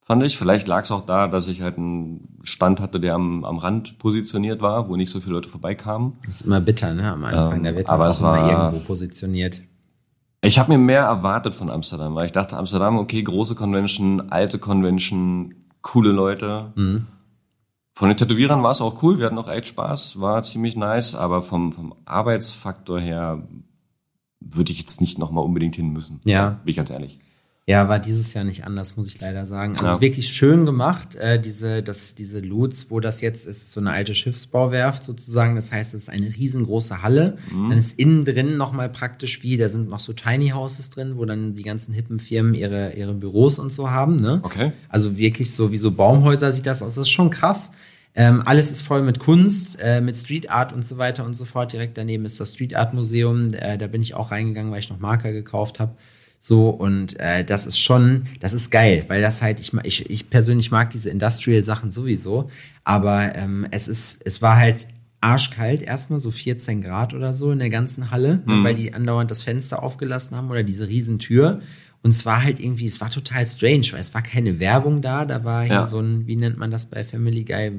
fand 0.00 0.22
ich. 0.22 0.38
Vielleicht 0.38 0.66
lag 0.66 0.84
es 0.84 0.90
auch 0.90 1.04
da, 1.06 1.26
dass 1.28 1.48
ich 1.48 1.62
halt 1.62 1.78
einen 1.78 2.38
Stand 2.42 2.80
hatte, 2.80 3.00
der 3.00 3.14
am, 3.14 3.44
am 3.44 3.58
Rand 3.58 3.98
positioniert 3.98 4.60
war, 4.60 4.88
wo 4.88 4.96
nicht 4.96 5.10
so 5.10 5.20
viele 5.20 5.34
Leute 5.34 5.48
vorbeikamen. 5.48 6.14
Das 6.26 6.36
ist 6.36 6.46
immer 6.46 6.60
bitter, 6.60 6.94
ne? 6.94 7.10
Am 7.12 7.24
Anfang. 7.24 7.58
Ähm, 7.58 7.64
da 7.64 7.74
wird 7.74 7.88
aber 7.88 8.04
man 8.04 8.10
es 8.10 8.16
auch 8.18 8.20
immer 8.34 8.42
war- 8.42 8.50
irgendwo 8.72 8.84
positioniert. 8.86 9.60
Ich 10.42 10.58
habe 10.58 10.70
mir 10.70 10.78
mehr 10.78 11.02
erwartet 11.02 11.54
von 11.54 11.70
Amsterdam, 11.70 12.14
weil 12.14 12.26
ich 12.26 12.32
dachte, 12.32 12.56
Amsterdam, 12.56 12.98
okay, 12.98 13.22
große 13.22 13.54
Convention, 13.56 14.30
alte 14.30 14.58
Convention, 14.58 15.54
coole 15.82 16.12
Leute. 16.12 16.72
Mhm. 16.76 17.06
Von 17.96 18.08
den 18.10 18.18
Tätowierern 18.18 18.62
war 18.62 18.72
es 18.72 18.82
auch 18.82 19.02
cool, 19.02 19.18
wir 19.18 19.24
hatten 19.24 19.38
auch 19.38 19.48
echt 19.48 19.68
Spaß, 19.68 20.20
war 20.20 20.42
ziemlich 20.42 20.76
nice, 20.76 21.14
aber 21.14 21.40
vom, 21.40 21.72
vom 21.72 21.94
Arbeitsfaktor 22.04 23.00
her 23.00 23.48
würde 24.38 24.70
ich 24.70 24.78
jetzt 24.78 25.00
nicht 25.00 25.18
nochmal 25.18 25.44
unbedingt 25.44 25.76
hin 25.76 25.88
müssen. 25.88 26.20
Ja. 26.24 26.60
Bin 26.62 26.72
ich 26.72 26.76
ganz 26.76 26.90
ehrlich. 26.90 27.20
Ja, 27.68 27.88
war 27.88 27.98
dieses 27.98 28.32
Jahr 28.32 28.44
nicht 28.44 28.64
anders, 28.64 28.96
muss 28.96 29.08
ich 29.08 29.20
leider 29.20 29.44
sagen. 29.44 29.72
Also 29.72 29.86
ja. 29.86 30.00
wirklich 30.00 30.28
schön 30.28 30.66
gemacht, 30.66 31.16
äh, 31.16 31.40
diese, 31.40 31.82
das, 31.82 32.14
diese 32.14 32.38
Loots, 32.38 32.92
wo 32.92 33.00
das 33.00 33.20
jetzt 33.20 33.44
ist, 33.44 33.72
so 33.72 33.80
eine 33.80 33.90
alte 33.90 34.14
Schiffsbauwerft 34.14 35.02
sozusagen. 35.02 35.56
Das 35.56 35.72
heißt, 35.72 35.92
es 35.92 36.04
ist 36.04 36.08
eine 36.08 36.28
riesengroße 36.28 37.02
Halle. 37.02 37.38
Mhm. 37.50 37.70
Dann 37.70 37.78
ist 37.78 37.98
innen 37.98 38.24
drin 38.24 38.56
nochmal 38.56 38.88
praktisch 38.88 39.42
wie, 39.42 39.56
da 39.56 39.68
sind 39.68 39.88
noch 39.88 39.98
so 39.98 40.12
Tiny 40.12 40.50
Houses 40.50 40.90
drin, 40.90 41.16
wo 41.16 41.24
dann 41.24 41.56
die 41.56 41.64
ganzen 41.64 41.92
hippen 41.92 42.20
Firmen 42.20 42.54
ihre, 42.54 42.92
ihre 42.92 43.14
Büros 43.14 43.58
und 43.58 43.72
so 43.72 43.90
haben. 43.90 44.14
Ne? 44.14 44.38
Okay. 44.44 44.70
Also 44.88 45.18
wirklich 45.18 45.52
so 45.52 45.72
wie 45.72 45.76
so 45.76 45.90
Baumhäuser 45.90 46.52
sieht 46.52 46.66
das 46.66 46.84
aus. 46.84 46.94
Das 46.94 47.02
ist 47.02 47.10
schon 47.10 47.30
krass. 47.30 47.72
Ähm, 48.14 48.42
alles 48.46 48.70
ist 48.70 48.82
voll 48.82 49.02
mit 49.02 49.18
Kunst, 49.18 49.76
äh, 49.80 50.00
mit 50.00 50.16
Street 50.16 50.50
Art 50.50 50.72
und 50.72 50.84
so 50.84 50.98
weiter 50.98 51.24
und 51.24 51.34
so 51.34 51.44
fort. 51.44 51.72
Direkt 51.72 51.98
daneben 51.98 52.26
ist 52.26 52.38
das 52.38 52.54
Street 52.54 52.76
Art 52.76 52.94
Museum. 52.94 53.48
Äh, 53.54 53.76
da 53.76 53.88
bin 53.88 54.02
ich 54.02 54.14
auch 54.14 54.30
reingegangen, 54.30 54.70
weil 54.70 54.78
ich 54.78 54.88
noch 54.88 55.00
Marker 55.00 55.32
gekauft 55.32 55.80
habe. 55.80 55.96
So, 56.38 56.70
und 56.70 57.18
äh, 57.18 57.44
das 57.44 57.66
ist 57.66 57.78
schon, 57.78 58.26
das 58.40 58.52
ist 58.52 58.70
geil, 58.70 59.04
weil 59.08 59.22
das 59.22 59.42
halt, 59.42 59.58
ich, 59.58 59.72
ich, 59.82 60.10
ich 60.10 60.30
persönlich 60.30 60.70
mag 60.70 60.90
diese 60.90 61.10
Industrial-Sachen 61.10 61.90
sowieso, 61.90 62.50
aber 62.84 63.34
ähm, 63.36 63.66
es 63.70 63.88
ist, 63.88 64.18
es 64.24 64.42
war 64.42 64.56
halt 64.56 64.86
arschkalt, 65.20 65.82
erstmal 65.82 66.20
so 66.20 66.30
14 66.30 66.82
Grad 66.82 67.14
oder 67.14 67.34
so 67.34 67.50
in 67.50 67.58
der 67.58 67.70
ganzen 67.70 68.10
Halle, 68.10 68.42
ne, 68.46 68.56
mhm. 68.56 68.64
weil 68.64 68.74
die 68.74 68.94
andauernd 68.94 69.30
das 69.30 69.42
Fenster 69.42 69.82
aufgelassen 69.82 70.36
haben 70.36 70.50
oder 70.50 70.62
diese 70.62 70.88
Riesentür. 70.88 71.60
Und 72.02 72.10
es 72.10 72.24
war 72.24 72.44
halt 72.44 72.60
irgendwie, 72.60 72.86
es 72.86 73.00
war 73.00 73.10
total 73.10 73.46
strange, 73.46 73.88
weil 73.90 74.00
es 74.00 74.14
war 74.14 74.22
keine 74.22 74.60
Werbung 74.60 75.02
da, 75.02 75.24
da 75.24 75.42
war 75.42 75.64
hier 75.64 75.74
ja. 75.74 75.84
so 75.84 75.98
ein, 75.98 76.26
wie 76.26 76.36
nennt 76.36 76.58
man 76.58 76.70
das 76.70 76.86
bei 76.86 77.02
Family 77.02 77.42
Guy, 77.42 77.72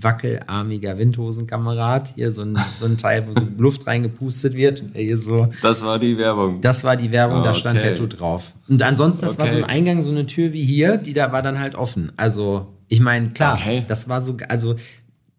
wackelarmiger 0.00 0.98
Windhosenkamerad. 0.98 2.12
Hier 2.14 2.30
so 2.30 2.42
ein, 2.42 2.58
so 2.74 2.86
ein 2.86 2.98
Teil, 2.98 3.26
wo 3.26 3.32
so 3.32 3.46
Luft 3.58 3.86
reingepustet 3.86 4.54
wird. 4.54 4.82
Hier 4.94 5.16
so. 5.16 5.48
Das 5.62 5.84
war 5.84 5.98
die 5.98 6.18
Werbung. 6.18 6.60
Das 6.60 6.84
war 6.84 6.96
die 6.96 7.10
Werbung, 7.10 7.40
oh, 7.40 7.44
da 7.44 7.54
stand 7.54 7.78
okay. 7.78 7.90
Tattoo 7.90 8.06
drauf. 8.06 8.54
Und 8.68 8.82
ansonsten, 8.82 9.24
das 9.24 9.34
okay. 9.34 9.42
war 9.42 9.52
so 9.52 9.58
ein 9.58 9.64
Eingang, 9.64 10.02
so 10.02 10.10
eine 10.10 10.26
Tür 10.26 10.52
wie 10.52 10.64
hier, 10.64 10.96
die 10.96 11.12
da 11.12 11.32
war 11.32 11.42
dann 11.42 11.60
halt 11.60 11.74
offen. 11.74 12.12
Also, 12.16 12.68
ich 12.88 13.00
meine, 13.00 13.30
klar, 13.30 13.54
okay. 13.54 13.84
das 13.88 14.08
war 14.08 14.22
so, 14.22 14.36
also 14.48 14.76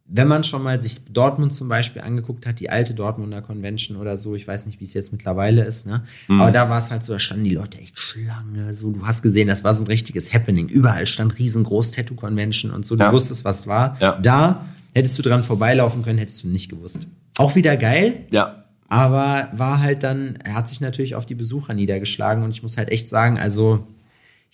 wenn 0.08 0.28
man 0.28 0.44
schon 0.44 0.62
mal 0.62 0.80
sich 0.80 1.06
Dortmund 1.06 1.54
zum 1.54 1.68
Beispiel 1.68 2.04
angeguckt 2.04 2.46
hat, 2.46 2.60
die 2.60 2.70
alte 2.70 2.94
Dortmunder 2.94 3.42
Convention 3.42 3.98
oder 3.98 4.20
so, 4.20 4.36
ich 4.36 4.48
weiß 4.48 4.68
nicht, 4.68 4.80
wie 4.80 4.84
es 4.84 4.94
jetzt 4.94 5.12
mittlerweile 5.12 5.64
ist, 5.64 5.88
ne? 5.88 6.04
Mhm. 6.28 6.42
Aber 6.42 6.52
da 6.52 6.70
war 6.70 6.78
es 6.78 6.92
halt 6.92 7.04
so, 7.04 7.14
da 7.14 7.20
standen 7.20 7.44
die 7.44 7.56
Leute 7.56 7.80
echt 7.80 7.98
Schlange, 7.98 8.76
so, 8.76 8.92
du 8.92 9.06
hast 9.06 9.24
gesehen, 9.24 9.48
das 9.48 9.64
war 9.64 9.74
so 9.74 9.84
ein 9.84 9.88
richtiges 9.88 10.32
Happening. 10.32 10.68
Überall 10.68 11.08
stand 11.08 11.40
riesengroß 11.40 11.92
Tattoo-Convention 11.92 12.72
und 12.72 12.86
so, 12.86 12.96
du 12.96 13.04
ja. 13.04 13.12
wusstest, 13.12 13.46
was 13.46 13.66
war. 13.66 13.98
Ja. 14.00 14.20
Da 14.22 14.66
hättest 14.94 15.18
du 15.18 15.24
dran 15.24 15.44
vorbeilaufen 15.44 16.04
können, 16.04 16.20
hättest 16.20 16.44
du 16.44 16.50
nicht 16.50 16.70
gewusst. 16.70 17.08
Auch 17.38 17.56
wieder 17.56 17.76
geil. 17.76 18.26
Ja. 18.32 18.64
Aber 18.88 19.50
war 19.54 19.82
halt 19.82 20.04
dann, 20.04 20.38
er 20.44 20.54
hat 20.54 20.70
sich 20.70 20.82
natürlich 20.82 21.16
auf 21.16 21.26
die 21.26 21.34
Besucher 21.34 21.74
niedergeschlagen 21.74 22.44
und 22.44 22.52
ich 22.52 22.62
muss 22.62 22.78
halt 22.78 22.92
echt 22.92 23.10
sagen, 23.10 23.40
also, 23.40 23.88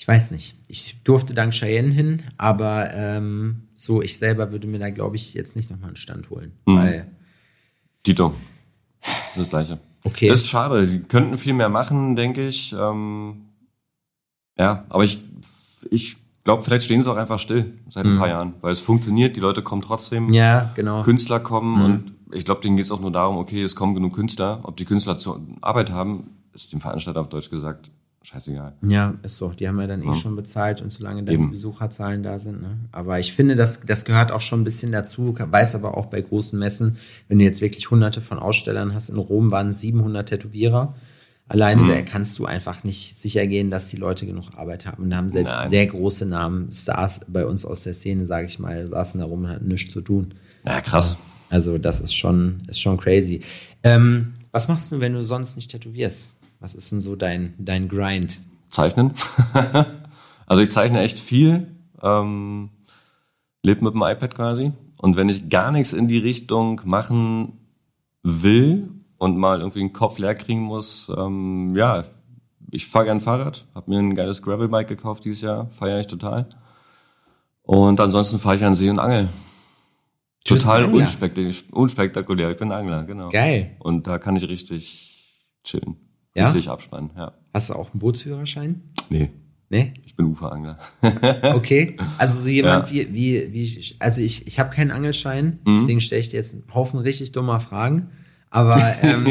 ich 0.02 0.08
weiß 0.08 0.32
nicht. 0.32 0.56
Ich 0.68 1.04
durfte 1.04 1.36
dank 1.36 1.54
Cheyenne 1.54 1.94
hin, 1.94 2.24
aber 2.36 2.92
ähm, 2.92 3.68
so, 3.76 4.02
ich 4.02 4.18
selber 4.18 4.52
würde 4.52 4.66
mir 4.66 4.80
da, 4.80 4.90
glaube 4.90 5.16
ich, 5.16 5.36
jetzt 5.36 5.56
nicht 5.56 5.70
nochmal 5.70 5.90
einen 5.90 5.96
Stand 5.96 6.32
holen. 6.32 6.54
Mhm. 6.66 6.76
Weil. 6.76 7.12
Tito. 8.02 8.34
Das 9.36 9.48
gleiche. 9.48 9.78
Okay. 10.04 10.30
Das 10.30 10.40
ist 10.40 10.50
schade. 10.50 10.88
Die 10.88 11.02
könnten 11.02 11.38
viel 11.38 11.54
mehr 11.54 11.70
machen, 11.70 12.16
denke 12.16 12.48
ich. 12.48 12.74
Ähm, 12.74 13.50
ja, 14.58 14.86
aber 14.90 15.04
ich, 15.04 15.20
ich 15.92 16.18
glaube, 16.44 16.64
vielleicht 16.64 16.86
stehen 16.86 17.04
sie 17.04 17.12
auch 17.12 17.18
einfach 17.18 17.38
still 17.38 17.72
seit 17.88 18.04
ein 18.04 18.16
mhm. 18.16 18.18
paar 18.18 18.30
Jahren, 18.30 18.54
weil 18.62 18.72
es 18.72 18.80
funktioniert, 18.80 19.36
die 19.36 19.40
Leute 19.40 19.62
kommen 19.62 19.84
trotzdem. 19.84 20.34
Ja, 20.34 20.72
genau. 20.74 21.04
Künstler 21.04 21.40
kommen 21.40 21.78
mhm. 21.78 21.86
und 21.86 22.14
ich 22.32 22.46
glaube, 22.46 22.62
denen 22.62 22.76
geht 22.76 22.86
es 22.86 22.92
auch 22.92 23.02
nur 23.02 23.12
darum, 23.12 23.38
okay, 23.38 23.62
es 23.62 23.76
kommen 23.76 23.94
genug 23.94 24.16
Künstler. 24.16 24.62
Ob 24.64 24.78
die 24.78 24.86
Künstler 24.86 25.20
zur 25.20 25.46
Arbeit 25.62 25.92
haben, 25.92 26.38
ist 26.56 26.74
dem 26.74 26.82
Veranstalter 26.82 27.22
auf 27.22 27.30
Deutsch 27.30 27.52
gesagt 27.52 27.92
scheißegal. 28.24 28.74
Ja, 28.84 29.16
ist 29.24 29.38
so. 29.38 29.50
Die 29.50 29.68
haben 29.68 29.80
ja 29.80 29.88
dann 29.88 30.02
eh 30.02 30.08
ja. 30.08 30.14
schon 30.14 30.36
bezahlt 30.36 30.82
und 30.82 30.92
solange 30.92 31.24
dann 31.24 31.36
Eben. 31.36 31.46
die 31.46 31.52
Besucherzahlen 31.52 32.24
da 32.24 32.40
sind. 32.40 32.62
Ne? 32.62 32.78
Aber 32.92 33.20
ich 33.20 33.34
finde, 33.34 33.56
das, 33.56 33.82
das 33.82 34.06
gehört 34.06 34.32
auch 34.32 34.42
schon 34.42 34.62
ein 34.62 34.64
bisschen 34.64 34.92
dazu. 34.92 35.36
Weiß 35.38 35.76
aber 35.76 35.98
auch 35.98 36.08
bei 36.08 36.22
großen 36.22 36.58
Messen, 36.58 36.98
wenn 37.28 37.40
du 37.40 37.44
jetzt 37.44 37.62
wirklich 37.62 37.90
hunderte 37.90 38.22
von 38.22 38.40
Ausstellern 38.40 38.94
hast, 38.94 39.10
in 39.10 39.18
Rom 39.18 39.52
waren 39.52 39.74
700 39.74 40.30
Tätowierer. 40.30 40.96
Alleine 41.48 41.82
mhm. 41.82 41.88
da 41.90 42.02
kannst 42.04 42.40
du 42.40 42.46
einfach 42.46 42.84
nicht 42.86 43.18
sicher 43.18 43.46
gehen, 43.46 43.72
dass 43.72 43.90
die 43.90 43.98
Leute 43.98 44.26
genug 44.26 44.56
Arbeit 44.56 44.86
haben. 44.86 45.04
Und 45.04 45.10
da 45.10 45.18
haben 45.18 45.30
selbst 45.30 45.54
Nein. 45.54 45.70
sehr 45.70 45.88
große 45.88 46.26
Namen, 46.26 46.72
Stars 46.72 47.22
bei 47.28 47.46
uns 47.46 47.66
aus 47.66 47.84
der 47.84 47.94
Szene, 47.94 48.26
sage 48.26 48.48
ich 48.48 48.58
mal, 48.58 48.88
saßen 48.88 49.20
da 49.20 49.26
rum 49.26 49.44
und 49.44 49.50
hatten 49.50 49.68
nichts 49.68 49.92
zu 49.92 50.00
tun. 50.00 50.34
Ja, 50.66 50.80
krass. 50.80 51.18
Also 51.50 51.78
das 51.78 52.00
ist 52.00 52.14
schon, 52.16 52.62
ist 52.68 52.80
schon 52.80 52.98
crazy. 52.98 53.42
Ähm, 53.84 54.34
was 54.52 54.68
machst 54.70 54.92
du, 54.92 55.00
wenn 55.02 55.14
du 55.14 55.26
sonst 55.26 55.58
nicht 55.58 55.72
tätowierst? 55.72 56.30
Was 56.62 56.76
ist 56.76 56.92
denn 56.92 57.02
so 57.02 57.16
dein, 57.16 57.56
dein 57.58 57.90
Grind? 57.90 58.40
Zeichnen. 58.70 59.14
also 60.46 60.62
ich 60.62 60.70
zeichne 60.70 61.02
echt 61.02 61.20
viel. 61.20 61.68
Ähm, 62.02 62.70
lebe 63.64 63.84
mit 63.84 63.96
dem 63.96 64.04
iPad 64.04 64.36
quasi. 64.36 64.72
Und 64.98 65.18
wenn 65.18 65.28
ich 65.28 65.50
gar 65.50 65.72
nichts 65.72 65.92
in 65.92 66.08
die 66.08 66.20
Richtung 66.20 66.80
machen 66.86 67.58
will 68.22 68.90
und 69.18 69.38
mal 69.38 69.60
irgendwie 69.60 69.80
den 69.80 69.92
Kopf 69.92 70.20
leer 70.20 70.36
kriegen 70.36 70.62
muss, 70.62 71.12
ähm, 71.18 71.76
ja, 71.76 72.04
ich 72.70 72.88
fahre 72.88 73.06
gern 73.06 73.22
Fahrrad, 73.22 73.66
habe 73.74 73.90
mir 73.90 73.98
ein 73.98 74.14
geiles 74.14 74.44
Gravelbike 74.44 74.88
gekauft 74.88 75.26
dieses 75.26 75.42
Jahr, 75.42 75.68
feiere 75.72 76.00
ich 76.00 76.08
total. 76.08 76.48
Und 77.64 78.00
ansonsten 78.00 78.38
fahre 78.38 78.58
ich 78.58 78.64
an 78.64 78.76
See 78.76 78.90
und 78.90 79.00
Angel. 79.00 79.30
Total 80.46 80.86
unspektakulär, 80.86 81.54
unspektakulär. 81.72 82.52
Ich 82.52 82.58
bin 82.58 82.72
Angler, 82.72 83.04
genau. 83.04 83.30
Geil. 83.30 83.76
Und 83.80 84.06
da 84.06 84.20
kann 84.20 84.36
ich 84.36 84.48
richtig 84.48 85.34
chillen. 85.64 86.11
Ja? 86.36 86.46
Richtig 86.46 86.70
abspannen, 86.70 87.12
ja. 87.16 87.34
Hast 87.54 87.70
du 87.70 87.74
auch 87.74 87.92
einen 87.92 88.00
Bootsführerschein? 88.00 88.82
Nee. 89.10 89.32
Nee? 89.70 89.94
Ich 90.06 90.16
bin 90.16 90.26
Uferangler. 90.26 90.78
okay. 91.54 91.96
Also 92.18 92.42
so 92.42 92.50
jemand 92.50 92.92
ja. 92.92 93.08
wie, 93.08 93.14
wie, 93.14 93.54
wie, 93.54 93.96
also 94.00 94.22
ich, 94.22 94.48
ich 94.48 94.60
habe 94.60 94.74
keinen 94.74 94.92
Angelschein, 94.92 95.60
mhm. 95.66 95.76
deswegen 95.76 96.02
stelle 96.02 96.22
ich 96.22 96.30
dir 96.30 96.38
jetzt 96.38 96.54
einen 96.54 96.64
Haufen 96.74 97.00
richtig 97.00 97.32
dummer 97.32 97.60
Fragen. 97.60 98.10
Aber 98.54 98.86
ähm, 99.02 99.26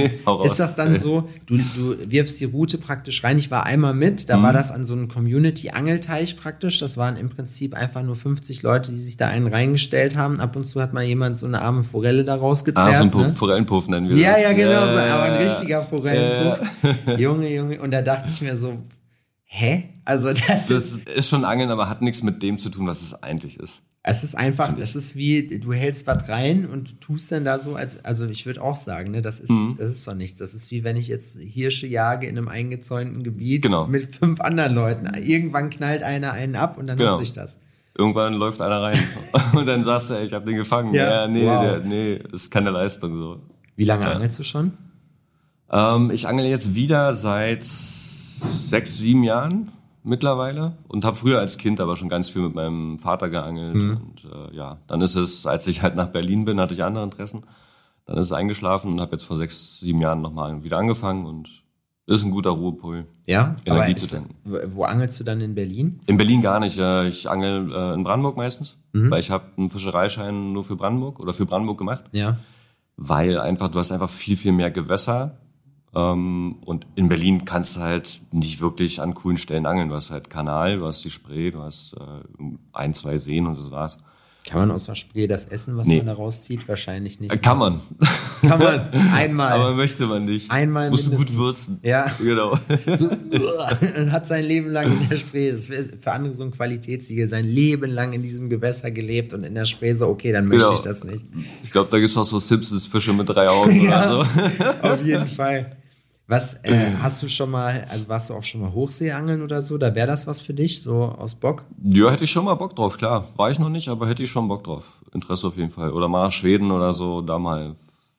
ist 0.44 0.58
das 0.58 0.76
dann 0.76 0.98
so, 0.98 1.28
du, 1.44 1.58
du 1.58 2.10
wirfst 2.10 2.40
die 2.40 2.46
Route 2.46 2.78
praktisch 2.78 3.22
rein. 3.22 3.36
Ich 3.36 3.50
war 3.50 3.66
einmal 3.66 3.92
mit, 3.92 4.30
da 4.30 4.38
mhm. 4.38 4.42
war 4.44 4.52
das 4.54 4.70
an 4.70 4.86
so 4.86 4.94
einem 4.94 5.08
Community-Angelteich 5.08 6.38
praktisch. 6.38 6.78
Das 6.78 6.96
waren 6.96 7.16
im 7.16 7.28
Prinzip 7.28 7.74
einfach 7.74 8.02
nur 8.02 8.16
50 8.16 8.62
Leute, 8.62 8.90
die 8.90 8.98
sich 8.98 9.18
da 9.18 9.28
einen 9.28 9.46
reingestellt 9.46 10.16
haben. 10.16 10.40
Ab 10.40 10.56
und 10.56 10.64
zu 10.64 10.80
hat 10.80 10.94
mal 10.94 11.04
jemand 11.04 11.36
so 11.36 11.44
eine 11.44 11.60
arme 11.60 11.84
Forelle 11.84 12.24
da 12.24 12.34
rausgezerrt. 12.34 12.94
Ah, 12.94 12.96
so 12.96 13.02
ein 13.02 13.28
ne? 13.28 13.34
Forellenpuff 13.34 13.88
nennen 13.88 14.08
wir 14.08 14.16
ja, 14.16 14.32
das. 14.32 14.42
Ja, 14.42 14.48
ja, 14.48 14.56
genau, 14.56 14.70
ja, 14.70 14.92
so, 14.94 14.98
aber 14.98 15.22
ein 15.24 15.42
richtiger 15.42 15.84
Forellenpuff. 15.84 16.60
Ja. 17.06 17.14
Junge, 17.18 17.54
Junge. 17.54 17.80
Und 17.82 17.90
da 17.90 18.00
dachte 18.00 18.30
ich 18.30 18.40
mir 18.40 18.56
so, 18.56 18.78
hä? 19.44 19.90
Also 20.06 20.32
das, 20.32 20.68
das 20.68 20.70
ist, 20.70 21.08
ist 21.10 21.28
schon 21.28 21.44
Angeln, 21.44 21.70
aber 21.70 21.90
hat 21.90 22.00
nichts 22.00 22.22
mit 22.22 22.42
dem 22.42 22.58
zu 22.58 22.70
tun, 22.70 22.86
was 22.86 23.02
es 23.02 23.22
eigentlich 23.22 23.60
ist. 23.60 23.82
Es 24.02 24.24
ist 24.24 24.34
einfach, 24.34 24.78
es 24.78 24.96
ist 24.96 25.14
wie, 25.14 25.60
du 25.60 25.74
hältst 25.74 26.06
was 26.06 26.26
rein 26.26 26.64
und 26.66 27.02
tust 27.02 27.30
dann 27.32 27.44
da 27.44 27.58
so, 27.58 27.74
als, 27.74 28.02
also 28.02 28.26
ich 28.26 28.46
würde 28.46 28.62
auch 28.62 28.76
sagen, 28.76 29.10
ne, 29.10 29.20
das 29.20 29.40
ist, 29.40 29.50
mhm. 29.50 29.74
das 29.78 29.90
ist 29.90 30.08
doch 30.08 30.14
nichts. 30.14 30.38
Das 30.38 30.54
ist 30.54 30.70
wie 30.70 30.84
wenn 30.84 30.96
ich 30.96 31.08
jetzt 31.08 31.38
Hirsche 31.38 31.86
jage 31.86 32.26
in 32.26 32.38
einem 32.38 32.48
eingezäunten 32.48 33.22
Gebiet 33.22 33.62
genau. 33.62 33.86
mit 33.86 34.14
fünf 34.16 34.40
anderen 34.40 34.74
Leuten. 34.74 35.06
Irgendwann 35.22 35.68
knallt 35.68 36.02
einer 36.02 36.32
einen 36.32 36.56
ab 36.56 36.78
und 36.78 36.86
dann 36.86 36.96
genau. 36.96 37.12
nutze 37.12 37.24
ich 37.24 37.34
das. 37.34 37.58
Irgendwann 37.96 38.32
läuft 38.32 38.62
einer 38.62 38.80
rein 38.80 38.98
und 39.54 39.66
dann 39.66 39.82
sagst 39.82 40.08
du, 40.08 40.14
ey, 40.14 40.24
ich 40.24 40.32
habe 40.32 40.46
den 40.46 40.56
gefangen. 40.56 40.94
Ja, 40.94 41.22
ja 41.22 41.28
nee, 41.28 41.46
wow. 41.46 41.62
der, 41.62 41.80
nee, 41.80 42.20
ist 42.32 42.50
keine 42.50 42.70
Leistung 42.70 43.16
so. 43.16 43.42
Wie 43.76 43.84
lange 43.84 44.04
ja. 44.04 44.12
angelst 44.12 44.38
du 44.38 44.44
schon? 44.44 44.72
Ähm, 45.70 46.10
ich 46.10 46.26
angel 46.26 46.46
jetzt 46.46 46.74
wieder 46.74 47.12
seit 47.12 47.64
sechs, 47.64 48.96
sieben 48.96 49.24
Jahren 49.24 49.70
mittlerweile 50.02 50.76
und 50.88 51.04
habe 51.04 51.16
früher 51.16 51.38
als 51.38 51.58
Kind 51.58 51.80
aber 51.80 51.96
schon 51.96 52.08
ganz 52.08 52.30
viel 52.30 52.42
mit 52.42 52.54
meinem 52.54 52.98
Vater 52.98 53.28
geangelt. 53.28 53.76
Mhm. 53.76 53.90
Und 53.96 54.24
äh, 54.24 54.56
ja, 54.56 54.78
dann 54.86 55.00
ist 55.00 55.14
es, 55.14 55.46
als 55.46 55.66
ich 55.66 55.82
halt 55.82 55.96
nach 55.96 56.08
Berlin 56.08 56.44
bin, 56.44 56.60
hatte 56.60 56.74
ich 56.74 56.82
andere 56.84 57.04
Interessen. 57.04 57.44
Dann 58.06 58.16
ist 58.16 58.26
es 58.26 58.32
eingeschlafen 58.32 58.92
und 58.92 59.00
habe 59.00 59.12
jetzt 59.12 59.24
vor 59.24 59.36
sechs, 59.36 59.80
sieben 59.80 60.00
Jahren 60.00 60.22
nochmal 60.22 60.64
wieder 60.64 60.78
angefangen 60.78 61.26
und 61.26 61.62
ist 62.06 62.24
ein 62.24 62.32
guter 62.32 62.50
Ruhepol. 62.50 63.06
Ja, 63.26 63.54
Energie 63.64 63.94
zu 63.94 64.08
tanken. 64.08 64.34
Wo 64.44 64.82
angelst 64.82 65.20
du 65.20 65.24
dann 65.24 65.40
in 65.40 65.54
Berlin? 65.54 66.00
In 66.06 66.16
Berlin 66.16 66.42
gar 66.42 66.58
nicht. 66.58 66.76
Ich 66.76 67.30
angel 67.30 67.72
äh, 67.72 67.94
in 67.94 68.02
Brandenburg 68.02 68.36
meistens, 68.36 68.78
mhm. 68.92 69.10
weil 69.10 69.20
ich 69.20 69.30
habe 69.30 69.44
einen 69.56 69.68
Fischereischein 69.68 70.52
nur 70.52 70.64
für 70.64 70.74
Brandenburg 70.74 71.20
oder 71.20 71.32
für 71.32 71.46
Brandenburg 71.46 71.78
gemacht. 71.78 72.04
Ja. 72.10 72.36
Weil 72.96 73.38
einfach, 73.38 73.68
du 73.68 73.78
hast 73.78 73.92
einfach 73.92 74.10
viel, 74.10 74.36
viel 74.36 74.52
mehr 74.52 74.72
Gewässer 74.72 75.38
und 75.92 76.86
in 76.94 77.08
Berlin 77.08 77.44
kannst 77.44 77.76
du 77.76 77.80
halt 77.80 78.22
nicht 78.32 78.60
wirklich 78.60 79.00
an 79.00 79.14
coolen 79.14 79.36
Stellen 79.38 79.66
angeln. 79.66 79.88
Du 79.88 79.94
hast 79.96 80.10
halt 80.10 80.30
Kanal, 80.30 80.78
du 80.78 80.86
hast 80.86 81.04
die 81.04 81.10
Spree, 81.10 81.50
du 81.50 81.62
hast 81.62 81.94
äh, 81.94 82.44
ein, 82.72 82.94
zwei 82.94 83.18
Seen 83.18 83.46
und 83.46 83.58
das 83.58 83.70
war's. 83.72 83.98
Kann 84.48 84.58
man 84.60 84.70
aus 84.70 84.86
der 84.86 84.94
Spree 84.94 85.26
das 85.26 85.44
essen, 85.46 85.76
was 85.76 85.86
nee. 85.86 85.98
man 85.98 86.06
da 86.06 86.14
rauszieht? 86.14 86.66
Wahrscheinlich 86.66 87.20
nicht. 87.20 87.42
Kann 87.42 87.58
man. 87.58 87.80
kann 88.40 88.58
man 88.58 88.88
einmal. 89.14 89.52
Aber 89.52 89.74
möchte 89.74 90.06
man 90.06 90.24
nicht. 90.24 90.50
Einmal 90.50 90.88
Musst 90.90 91.08
du 91.08 91.10
gut 91.10 91.30
mindestens. 91.30 91.38
würzen. 91.38 91.80
Ja. 91.82 92.06
Genau. 92.18 92.56
So, 92.96 93.10
hat 94.12 94.26
sein 94.26 94.44
Leben 94.44 94.70
lang 94.70 94.90
in 94.90 95.08
der 95.10 95.16
Spree, 95.16 95.50
das 95.52 95.68
ist 95.68 96.02
für 96.02 96.12
andere 96.12 96.32
so 96.34 96.44
ein 96.44 96.52
Qualitätssiegel, 96.52 97.28
sein 97.28 97.44
Leben 97.44 97.90
lang 97.90 98.14
in 98.14 98.22
diesem 98.22 98.48
Gewässer 98.48 98.90
gelebt 98.90 99.34
und 99.34 99.44
in 99.44 99.54
der 99.54 99.66
Spree 99.66 99.92
so, 99.92 100.06
okay, 100.06 100.32
dann 100.32 100.46
möchte 100.46 100.64
Genau. 100.64 100.74
ich 100.74 100.80
das 100.80 101.04
nicht. 101.04 101.26
Ich 101.62 101.70
glaube, 101.70 101.90
da 101.90 101.98
gibt's 101.98 102.16
auch 102.16 102.24
so 102.24 102.38
Simpsons-Fische 102.38 103.12
mit 103.12 103.28
drei 103.28 103.46
Augen 103.48 103.80
oder 103.88 104.08
so. 104.08 104.88
Auf 104.88 105.04
jeden 105.04 105.28
Fall. 105.28 105.76
Was, 106.30 106.54
äh, 106.62 106.92
hast 107.02 107.20
du 107.24 107.28
schon 107.28 107.50
mal, 107.50 107.84
also 107.90 108.08
warst 108.08 108.30
du 108.30 108.34
auch 108.34 108.44
schon 108.44 108.60
mal 108.60 108.72
Hochseeangeln 108.72 109.42
oder 109.42 109.62
so? 109.62 109.78
Da 109.78 109.96
wäre 109.96 110.06
das 110.06 110.28
was 110.28 110.40
für 110.42 110.54
dich, 110.54 110.80
so 110.80 111.06
aus 111.06 111.34
Bock? 111.34 111.64
Ja, 111.82 112.08
hätte 112.12 112.22
ich 112.22 112.30
schon 112.30 112.44
mal 112.44 112.54
Bock 112.54 112.76
drauf, 112.76 112.96
klar. 112.98 113.26
War 113.34 113.50
ich 113.50 113.58
noch 113.58 113.68
nicht, 113.68 113.88
aber 113.88 114.06
hätte 114.06 114.22
ich 114.22 114.30
schon 114.30 114.46
Bock 114.46 114.62
drauf. 114.62 114.84
Interesse 115.12 115.48
auf 115.48 115.56
jeden 115.56 115.70
Fall. 115.70 115.92
Oder 115.92 116.06
mal 116.06 116.22
nach 116.26 116.30
Schweden 116.30 116.70
oder 116.70 116.92
so, 116.94 117.20
da 117.20 117.40
mal 117.40 117.74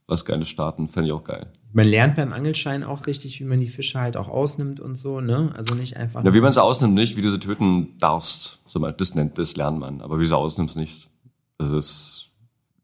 was 0.08 0.26
Geiles 0.26 0.50
starten, 0.50 0.90
fände 0.90 1.08
ich 1.08 1.14
auch 1.14 1.24
geil. 1.24 1.48
Man 1.72 1.88
lernt 1.88 2.16
beim 2.18 2.34
Angelschein 2.34 2.84
auch 2.84 3.08
richtig, 3.08 3.40
wie 3.40 3.46
man 3.46 3.62
die 3.62 3.70
Fische 3.70 3.98
halt 4.02 4.18
auch 4.18 4.28
ausnimmt 4.28 4.82
und 4.82 4.96
so, 4.98 5.22
ne? 5.22 5.50
Also 5.56 5.74
nicht 5.76 5.96
einfach. 5.96 6.22
Ja, 6.26 6.34
wie 6.34 6.42
man 6.42 6.52
sie 6.52 6.62
ausnimmt, 6.62 6.94
nicht, 6.96 7.16
wie 7.16 7.22
du 7.22 7.32
sie 7.32 7.40
töten 7.40 7.98
darfst. 7.98 8.60
So 8.68 8.80
mal, 8.80 8.92
das 8.92 9.16
nennt, 9.16 9.38
das 9.38 9.56
lernt 9.56 9.80
man. 9.80 10.02
Aber 10.02 10.18
wie 10.18 10.24
du 10.24 10.28
sie 10.28 10.36
ausnimmst, 10.38 10.76
nicht. 10.76 11.10
Das 11.58 11.72
ist, 11.72 12.26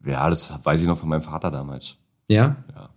ja, 0.06 0.30
das 0.30 0.50
weiß 0.64 0.80
ich 0.80 0.86
noch 0.86 0.96
von 0.96 1.10
meinem 1.10 1.20
Vater 1.20 1.50
damals. 1.50 1.96
ja? 2.28 2.56
Ja. 2.74 2.88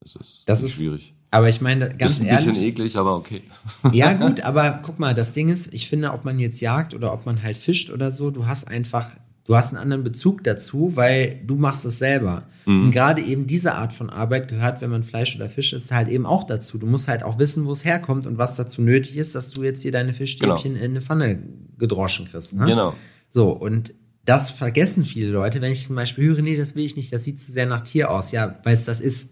Das 0.00 0.16
ist, 0.16 0.42
Das 0.46 0.62
ist- 0.62 0.72
schwierig. 0.72 1.14
Aber 1.32 1.48
ich 1.48 1.62
meine, 1.62 1.88
ganz 1.88 2.12
ist 2.12 2.20
ein 2.20 2.26
ehrlich. 2.26 2.46
bisschen 2.46 2.64
eklig, 2.64 2.96
aber 2.96 3.16
okay. 3.16 3.42
Ja, 3.92 4.12
gut, 4.12 4.42
aber 4.42 4.80
guck 4.82 4.98
mal, 4.98 5.14
das 5.14 5.32
Ding 5.32 5.48
ist, 5.48 5.72
ich 5.72 5.88
finde, 5.88 6.12
ob 6.12 6.26
man 6.26 6.38
jetzt 6.38 6.60
jagt 6.60 6.92
oder 6.94 7.12
ob 7.12 7.24
man 7.24 7.42
halt 7.42 7.56
fischt 7.56 7.90
oder 7.90 8.12
so, 8.12 8.30
du 8.30 8.46
hast 8.46 8.68
einfach, 8.68 9.08
du 9.46 9.56
hast 9.56 9.70
einen 9.70 9.82
anderen 9.82 10.04
Bezug 10.04 10.44
dazu, 10.44 10.92
weil 10.94 11.40
du 11.46 11.56
machst 11.56 11.86
es 11.86 11.98
selber. 11.98 12.42
Mhm. 12.66 12.84
Und 12.84 12.90
gerade 12.92 13.22
eben 13.22 13.46
diese 13.46 13.74
Art 13.74 13.94
von 13.94 14.10
Arbeit 14.10 14.48
gehört, 14.48 14.82
wenn 14.82 14.90
man 14.90 15.04
Fleisch 15.04 15.34
oder 15.34 15.48
Fisch 15.48 15.72
isst, 15.72 15.90
halt 15.90 16.10
eben 16.10 16.26
auch 16.26 16.44
dazu. 16.44 16.76
Du 16.76 16.86
musst 16.86 17.08
halt 17.08 17.22
auch 17.22 17.38
wissen, 17.38 17.64
wo 17.64 17.72
es 17.72 17.82
herkommt 17.82 18.26
und 18.26 18.36
was 18.36 18.56
dazu 18.56 18.82
nötig 18.82 19.16
ist, 19.16 19.34
dass 19.34 19.50
du 19.50 19.62
jetzt 19.62 19.80
hier 19.80 19.92
deine 19.92 20.12
Fischstäbchen 20.12 20.76
in 20.76 20.90
eine 20.90 21.00
Pfanne 21.00 21.38
gedroschen 21.78 22.28
kriegst. 22.30 22.52
Ne? 22.52 22.66
Genau. 22.66 22.94
So, 23.30 23.50
und 23.50 23.94
das 24.26 24.50
vergessen 24.50 25.06
viele 25.06 25.28
Leute, 25.28 25.62
wenn 25.62 25.72
ich 25.72 25.84
zum 25.84 25.96
Beispiel 25.96 26.28
höre, 26.28 26.42
nee, 26.42 26.56
das 26.56 26.76
will 26.76 26.84
ich 26.84 26.94
nicht, 26.94 27.10
das 27.10 27.24
sieht 27.24 27.40
zu 27.40 27.50
sehr 27.52 27.66
nach 27.66 27.80
Tier 27.80 28.10
aus. 28.10 28.32
Ja, 28.32 28.58
weil 28.64 28.74
es 28.74 28.84
das 28.84 29.00
ist. 29.00 29.28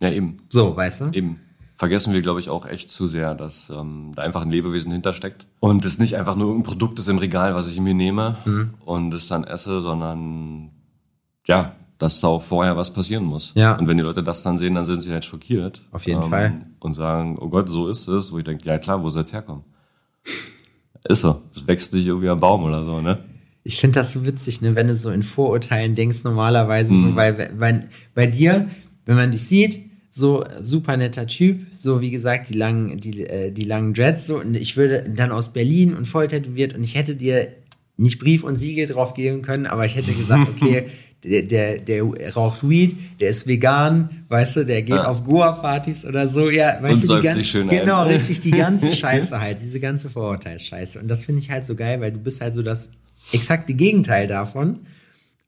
Ja, 0.00 0.10
eben. 0.10 0.36
So, 0.48 0.76
weißt 0.76 1.00
du? 1.02 1.10
Eben. 1.12 1.40
Vergessen 1.76 2.12
wir, 2.12 2.22
glaube 2.22 2.38
ich, 2.38 2.50
auch 2.50 2.66
echt 2.66 2.88
zu 2.90 3.08
sehr, 3.08 3.34
dass 3.34 3.68
ähm, 3.68 4.12
da 4.14 4.22
einfach 4.22 4.42
ein 4.42 4.50
Lebewesen 4.50 4.92
hintersteckt. 4.92 5.46
Und 5.58 5.84
es 5.84 5.98
nicht 5.98 6.16
einfach 6.16 6.36
nur 6.36 6.46
irgendein 6.48 6.70
Produkt 6.70 6.98
ist 7.00 7.08
im 7.08 7.18
Regal, 7.18 7.54
was 7.56 7.68
ich 7.68 7.80
mir 7.80 7.94
nehme 7.94 8.36
Mhm. 8.44 8.74
und 8.84 9.12
es 9.12 9.26
dann 9.26 9.42
esse, 9.44 9.80
sondern 9.80 10.70
ja, 11.46 11.74
dass 11.98 12.20
da 12.20 12.28
auch 12.28 12.42
vorher 12.42 12.76
was 12.76 12.92
passieren 12.92 13.24
muss. 13.24 13.52
Ja. 13.54 13.76
Und 13.76 13.88
wenn 13.88 13.96
die 13.96 14.02
Leute 14.04 14.22
das 14.22 14.42
dann 14.44 14.58
sehen, 14.58 14.74
dann 14.76 14.84
sind 14.84 15.02
sie 15.02 15.10
halt 15.12 15.24
schockiert. 15.24 15.82
Auf 15.90 16.06
jeden 16.06 16.22
Fall. 16.22 16.64
Und 16.78 16.94
sagen, 16.94 17.38
oh 17.40 17.48
Gott, 17.48 17.68
so 17.68 17.88
ist 17.88 18.06
es. 18.08 18.30
Wo 18.32 18.38
ich 18.38 18.44
denke, 18.44 18.64
ja 18.66 18.78
klar, 18.78 19.02
wo 19.02 19.10
soll 19.10 19.22
es 19.22 19.32
herkommen? 19.32 19.64
Ist 21.08 21.20
so. 21.22 21.42
Es 21.54 21.66
wächst 21.66 21.92
nicht 21.92 22.06
irgendwie 22.06 22.28
am 22.28 22.40
Baum 22.40 22.62
oder 22.64 22.84
so, 22.84 23.00
ne? 23.00 23.18
Ich 23.62 23.78
finde 23.80 23.98
das 23.98 24.12
so 24.12 24.24
witzig, 24.26 24.60
ne, 24.60 24.74
wenn 24.74 24.88
du 24.88 24.94
so 24.94 25.10
in 25.10 25.22
Vorurteilen 25.22 25.94
denkst, 25.94 26.22
normalerweise 26.24 26.94
so, 26.94 27.16
weil, 27.16 27.50
weil 27.58 27.88
bei 28.14 28.26
dir, 28.26 28.68
wenn 29.06 29.16
man 29.16 29.30
dich 29.32 29.42
sieht, 29.44 29.83
so 30.16 30.44
super 30.62 30.96
netter 30.96 31.26
Typ, 31.26 31.66
so 31.74 32.00
wie 32.00 32.12
gesagt, 32.12 32.48
die 32.48 32.54
langen, 32.54 33.00
die, 33.00 33.26
äh, 33.26 33.50
die 33.50 33.64
langen 33.64 33.94
Dreads, 33.94 34.28
so, 34.28 34.38
und 34.38 34.54
ich 34.54 34.76
würde 34.76 35.04
dann 35.16 35.32
aus 35.32 35.52
Berlin 35.52 35.92
und 35.96 36.06
voll 36.06 36.28
tätowiert 36.28 36.72
und 36.74 36.84
ich 36.84 36.94
hätte 36.94 37.16
dir 37.16 37.48
nicht 37.96 38.20
Brief 38.20 38.44
und 38.44 38.56
Siegel 38.56 38.86
drauf 38.86 39.14
geben 39.14 39.42
können, 39.42 39.66
aber 39.66 39.84
ich 39.86 39.96
hätte 39.96 40.12
gesagt, 40.12 40.48
okay, 40.48 40.86
der, 41.24 41.42
der, 41.42 41.78
der 41.78 42.04
raucht 42.34 42.68
Weed, 42.68 42.96
der 43.18 43.30
ist 43.30 43.48
vegan, 43.48 44.24
weißt 44.28 44.56
du, 44.56 44.64
der 44.66 44.82
geht 44.82 44.94
Ja. 44.94 45.06
auf 45.08 45.24
Goa-Partys 45.24 46.04
oder 46.04 46.28
so, 46.28 46.48
ja, 46.48 46.78
weißt 46.80 46.84
Und 46.84 46.90
du, 46.90 46.96
die 47.00 47.06
säuft 47.06 47.22
gan- 47.24 47.34
sich 47.34 47.50
schön 47.50 47.68
ein. 47.68 47.76
Genau, 47.80 48.04
richtig, 48.06 48.40
die 48.40 48.50
ganze 48.52 48.92
Scheiße 48.96 49.40
halt, 49.40 49.60
diese 49.62 49.80
ganze 49.80 50.10
Vorurteilsscheiße. 50.10 51.00
Und 51.00 51.08
das 51.08 51.24
finde 51.24 51.40
ich 51.40 51.50
halt 51.50 51.64
so 51.66 51.74
geil, 51.74 52.00
weil 52.00 52.12
du 52.12 52.20
bist 52.20 52.40
halt 52.40 52.54
so 52.54 52.62
das 52.62 52.90
exakte 53.32 53.74
Gegenteil 53.74 54.26
davon. 54.28 54.80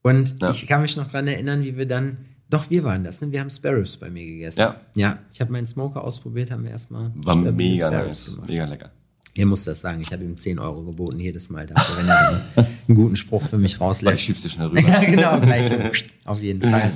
Und 0.03 0.37
Ja. 0.41 0.51
ich 0.51 0.67
kann 0.67 0.83
mich 0.83 0.97
noch 0.97 1.09
dran 1.09 1.29
erinnern, 1.29 1.63
wie 1.65 1.77
wir 1.77 1.87
dann, 1.87 2.17
doch, 2.49 2.71
wir 2.71 2.85
waren 2.85 3.03
das, 3.05 3.21
ne? 3.21 3.33
Wir 3.33 3.41
haben 3.41 3.51
Sparrows 3.51 3.97
bei 3.97 4.09
mir 4.11 4.25
gegessen. 4.25 4.61
Ja. 4.61 4.81
Ja, 4.95 5.19
ich 5.33 5.41
habe 5.41 5.53
meinen 5.53 5.67
Smoker 5.67 6.03
ausprobiert, 6.05 6.51
haben 6.51 6.65
wir 6.65 6.71
erstmal 6.71 7.11
War 7.17 7.37
mega 7.37 7.91
nice. 7.91 8.33
gemacht. 8.33 8.49
Mega 8.49 8.65
lecker. 8.67 8.91
Er 9.35 9.45
muss 9.47 9.65
das 9.65 9.81
sagen, 9.83 10.01
ich 10.01 10.11
habe 10.13 10.25
ihm 10.25 10.37
10 10.37 10.59
Euro 10.59 10.83
geboten 10.83 11.21
jedes 11.21 11.51
Mal 11.51 11.67
dafür, 11.67 11.99
wenn 11.99 12.09
er 12.09 12.43
dann 12.55 12.67
einen 12.89 12.97
guten 12.97 13.17
Spruch 13.17 13.43
für 13.43 13.59
mich 13.59 13.81
rauslässt. 13.81 14.23
schiebst 14.23 14.45
du 14.45 14.49
schnell 14.49 14.69
rüber. 14.69 14.81
Ja, 14.89 15.05
genau, 15.05 15.41
gleich 15.41 15.69
so. 15.71 15.77
Auf 16.25 16.41
jeden 16.41 16.63
Fall. 16.63 16.91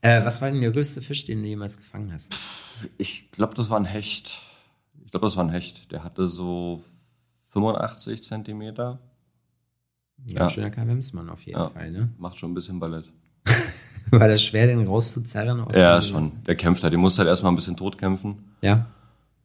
Äh, 0.00 0.24
was 0.24 0.40
war 0.42 0.50
denn 0.50 0.60
der 0.60 0.70
größte 0.70 1.02
Fisch, 1.02 1.24
den 1.24 1.42
du 1.42 1.48
jemals 1.48 1.76
gefangen 1.78 2.12
hast? 2.12 2.32
Ich 2.98 3.30
glaube, 3.32 3.54
das 3.54 3.70
war 3.70 3.80
ein 3.80 3.86
Hecht. 3.86 4.40
Ich 5.04 5.10
glaube, 5.10 5.26
das 5.26 5.36
war 5.36 5.44
ein 5.44 5.50
Hecht. 5.50 5.90
Der 5.90 6.04
hatte 6.04 6.26
so 6.26 6.84
85 7.50 8.22
Zentimeter. 8.22 9.00
Ja, 10.28 10.36
Ja. 10.36 10.42
ein 10.42 10.48
schöner 10.50 10.70
Kavemsmann 10.70 11.28
auf 11.30 11.42
jeden 11.42 11.58
Ja. 11.58 11.70
Fall, 11.70 11.90
ne? 11.90 12.10
Macht 12.18 12.36
schon 12.38 12.52
ein 12.52 12.54
bisschen 12.54 12.78
Ballett. 12.78 13.10
War 14.20 14.28
das 14.28 14.42
schwer, 14.42 14.66
den 14.66 14.86
rauszuzerren? 14.86 15.60
Aus 15.60 15.74
Ja, 15.76 16.00
schon. 16.00 16.32
Der 16.46 16.56
kämpft 16.56 16.82
halt. 16.82 16.92
Der 16.92 16.98
musste 17.00 17.20
halt 17.20 17.28
erstmal 17.28 17.52
ein 17.52 17.56
bisschen 17.56 17.76
tot 17.76 17.98
kämpfen. 17.98 18.36
Ja. 18.62 18.86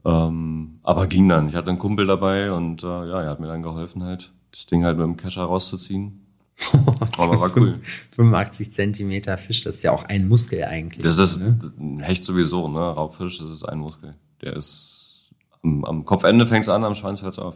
Ähm, 0.06 0.80
aber 0.84 1.08
ging 1.08 1.28
dann. 1.28 1.50
Ich 1.50 1.56
hatte 1.56 1.70
einen 1.70 1.80
Kumpel 1.80 2.08
dabei 2.08 2.52
und 2.52 2.84
äh, 2.84 2.88
ja, 2.88 3.22
er 3.22 3.30
hat 3.30 3.40
mir 3.40 3.48
dann 3.48 3.62
geholfen 3.62 4.04
halt, 4.04 4.32
das 4.52 4.66
Ding 4.66 4.84
halt 4.86 4.98
mit 4.98 5.06
dem 5.06 5.18
Kescher 5.18 5.44
rauszuziehen. 5.44 6.26
Aber 7.18 7.40
war 7.40 7.56
cool. 7.56 7.80
85 8.16 8.74
Zentimeter 8.74 9.38
Fisch, 9.38 9.64
das 9.64 9.78
ist 9.78 9.84
ja 9.84 9.92
auch 9.92 10.04
ein 10.04 10.28
Muskel 10.28 10.66
eigentlich. 10.66 11.04
Das 11.04 11.18
ist 11.18 11.40
ne? 11.40 11.58
ein 11.80 12.00
Hecht 12.02 12.26
sowieso, 12.26 12.68
ne? 12.68 12.80
Raubfisch, 12.80 13.40
das 13.40 13.50
ist 13.50 13.64
ein 13.64 13.80
Muskel. 13.80 14.14
Der 14.42 14.58
ist 14.58 15.30
am, 15.64 15.86
am 15.86 16.06
Kopfende 16.06 16.46
fängt's 16.46 16.68
an, 16.68 16.84
am 16.84 16.96
Schwanz 16.96 17.22
hört's 17.22 17.40
auf. 17.40 17.56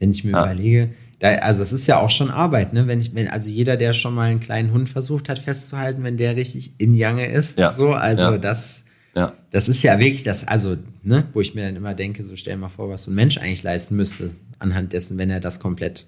Wenn 0.00 0.10
ich 0.10 0.24
mir 0.24 0.32
Ja. 0.32 0.42
überlege, 0.44 0.92
da, 1.22 1.28
also 1.36 1.62
es 1.62 1.72
ist 1.72 1.86
ja 1.86 2.00
auch 2.00 2.10
schon 2.10 2.30
Arbeit, 2.30 2.72
ne? 2.72 2.88
Wenn 2.88 2.98
ich, 2.98 3.14
wenn, 3.14 3.28
also 3.28 3.48
jeder, 3.48 3.76
der 3.76 3.92
schon 3.92 4.12
mal 4.14 4.28
einen 4.30 4.40
kleinen 4.40 4.72
Hund 4.72 4.88
versucht 4.88 5.28
hat 5.28 5.38
festzuhalten, 5.38 6.02
wenn 6.02 6.16
der 6.16 6.34
richtig 6.34 6.72
in 6.78 6.94
Jange 6.94 7.26
ist, 7.26 7.56
Ja. 7.58 7.72
so, 7.72 7.92
also 7.94 8.22
Ja. 8.32 8.38
das, 8.38 8.82
Ja. 9.14 9.32
das 9.52 9.68
ist 9.68 9.84
ja 9.84 9.98
wirklich 10.00 10.24
das, 10.24 10.48
also, 10.48 10.76
ne, 11.04 11.24
wo 11.32 11.40
ich 11.40 11.54
mir 11.54 11.64
dann 11.66 11.76
immer 11.76 11.94
denke, 11.94 12.22
so 12.24 12.34
stell 12.34 12.56
mal 12.56 12.68
vor, 12.68 12.88
was 12.90 13.04
so 13.04 13.10
ein 13.10 13.14
Mensch 13.14 13.38
eigentlich 13.38 13.62
leisten 13.62 13.94
müsste, 13.94 14.30
anhand 14.58 14.92
dessen, 14.94 15.16
wenn 15.16 15.30
er 15.30 15.38
das 15.38 15.60
komplett, 15.60 16.06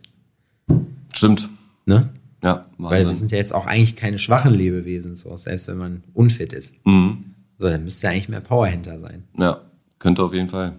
Stimmt. 1.15 1.49
ne? 1.87 2.11
Ja, 2.43 2.67
Weil 2.77 3.01
wir 3.03 3.07
Wahnsinn. 3.07 3.15
sind 3.21 3.33
ja 3.33 3.39
jetzt 3.39 3.55
auch 3.55 3.67
eigentlich 3.67 3.97
keine 3.97 4.19
schwachen 4.19 4.53
Lebewesen, 4.53 5.17
so, 5.17 5.35
selbst 5.37 5.69
wenn 5.69 5.79
man 5.79 6.03
unfit 6.13 6.53
ist. 6.53 6.75
Mhm. 6.85 7.25
So, 7.59 7.69
dann 7.69 7.85
müsste 7.85 8.07
ja 8.09 8.13
eigentlich 8.13 8.29
mehr 8.29 8.41
Power 8.41 8.67
hinter 8.67 8.99
sein. 8.99 9.23
Ja, 9.39 9.61
könnte 9.99 10.23
auf 10.25 10.35
jeden 10.35 10.49
Fall. 10.49 10.73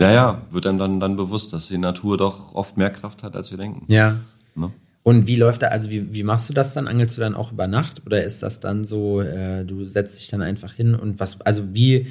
Ja, 0.00 0.10
ja, 0.12 0.42
wird 0.50 0.66
einem 0.66 0.78
dann, 0.78 1.00
dann 1.00 1.16
bewusst, 1.16 1.52
dass 1.52 1.68
die 1.68 1.78
Natur 1.78 2.16
doch 2.16 2.54
oft 2.54 2.76
mehr 2.76 2.90
Kraft 2.90 3.22
hat, 3.22 3.34
als 3.34 3.50
wir 3.50 3.58
denken. 3.58 3.84
Ja. 3.92 4.16
Ne? 4.54 4.70
Und 5.02 5.26
wie 5.26 5.36
läuft 5.36 5.62
da, 5.62 5.68
also 5.68 5.90
wie, 5.90 6.12
wie 6.12 6.22
machst 6.22 6.48
du 6.48 6.52
das 6.54 6.74
dann? 6.74 6.86
Angelst 6.86 7.16
du 7.16 7.20
dann 7.20 7.34
auch 7.34 7.50
über 7.52 7.66
Nacht 7.66 8.02
oder 8.06 8.22
ist 8.22 8.42
das 8.42 8.60
dann 8.60 8.84
so, 8.84 9.22
äh, 9.22 9.64
du 9.64 9.84
setzt 9.86 10.20
dich 10.20 10.28
dann 10.28 10.42
einfach 10.42 10.74
hin 10.74 10.94
und 10.94 11.18
was, 11.18 11.40
also 11.40 11.62
wie, 11.72 12.06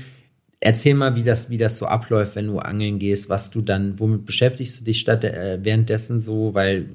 erzähl 0.59 0.95
mal, 0.95 1.15
wie 1.15 1.23
das, 1.23 1.49
wie 1.49 1.57
das 1.57 1.77
so 1.77 1.85
abläuft, 1.85 2.35
wenn 2.35 2.47
du 2.47 2.59
angeln 2.59 2.97
gehst, 2.99 3.29
was 3.29 3.51
du 3.51 3.61
dann, 3.61 3.99
womit 3.99 4.25
beschäftigst 4.25 4.79
du 4.79 4.83
dich 4.83 4.99
statt 4.99 5.23
äh, 5.23 5.59
währenddessen 5.61 6.19
so, 6.19 6.53
weil 6.53 6.89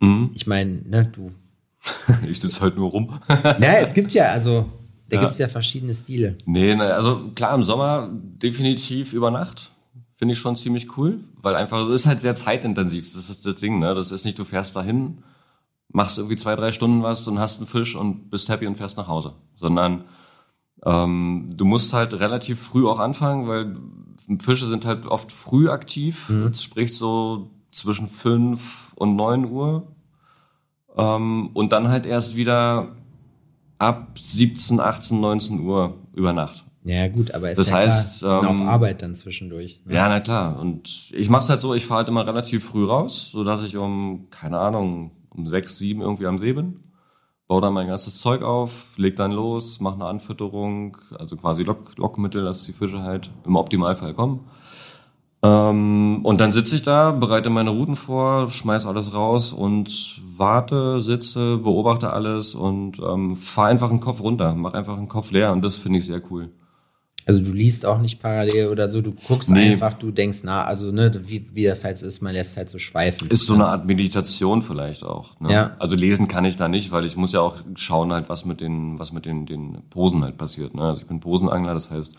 Mhm. 0.00 0.30
ich 0.32 0.46
meine, 0.46 0.74
ne, 0.86 1.10
du, 1.12 1.32
Ich 2.30 2.38
sitze 2.40 2.60
halt 2.60 2.76
nur 2.76 2.90
rum. 2.90 3.18
naja, 3.28 3.78
es 3.80 3.92
gibt 3.94 4.12
ja, 4.14 4.30
also, 4.30 4.66
da 5.08 5.16
Ja. 5.16 5.22
gibt's 5.22 5.38
ja 5.38 5.48
verschiedene 5.48 5.92
Stile. 5.92 6.36
Nee, 6.46 6.76
ne, 6.76 6.94
also 6.94 7.30
klar, 7.34 7.52
im 7.56 7.64
Sommer 7.64 8.08
definitiv 8.12 9.12
über 9.12 9.32
Nacht. 9.32 9.72
Finde 10.18 10.32
ich 10.32 10.40
schon 10.40 10.56
ziemlich 10.56 10.98
cool, 10.98 11.20
weil 11.36 11.54
einfach, 11.54 11.78
es 11.78 11.88
ist 11.88 12.06
halt 12.06 12.20
sehr 12.20 12.34
zeitintensiv. 12.34 13.12
Das 13.14 13.30
ist 13.30 13.46
das 13.46 13.54
Ding, 13.54 13.78
ne? 13.78 13.94
Das 13.94 14.10
ist 14.10 14.24
nicht, 14.24 14.36
du 14.36 14.44
fährst 14.44 14.74
dahin, 14.74 15.22
machst 15.90 16.18
irgendwie 16.18 16.34
zwei, 16.34 16.56
drei 16.56 16.72
Stunden 16.72 17.04
was 17.04 17.28
und 17.28 17.38
hast 17.38 17.58
einen 17.58 17.68
Fisch 17.68 17.94
und 17.94 18.28
bist 18.28 18.48
happy 18.48 18.66
und 18.66 18.74
fährst 18.74 18.96
nach 18.96 19.06
Hause. 19.06 19.34
Sondern 19.54 20.06
ähm, 20.84 21.48
du 21.54 21.64
musst 21.64 21.92
halt 21.92 22.14
relativ 22.14 22.60
früh 22.60 22.84
auch 22.84 22.98
anfangen, 22.98 23.46
weil 23.46 23.76
Fische 24.42 24.66
sind 24.66 24.84
halt 24.86 25.06
oft 25.06 25.30
früh 25.30 25.70
aktiv. 25.70 26.26
Das 26.48 26.64
spricht 26.64 26.94
so 26.94 27.52
zwischen 27.70 28.08
fünf 28.08 28.92
und 28.96 29.14
neun 29.14 29.44
Uhr. 29.44 29.86
Ähm, 30.96 31.50
und 31.54 31.70
dann 31.70 31.90
halt 31.90 32.06
erst 32.06 32.34
wieder 32.34 32.88
ab 33.78 34.18
17, 34.18 34.80
18, 34.80 35.20
19 35.20 35.60
Uhr 35.60 35.94
über 36.12 36.32
Nacht. 36.32 36.64
Ja, 36.88 37.06
gut, 37.08 37.32
aber 37.34 37.50
ist 37.50 37.58
Das 37.58 37.68
ja 37.68 37.76
heißt, 37.76 38.20
klar, 38.20 38.42
ähm, 38.50 38.62
auch 38.62 38.66
Arbeit 38.66 39.02
dann 39.02 39.14
zwischendurch. 39.14 39.82
ne? 39.84 39.94
Ja, 39.94 40.08
na 40.08 40.20
klar. 40.20 40.58
Und 40.58 41.10
ich 41.12 41.28
mach's 41.28 41.50
halt 41.50 41.60
so, 41.60 41.74
ich 41.74 41.84
fahre 41.84 41.98
halt 41.98 42.08
immer 42.08 42.26
relativ 42.26 42.64
früh 42.64 42.86
raus, 42.86 43.28
so 43.30 43.44
dass 43.44 43.62
ich 43.62 43.76
um, 43.76 44.28
keine 44.30 44.58
Ahnung, 44.58 45.10
um 45.28 45.46
sechs, 45.46 45.76
sieben 45.76 46.00
irgendwie 46.00 46.26
am 46.26 46.38
See 46.38 46.54
bin. 46.54 46.76
Baue 47.46 47.60
dann 47.60 47.74
mein 47.74 47.88
ganzes 47.88 48.18
Zeug 48.18 48.42
auf, 48.42 48.96
leg 48.96 49.16
dann 49.16 49.32
los, 49.32 49.80
mache 49.80 49.96
eine 49.96 50.06
Anfütterung, 50.06 50.96
also 51.18 51.36
quasi 51.36 51.62
Lock, 51.62 51.96
Lockmittel, 51.98 52.42
dass 52.42 52.64
die 52.64 52.72
Fische 52.72 53.02
halt 53.02 53.30
im 53.44 53.56
Optimalfall 53.56 54.14
kommen. 54.14 54.40
Ähm, 55.42 56.20
und 56.22 56.40
dann 56.40 56.52
sitze 56.52 56.74
ich 56.74 56.82
da, 56.82 57.12
bereite 57.12 57.50
meine 57.50 57.70
Routen 57.70 57.96
vor, 57.96 58.50
schmeiß 58.50 58.86
alles 58.86 59.12
raus 59.12 59.52
und 59.52 60.22
warte, 60.38 61.00
sitze, 61.02 61.58
beobachte 61.58 62.12
alles 62.14 62.54
und 62.54 62.98
ähm, 62.98 63.36
fahre 63.36 63.68
einfach 63.68 63.90
den 63.90 64.00
Kopf 64.00 64.20
runter, 64.20 64.54
mach 64.54 64.72
einfach 64.72 64.96
den 64.96 65.08
Kopf 65.08 65.30
leer 65.30 65.52
und 65.52 65.62
das 65.62 65.76
finde 65.76 65.98
ich 65.98 66.06
sehr 66.06 66.22
cool. 66.30 66.50
Also 67.28 67.44
du 67.44 67.52
liest 67.52 67.84
auch 67.84 67.98
nicht 68.00 68.20
parallel 68.22 68.68
oder 68.68 68.88
so, 68.88 69.02
du 69.02 69.12
guckst 69.12 69.50
Nee. 69.50 69.72
einfach, 69.72 69.92
du 69.92 70.10
denkst 70.10 70.38
na, 70.44 70.64
also 70.64 70.90
ne, 70.90 71.12
wie, 71.26 71.46
wie 71.52 71.64
das 71.64 71.84
halt 71.84 71.98
so 71.98 72.06
ist, 72.06 72.22
man 72.22 72.32
lässt 72.32 72.56
halt 72.56 72.70
so 72.70 72.78
schweifen. 72.78 73.30
Ist 73.30 73.44
so 73.44 73.52
eine 73.52 73.66
Art 73.66 73.84
Meditation 73.86 74.62
vielleicht 74.62 75.04
auch. 75.04 75.38
Ne? 75.38 75.52
Ja. 75.52 75.76
Also 75.78 75.94
lesen 75.94 76.26
kann 76.26 76.46
ich 76.46 76.56
da 76.56 76.68
nicht, 76.68 76.90
weil 76.90 77.04
ich 77.04 77.16
muss 77.16 77.32
ja 77.32 77.40
auch 77.40 77.56
schauen 77.74 78.12
halt, 78.14 78.30
was 78.30 78.46
mit 78.46 78.60
den, 78.60 78.98
was 78.98 79.12
mit 79.12 79.26
den, 79.26 79.44
den 79.44 79.82
Posen 79.90 80.24
halt 80.24 80.38
passiert. 80.38 80.74
Ne? 80.74 80.82
Also 80.82 81.02
ich 81.02 81.06
bin 81.06 81.20
Posenangler, 81.20 81.74
das 81.74 81.90
heißt, 81.90 82.14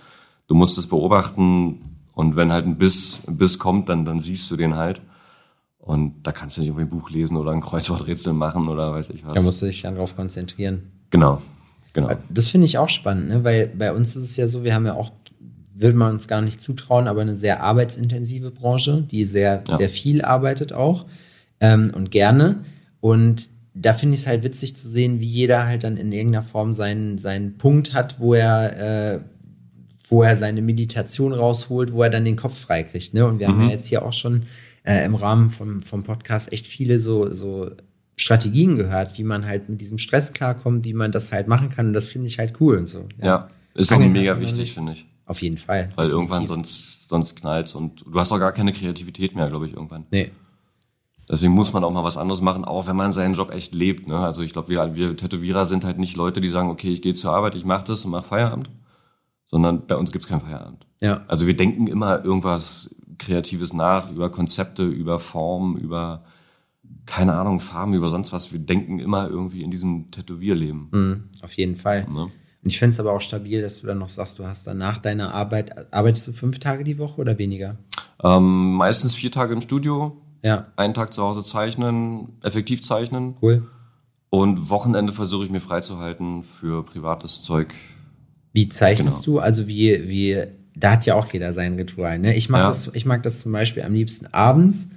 du 0.47 0.53
musst 0.53 0.77
es 0.77 0.85
beobachten 0.87 1.97
und 2.13 2.35
wenn 2.35 2.51
halt 2.51 2.65
ein 2.67 2.77
Biss, 2.77 3.23
ein 3.27 3.37
Biss 3.37 3.57
kommt, 3.57 3.89
dann, 3.89 4.05
dann 4.05 4.19
siehst 4.19 4.49
du 4.51 4.55
den 4.57 4.75
halt. 4.75 5.01
Und 5.79 6.21
da 6.21 6.31
kannst 6.31 6.55
du 6.57 6.61
nicht 6.61 6.67
irgendwie 6.67 6.85
ein 6.85 6.89
Buch 6.89 7.09
lesen 7.09 7.35
oder 7.35 7.51
ein 7.51 7.61
Kreuzworträtsel 7.61 8.33
machen 8.33 8.67
oder 8.67 8.91
weiß 8.93 9.09
ich 9.09 9.25
was. 9.25 9.33
Da 9.33 9.41
musst 9.41 9.61
du 9.61 9.65
dich 9.65 9.81
dann 9.81 9.95
drauf 9.95 10.15
konzentrieren. 10.15 10.91
genau, 11.09 11.41
genau. 11.93 12.11
Das 12.29 12.49
finde 12.49 12.65
ich 12.65 12.77
auch 12.77 12.89
spannend, 12.89 13.29
ne? 13.29 13.43
weil 13.43 13.67
bei 13.67 13.91
uns 13.93 14.15
ist 14.15 14.23
es 14.23 14.35
ja 14.37 14.47
so, 14.47 14.63
wir 14.63 14.73
haben 14.73 14.85
ja 14.85 14.93
auch, 14.93 15.11
will 15.75 15.93
man 15.93 16.13
uns 16.13 16.27
gar 16.27 16.41
nicht 16.41 16.61
zutrauen, 16.61 17.07
aber 17.07 17.21
eine 17.21 17.35
sehr 17.35 17.63
arbeitsintensive 17.63 18.51
Branche, 18.51 19.05
die 19.09 19.25
sehr, 19.25 19.63
Ja. 19.67 19.77
sehr 19.77 19.89
viel 19.89 20.21
arbeitet 20.21 20.73
auch 20.73 21.05
ähm, 21.61 21.91
und 21.95 22.11
gerne. 22.11 22.63
Und 23.01 23.49
da 23.73 23.93
finde 23.93 24.15
ich 24.15 24.21
es 24.21 24.27
halt 24.27 24.43
witzig 24.43 24.75
zu 24.75 24.89
sehen, 24.89 25.19
wie 25.21 25.27
jeder 25.27 25.65
halt 25.65 25.83
dann 25.83 25.95
in 25.95 26.11
irgendeiner 26.11 26.43
Form 26.43 26.73
seinen, 26.73 27.17
seinen 27.17 27.57
Punkt 27.57 27.93
hat, 27.93 28.19
wo 28.19 28.33
er, 28.33 29.13
äh, 29.15 29.19
wo 30.09 30.23
er 30.23 30.35
seine 30.35 30.61
Meditation 30.61 31.33
rausholt, 31.33 31.93
wo 31.93 32.03
er 32.03 32.09
dann 32.09 32.25
den 32.25 32.35
Kopf 32.35 32.59
freikriegt. 32.59 33.13
Ne? 33.13 33.25
Und 33.25 33.39
wir 33.39 33.47
haben 33.47 33.61
ja 33.63 33.69
jetzt 33.69 33.87
hier 33.87 34.03
auch 34.03 34.11
schon 34.11 34.41
äh, 34.83 35.05
im 35.05 35.15
Rahmen 35.15 35.49
vom, 35.49 35.81
vom 35.81 36.03
Podcast 36.03 36.51
echt 36.51 36.65
viele 36.67 36.99
so, 36.99 37.33
so 37.33 37.69
Strategien 38.19 38.75
gehört, 38.75 39.17
wie 39.17 39.23
man 39.23 39.45
halt 39.45 39.69
mit 39.69 39.81
diesem 39.81 39.97
Stress 39.97 40.33
klarkommt, 40.33 40.85
wie 40.85 40.93
man 40.93 41.11
das 41.11 41.31
halt 41.31 41.47
machen 41.47 41.69
kann. 41.69 41.87
Und 41.87 41.93
das 41.93 42.07
finde 42.07 42.27
ich 42.27 42.39
halt 42.39 42.59
cool 42.59 42.77
und 42.77 42.89
so. 42.89 43.05
ja. 43.21 43.47
Ist 43.75 43.93
auch 43.93 43.99
mega 43.99 44.39
wichtig, 44.39 44.73
finde 44.73 44.93
ich. 44.93 45.05
Auf 45.25 45.41
jeden 45.41 45.57
Fall. 45.57 45.89
Weil 45.95 46.07
Definitiv. 46.07 46.11
irgendwann 46.11 46.47
sonst, 46.47 47.07
sonst 47.07 47.35
knallt's 47.35 47.75
und 47.75 48.03
du 48.05 48.19
hast 48.19 48.31
auch 48.31 48.39
gar 48.39 48.51
keine 48.51 48.73
Kreativität 48.73 49.35
mehr, 49.35 49.47
glaube 49.47 49.67
ich, 49.67 49.73
irgendwann. 49.73 50.05
Nee. 50.11 50.31
Deswegen 51.29 51.53
muss 51.53 51.71
man 51.71 51.83
auch 51.83 51.91
mal 51.91 52.03
was 52.03 52.17
anderes 52.17 52.41
machen, 52.41 52.65
auch 52.65 52.87
wenn 52.87 52.95
man 52.95 53.13
seinen 53.13 53.35
Job 53.35 53.51
echt 53.51 53.75
lebt. 53.75 54.07
Ne? 54.07 54.17
Also 54.17 54.41
ich 54.41 54.51
glaube, 54.51 54.69
wir, 54.69 54.95
wir 54.95 55.15
Tätowierer 55.15 55.67
sind 55.67 55.85
halt 55.85 55.99
nicht 55.99 56.17
Leute, 56.17 56.41
die 56.41 56.47
sagen, 56.47 56.69
okay, 56.69 56.89
ich 56.89 57.03
gehe 57.03 57.13
zur 57.13 57.31
Arbeit, 57.31 57.53
ich 57.53 57.63
mache 57.63 57.83
das 57.85 58.03
und 58.03 58.11
mache 58.11 58.25
Feierabend. 58.25 58.71
Sondern 59.45 59.85
bei 59.85 59.95
uns 59.95 60.11
gibt's 60.11 60.27
keinen 60.27 60.41
Feierabend. 60.41 60.87
Ja. 60.99 61.23
Also 61.27 61.45
wir 61.45 61.55
denken 61.55 61.85
immer 61.85 62.25
irgendwas 62.25 62.95
Kreatives 63.19 63.73
nach, 63.73 64.11
über 64.11 64.31
Konzepte, 64.31 64.83
über 64.83 65.19
Formen, 65.19 65.77
über, 65.77 66.23
keine 67.09 67.33
Ahnung, 67.33 67.59
Farben, 67.59 67.95
über 67.95 68.09
sonst 68.11 68.31
was. 68.31 68.51
Wir 68.53 68.59
denken 68.59 68.99
immer 68.99 69.27
irgendwie 69.27 69.63
in 69.63 69.71
diesem 69.71 70.11
Tätowierleben. 70.11 70.89
Mhm, 70.91 71.23
auf 71.41 71.53
jeden 71.53 71.75
Fall. 71.75 72.05
Ne? 72.07 72.23
Und 72.23 72.31
ich 72.63 72.77
finde 72.77 72.91
es 72.93 72.99
aber 72.99 73.13
auch 73.13 73.21
stabil, 73.21 73.61
dass 73.63 73.81
du 73.81 73.87
dann 73.87 73.97
noch 73.97 74.09
sagst, 74.09 74.37
du 74.37 74.45
hast 74.45 74.67
dann 74.67 74.77
nach 74.77 74.99
deiner 74.99 75.33
Arbeit, 75.33 75.91
arbeitest 75.93 76.27
du 76.27 76.33
fünf 76.33 76.59
Tage 76.59 76.83
die 76.83 76.99
Woche 76.99 77.19
oder 77.19 77.37
weniger? 77.39 77.77
Ähm, 78.23 78.73
meistens 78.73 79.15
vier 79.15 79.31
Tage 79.31 79.53
im 79.53 79.61
Studio, 79.61 80.21
Ja, 80.43 80.67
einen 80.75 80.93
Tag 80.93 81.13
zu 81.13 81.23
Hause 81.23 81.43
zeichnen, 81.43 82.37
effektiv 82.43 82.83
zeichnen. 82.83 83.35
cool. 83.41 83.67
Und 84.29 84.69
Wochenende 84.69 85.11
versuche 85.11 85.45
ich 85.45 85.49
mir 85.49 85.61
freizuhalten 85.61 86.43
für 86.43 86.83
privates 86.85 87.41
Zeug. 87.41 87.73
Wie 88.53 88.69
zeichnest 88.69 89.25
Genau. 89.25 89.37
du? 89.37 89.41
Also 89.41 89.67
wie, 89.67 90.07
wie, 90.07 90.43
da 90.77 90.91
hat 90.91 91.05
ja 91.07 91.15
auch 91.15 91.31
jeder 91.33 91.53
sein 91.53 91.73
Ritual, 91.75 92.19
ne? 92.19 92.35
Ich 92.35 92.49
mag 92.49 92.61
Ja. 92.61 92.67
das, 92.67 92.91
ich 92.93 93.05
mag 93.07 93.23
das 93.23 93.39
zum 93.39 93.51
Beispiel 93.51 93.81
am 93.83 93.93
liebsten 93.93 94.27
abends. 94.27 94.89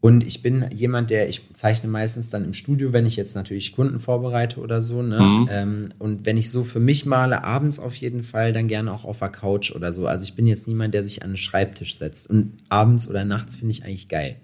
Und 0.00 0.24
ich 0.24 0.42
bin 0.42 0.66
jemand, 0.72 1.10
der, 1.10 1.28
ich 1.28 1.52
zeichne 1.54 1.88
meistens 1.88 2.30
dann 2.30 2.44
im 2.44 2.54
Studio, 2.54 2.92
wenn 2.92 3.06
ich 3.06 3.16
jetzt 3.16 3.34
natürlich 3.34 3.72
Kunden 3.72 3.98
vorbereite 3.98 4.60
oder 4.60 4.80
so, 4.80 5.02
ne? 5.02 5.20
Mhm. 5.20 5.48
Ähm, 5.50 5.88
und 5.98 6.26
wenn 6.26 6.36
ich 6.36 6.50
so 6.50 6.64
für 6.64 6.80
mich 6.80 7.06
male, 7.06 7.44
abends 7.44 7.78
auf 7.78 7.94
jeden 7.96 8.22
Fall, 8.22 8.52
dann 8.52 8.68
gerne 8.68 8.92
auch 8.92 9.04
auf 9.04 9.18
der 9.18 9.30
Couch 9.30 9.72
oder 9.72 9.92
so. 9.92 10.06
Also 10.06 10.22
ich 10.22 10.34
bin 10.34 10.46
jetzt 10.46 10.68
niemand, 10.68 10.94
der 10.94 11.02
sich 11.02 11.22
an 11.22 11.30
den 11.30 11.36
Schreibtisch 11.36 11.96
setzt. 11.96 12.28
Und 12.28 12.52
abends 12.68 13.08
oder 13.08 13.24
nachts 13.24 13.56
finde 13.56 13.72
ich 13.72 13.84
eigentlich 13.84 14.08
geil. 14.08 14.36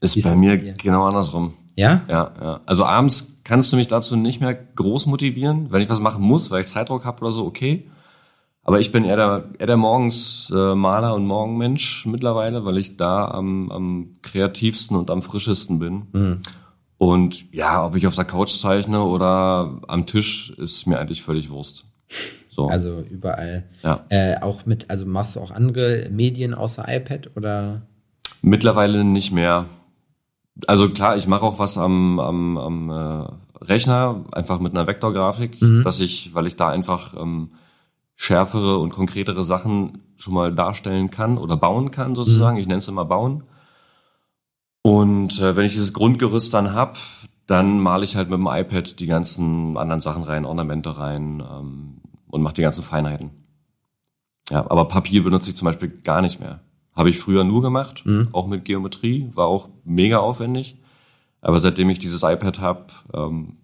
Ist 0.00 0.22
bei 0.22 0.36
mir 0.36 0.56
bei 0.56 0.74
genau 0.82 1.04
andersrum. 1.04 1.54
Ja? 1.76 2.02
Ja, 2.08 2.32
ja. 2.40 2.60
Also 2.66 2.84
abends 2.84 3.32
kannst 3.42 3.72
du 3.72 3.76
mich 3.76 3.88
dazu 3.88 4.16
nicht 4.16 4.40
mehr 4.40 4.54
groß 4.54 5.06
motivieren. 5.06 5.70
Wenn 5.70 5.82
ich 5.82 5.90
was 5.90 6.00
machen 6.00 6.22
muss, 6.22 6.50
weil 6.50 6.62
ich 6.62 6.68
Zeitdruck 6.68 7.04
habe 7.04 7.20
oder 7.22 7.32
so, 7.32 7.44
okay. 7.44 7.88
Aber 8.64 8.80
ich 8.80 8.90
bin 8.92 9.04
eher 9.04 9.16
der, 9.16 9.44
eher 9.58 9.66
der 9.66 9.76
morgens 9.76 10.50
äh, 10.54 10.74
Maler 10.74 11.14
und 11.14 11.26
Morgenmensch 11.26 12.06
mittlerweile, 12.06 12.64
weil 12.64 12.78
ich 12.78 12.96
da 12.96 13.28
am, 13.28 13.70
am 13.70 14.16
kreativsten 14.22 14.96
und 14.96 15.10
am 15.10 15.22
frischesten 15.22 15.78
bin. 15.78 16.06
Mhm. 16.12 16.40
Und 16.96 17.52
ja, 17.52 17.84
ob 17.84 17.96
ich 17.96 18.06
auf 18.06 18.14
der 18.14 18.24
Couch 18.24 18.50
zeichne 18.50 19.02
oder 19.02 19.80
am 19.86 20.06
Tisch, 20.06 20.50
ist 20.56 20.86
mir 20.86 20.98
eigentlich 20.98 21.22
völlig 21.22 21.50
Wurst. 21.50 21.84
So. 22.50 22.68
Also 22.68 23.00
überall. 23.10 23.64
ja. 23.82 24.04
Äh, 24.08 24.40
auch 24.40 24.64
mit, 24.64 24.88
also 24.88 25.04
machst 25.04 25.36
du 25.36 25.40
auch 25.40 25.50
andere 25.50 26.08
Medien 26.10 26.54
außer 26.54 26.86
iPad 26.88 27.30
oder? 27.36 27.82
Mittlerweile 28.40 29.04
nicht 29.04 29.32
mehr. 29.32 29.66
Also 30.66 30.88
klar, 30.88 31.16
ich 31.16 31.26
mache 31.26 31.42
auch 31.42 31.58
was 31.58 31.76
am, 31.76 32.20
am, 32.20 32.56
am 32.56 32.90
äh, 32.90 33.64
Rechner, 33.64 34.24
einfach 34.32 34.60
mit 34.60 34.72
einer 34.72 34.86
Vektorgrafik, 34.86 35.58
dass 35.82 36.00
ich, 36.00 36.32
weil 36.34 36.46
ich 36.46 36.56
da 36.56 36.68
einfach 36.68 37.14
ähm, 37.20 37.50
schärfere 38.24 38.78
und 38.78 38.90
konkretere 38.90 39.44
Sachen 39.44 39.98
schon 40.16 40.32
mal 40.32 40.54
darstellen 40.54 41.10
kann 41.10 41.36
oder 41.36 41.58
bauen 41.58 41.90
kann 41.90 42.14
sozusagen. 42.14 42.56
Ich 42.56 42.66
nenne 42.66 42.78
es 42.78 42.88
immer 42.88 43.04
bauen. 43.04 43.44
Und 44.80 45.40
äh, 45.40 45.56
wenn 45.56 45.66
ich 45.66 45.72
dieses 45.72 45.92
Grundgerüst 45.92 46.54
dann 46.54 46.72
hab, 46.72 46.98
dann 47.46 47.80
male 47.80 48.04
ich 48.04 48.16
halt 48.16 48.30
mit 48.30 48.38
dem 48.38 48.48
iPad 48.50 48.98
die 48.98 49.06
ganzen 49.06 49.76
anderen 49.76 50.00
Sachen 50.00 50.22
rein, 50.22 50.46
Ornamente 50.46 50.96
rein 50.96 51.42
ähm, 51.42 52.00
und 52.28 52.42
mache 52.42 52.54
die 52.54 52.62
ganzen 52.62 52.82
Feinheiten. 52.82 53.30
Ja, 54.50 54.70
aber 54.70 54.88
Papier 54.88 55.22
benutze 55.22 55.50
ich 55.50 55.56
zum 55.56 55.66
Beispiel 55.66 55.90
gar 55.90 56.22
nicht 56.22 56.40
mehr. 56.40 56.60
Habe 56.96 57.10
ich 57.10 57.18
früher 57.18 57.44
nur 57.44 57.60
gemacht, 57.60 58.04
auch 58.32 58.46
mit 58.46 58.64
Geometrie, 58.64 59.30
war 59.34 59.46
auch 59.46 59.68
mega 59.84 60.18
aufwendig. 60.18 60.78
Aber 61.40 61.58
seitdem 61.58 61.90
ich 61.90 61.98
dieses 61.98 62.22
iPad 62.22 62.60
habe, 62.60 62.86
ähm, 63.12 63.58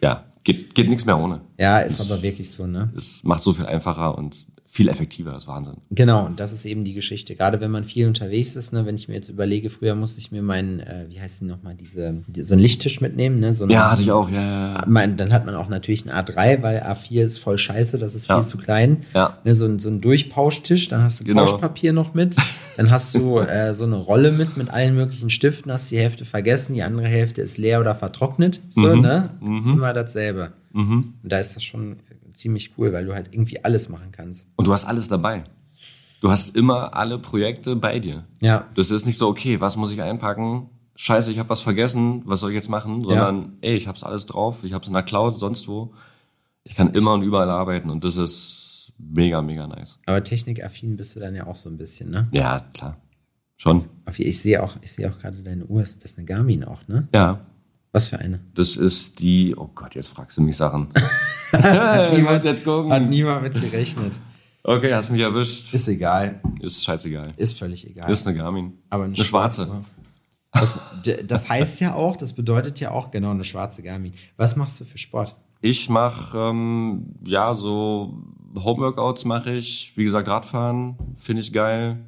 ja, 0.00 0.24
geht, 0.44 0.74
geht 0.74 0.88
nichts 0.88 1.04
mehr 1.04 1.18
ohne. 1.18 1.42
Ja, 1.58 1.78
ist 1.80 2.00
aber 2.00 2.22
wirklich 2.22 2.50
so, 2.50 2.66
ne? 2.66 2.92
Es 2.96 3.24
macht 3.24 3.42
so 3.42 3.52
viel 3.52 3.66
einfacher 3.66 4.16
und 4.16 4.46
viel 4.74 4.88
effektiver, 4.88 5.32
das 5.32 5.44
ist 5.44 5.48
Wahnsinn. 5.48 5.74
Genau, 5.90 6.24
und 6.24 6.40
das 6.40 6.54
ist 6.54 6.64
eben 6.64 6.82
die 6.82 6.94
Geschichte. 6.94 7.34
Gerade 7.34 7.60
wenn 7.60 7.70
man 7.70 7.84
viel 7.84 8.06
unterwegs 8.06 8.56
ist, 8.56 8.72
ne, 8.72 8.86
wenn 8.86 8.94
ich 8.94 9.06
mir 9.06 9.12
jetzt 9.16 9.28
überlege, 9.28 9.68
früher 9.68 9.94
musste 9.94 10.18
ich 10.18 10.32
mir 10.32 10.40
meinen, 10.40 10.80
äh, 10.80 11.04
wie 11.10 11.20
heißt 11.20 11.42
die 11.42 11.44
nochmal, 11.44 11.74
diese, 11.74 12.22
die, 12.26 12.40
so 12.40 12.54
einen 12.54 12.62
Lichttisch 12.62 13.02
mitnehmen, 13.02 13.38
ne? 13.38 13.52
So 13.52 13.64
einen- 13.64 13.72
Ja, 13.72 13.90
hatte 13.90 14.00
ich 14.00 14.10
auch, 14.10 14.30
ja, 14.30 14.40
ja, 14.40 14.68
ja. 14.72 14.84
Man, 14.86 15.18
dann 15.18 15.30
hat 15.30 15.44
man 15.44 15.56
auch 15.56 15.68
natürlich 15.68 16.08
einen 16.08 16.18
A3, 16.18 16.62
weil 16.62 16.78
A4 16.80 17.22
ist 17.22 17.38
voll 17.40 17.58
scheiße, 17.58 17.98
das 17.98 18.14
ist 18.14 18.24
viel 18.28 18.36
Ja. 18.36 18.44
zu 18.44 18.56
klein. 18.56 19.04
Ja. 19.14 19.36
Ne, 19.44 19.54
so, 19.54 19.66
ein, 19.66 19.78
so 19.78 19.90
ein 19.90 20.00
Durchpauschtisch, 20.00 20.88
dann 20.88 21.02
hast 21.02 21.20
du 21.20 21.24
Genau. 21.24 21.44
Pauschpapier 21.44 21.92
noch 21.92 22.14
mit, 22.14 22.34
dann 22.78 22.90
hast 22.90 23.14
du 23.14 23.38
äh, 23.40 23.74
so 23.74 23.84
eine 23.84 23.96
Rolle 23.96 24.32
mit, 24.32 24.56
mit 24.56 24.70
allen 24.70 24.94
möglichen 24.94 25.28
Stiften, 25.28 25.70
hast 25.70 25.90
die 25.90 25.98
Hälfte 25.98 26.24
vergessen, 26.24 26.72
die 26.72 26.82
andere 26.82 27.08
Hälfte 27.08 27.42
ist 27.42 27.58
leer 27.58 27.78
oder 27.78 27.94
vertrocknet. 27.94 28.60
So, 28.70 28.96
Mhm. 28.96 29.02
ne? 29.02 29.30
Immer 29.42 29.92
dasselbe. 29.92 30.52
Und 30.72 31.12
da 31.22 31.40
ist 31.40 31.56
das 31.56 31.62
schon 31.62 31.96
ziemlich 32.34 32.72
cool, 32.76 32.92
weil 32.92 33.04
du 33.04 33.14
halt 33.14 33.34
irgendwie 33.34 33.64
alles 33.64 33.88
machen 33.88 34.12
kannst. 34.12 34.48
Und 34.56 34.66
du 34.66 34.72
hast 34.72 34.84
alles 34.84 35.08
dabei. 35.08 35.44
Du 36.20 36.30
hast 36.30 36.54
immer 36.56 36.94
alle 36.94 37.18
Projekte 37.18 37.74
bei 37.74 37.98
dir. 37.98 38.24
Ja. 38.40 38.68
Das 38.74 38.90
ist 38.90 39.06
nicht 39.06 39.18
so, 39.18 39.28
okay, 39.28 39.60
was 39.60 39.76
muss 39.76 39.92
ich 39.92 40.02
einpacken? 40.02 40.70
Scheiße, 40.94 41.32
ich 41.32 41.38
habe 41.38 41.48
was 41.48 41.60
vergessen, 41.60 42.22
was 42.26 42.40
soll 42.40 42.50
ich 42.50 42.56
jetzt 42.56 42.68
machen? 42.68 43.00
Sondern, 43.00 43.56
ey, 43.60 43.74
ich 43.74 43.88
hab's 43.88 44.04
alles 44.04 44.26
drauf, 44.26 44.62
ich 44.62 44.72
hab's 44.72 44.86
in 44.86 44.92
der 44.92 45.02
Cloud, 45.02 45.38
sonst 45.38 45.66
wo. 45.66 45.92
Ich 46.64 46.76
kann 46.76 46.94
immer 46.94 47.14
und 47.14 47.22
überall 47.22 47.50
arbeiten 47.50 47.90
und 47.90 48.04
das 48.04 48.16
ist 48.16 48.92
mega, 48.98 49.42
mega 49.42 49.66
nice. 49.66 49.98
Aber 50.06 50.22
technikaffin 50.22 50.96
bist 50.96 51.16
du 51.16 51.20
dann 51.20 51.34
ja 51.34 51.46
auch 51.46 51.56
so 51.56 51.68
ein 51.68 51.76
bisschen, 51.76 52.10
ne? 52.10 52.28
Ja, 52.30 52.60
klar. 52.72 52.98
Schon. 53.56 53.86
Ich 54.16 54.40
sehe 54.40 54.62
auch, 54.62 54.76
ich 54.80 54.92
sehe 54.92 55.10
auch 55.10 55.18
gerade 55.18 55.42
deine 55.42 55.64
Uhr, 55.66 55.82
ist 55.82 56.04
das 56.04 56.16
eine 56.16 56.26
Garmin 56.26 56.64
auch, 56.64 56.86
ne? 56.88 57.08
Ja. 57.14 57.46
Was 57.92 58.08
für 58.08 58.18
eine? 58.18 58.40
Das 58.54 58.76
ist 58.76 59.20
die, 59.20 59.54
oh 59.56 59.68
Gott, 59.74 59.94
jetzt 59.94 60.08
fragst 60.08 60.38
du 60.38 60.42
mich 60.42 60.56
Sachen. 60.56 60.88
ich 62.12 62.22
muss 62.22 62.42
jetzt 62.42 62.64
gucken. 62.64 62.90
Hat 62.90 63.02
niemand 63.02 63.42
mit 63.42 63.54
gerechnet. 63.54 64.18
Okay, 64.64 64.94
hast 64.94 65.10
mich 65.10 65.20
erwischt. 65.20 65.74
Ist 65.74 65.88
egal. 65.88 66.40
Ist 66.60 66.84
scheißegal. 66.84 67.34
Ist 67.36 67.58
völlig 67.58 67.86
egal. 67.86 68.10
Ist 68.10 68.26
eine 68.26 68.36
Garmin. 68.36 68.78
Aber 68.88 69.04
eine, 69.04 69.14
eine 69.14 69.24
schwarze. 69.24 69.68
Uhr. 69.68 69.84
Das, 70.52 70.78
das 71.26 71.48
heißt 71.48 71.80
ja 71.80 71.94
auch, 71.94 72.16
das 72.16 72.32
bedeutet 72.32 72.80
ja 72.80 72.92
auch 72.92 73.10
genau 73.10 73.30
eine 73.30 73.44
schwarze 73.44 73.82
Garmin. 73.82 74.14
Was 74.36 74.56
machst 74.56 74.80
du 74.80 74.84
für 74.84 74.98
Sport? 74.98 75.36
Ich 75.60 75.88
mache 75.88 76.36
ähm, 76.38 77.14
ja 77.24 77.54
so 77.54 78.22
Homeworkouts 78.54 79.24
mache 79.24 79.52
ich, 79.52 79.92
wie 79.96 80.04
gesagt 80.04 80.28
Radfahren 80.28 80.96
finde 81.16 81.42
ich 81.42 81.52
geil. 81.52 82.04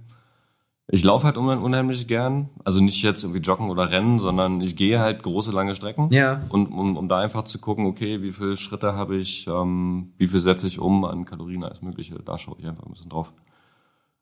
Ich 0.88 1.02
laufe 1.02 1.24
halt 1.24 1.36
unheim- 1.38 1.62
unheimlich 1.62 2.06
gern, 2.06 2.50
also 2.62 2.80
nicht 2.82 3.02
jetzt 3.02 3.24
irgendwie 3.24 3.40
joggen 3.40 3.70
oder 3.70 3.90
rennen, 3.90 4.18
sondern 4.20 4.60
ich 4.60 4.76
gehe 4.76 5.00
halt 5.00 5.22
große 5.22 5.50
lange 5.50 5.74
Strecken. 5.74 6.08
Ja. 6.12 6.42
Und 6.50 6.66
um, 6.66 6.96
um 6.98 7.08
da 7.08 7.18
einfach 7.20 7.44
zu 7.44 7.58
gucken, 7.58 7.86
okay, 7.86 8.20
wie 8.22 8.32
viele 8.32 8.56
Schritte 8.56 8.94
habe 8.94 9.16
ich, 9.16 9.46
ähm, 9.46 10.12
wie 10.18 10.26
viel 10.28 10.40
setze 10.40 10.66
ich 10.66 10.78
um 10.78 11.04
an 11.06 11.24
Kalorien 11.24 11.64
alles 11.64 11.80
Mögliche, 11.80 12.16
da 12.22 12.36
schaue 12.36 12.56
ich 12.58 12.66
einfach 12.66 12.84
ein 12.84 12.92
bisschen 12.92 13.08
drauf. 13.08 13.32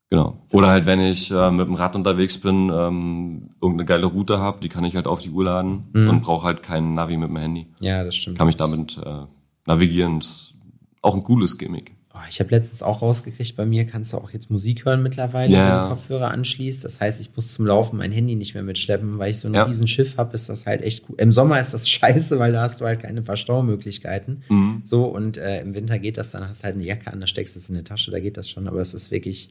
Genau. 0.08 0.36
Oder 0.52 0.68
halt, 0.68 0.86
wenn 0.86 1.00
ich 1.00 1.30
äh, 1.32 1.50
mit 1.50 1.66
dem 1.66 1.74
Rad 1.74 1.96
unterwegs 1.96 2.38
bin, 2.38 2.70
ähm, 2.72 3.50
irgendeine 3.60 3.86
geile 3.86 4.06
Route 4.06 4.38
habe, 4.38 4.60
die 4.60 4.68
kann 4.68 4.84
ich 4.84 4.94
halt 4.94 5.06
auf 5.08 5.20
die 5.22 5.30
Uhr 5.30 5.44
laden 5.44 5.86
Mhm. 5.94 6.08
und 6.10 6.20
brauche 6.22 6.46
halt 6.46 6.62
keinen 6.62 6.92
Navi 6.92 7.16
mit 7.16 7.30
dem 7.30 7.36
Handy. 7.38 7.66
Ja, 7.80 8.04
das 8.04 8.14
stimmt. 8.16 8.36
Kann 8.38 8.46
mich 8.46 8.56
damit 8.56 8.98
äh, 9.04 9.24
navigieren. 9.66 10.20
Das 10.20 10.28
ist 10.28 10.54
auch 11.00 11.14
ein 11.14 11.24
cooles 11.24 11.56
Gimmick. 11.58 11.96
Ich 12.28 12.40
habe 12.40 12.50
letztens 12.50 12.82
auch 12.82 13.02
rausgekriegt, 13.02 13.56
bei 13.56 13.64
mir 13.66 13.86
kannst 13.86 14.12
du 14.12 14.16
auch 14.18 14.30
jetzt 14.30 14.50
Musik 14.50 14.84
hören 14.84 15.02
mittlerweile, 15.02 15.52
Ja. 15.52 15.76
wenn 15.76 15.82
du 15.84 15.88
Kopfhörer 15.90 16.30
anschließt. 16.30 16.84
Das 16.84 17.00
heißt, 17.00 17.20
ich 17.20 17.34
muss 17.36 17.52
zum 17.52 17.66
Laufen 17.66 17.98
mein 17.98 18.12
Handy 18.12 18.34
nicht 18.36 18.54
mehr 18.54 18.62
mitschleppen, 18.62 19.18
weil 19.18 19.30
ich 19.30 19.38
so 19.38 19.48
ein 19.48 19.54
Ja. 19.54 19.64
riesen 19.64 19.88
Schiff 19.88 20.16
habe, 20.18 20.34
ist 20.34 20.48
das 20.48 20.66
halt 20.66 20.82
echt 20.82 21.04
cool. 21.08 21.16
Im 21.18 21.32
Sommer 21.32 21.60
ist 21.60 21.74
das 21.74 21.88
scheiße, 21.90 22.38
weil 22.38 22.52
da 22.52 22.62
hast 22.62 22.80
du 22.80 22.84
halt 22.86 23.00
keine 23.00 23.22
Verstaumöglichkeiten. 23.22 24.42
Mhm. 24.48 24.82
So, 24.84 25.04
und 25.06 25.36
äh, 25.36 25.60
im 25.60 25.74
Winter 25.74 25.98
geht 25.98 26.16
das, 26.16 26.30
dann 26.32 26.48
hast 26.48 26.60
du 26.62 26.64
halt 26.64 26.74
eine 26.76 26.84
Jacke 26.84 27.12
an, 27.12 27.20
da 27.20 27.26
steckst 27.26 27.54
du 27.54 27.58
es 27.58 27.68
in 27.68 27.74
die 27.76 27.84
Tasche, 27.84 28.10
da 28.10 28.20
geht 28.20 28.36
das 28.36 28.48
schon, 28.50 28.68
aber 28.68 28.80
es 28.80 28.94
ist 28.94 29.10
wirklich, 29.10 29.50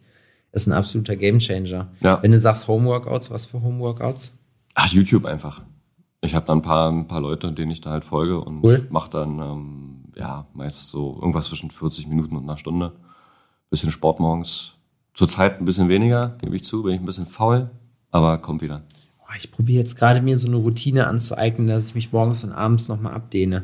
ist 0.51 0.67
ein 0.67 0.73
absoluter 0.73 1.15
Gamechanger. 1.15 1.87
Ja. 2.01 2.21
Wenn 2.21 2.31
du 2.31 2.37
sagst 2.37 2.67
Homeworkouts, 2.67 3.31
was 3.31 3.45
für 3.45 3.61
Homeworkouts? 3.61 4.33
Ach, 4.75 4.87
YouTube 4.91 5.25
einfach. 5.25 5.61
Ich 6.21 6.35
habe 6.35 6.45
da 6.45 6.53
ein 6.53 6.61
paar, 6.61 6.91
ein 6.91 7.07
paar 7.07 7.21
Leute, 7.21 7.51
denen 7.51 7.71
ich 7.71 7.81
da 7.81 7.89
halt 7.89 8.03
folge 8.05 8.39
und 8.39 8.63
Cool. 8.63 8.85
mache 8.91 9.09
dann 9.09 9.39
ähm, 9.39 9.90
ja 10.21 10.45
meist 10.53 10.87
so 10.87 11.17
irgendwas 11.19 11.45
zwischen 11.45 11.71
40 11.71 12.07
Minuten 12.07 12.37
und 12.37 12.43
einer 12.43 12.57
Stunde. 12.57 12.93
Bisschen 13.69 13.91
Sport 13.91 14.19
morgens. 14.19 14.73
Zurzeit 15.13 15.59
ein 15.59 15.65
bisschen 15.65 15.89
weniger, 15.89 16.37
gebe 16.39 16.55
ich 16.55 16.63
zu, 16.63 16.83
bin 16.83 16.93
ich 16.93 16.99
ein 17.01 17.05
bisschen 17.05 17.27
faul, 17.27 17.69
aber 18.11 18.37
kommt 18.37 18.61
wieder. 18.61 18.83
Ich 19.37 19.51
probiere 19.51 19.79
jetzt 19.79 19.95
gerade 19.97 20.21
mir 20.21 20.37
so 20.37 20.47
eine 20.47 20.57
Routine 20.57 21.07
anzueignen, 21.07 21.67
dass 21.67 21.87
ich 21.87 21.95
mich 21.95 22.11
morgens 22.11 22.43
und 22.43 22.51
abends 22.51 22.87
nochmal 22.87 23.13
abdehne. 23.13 23.63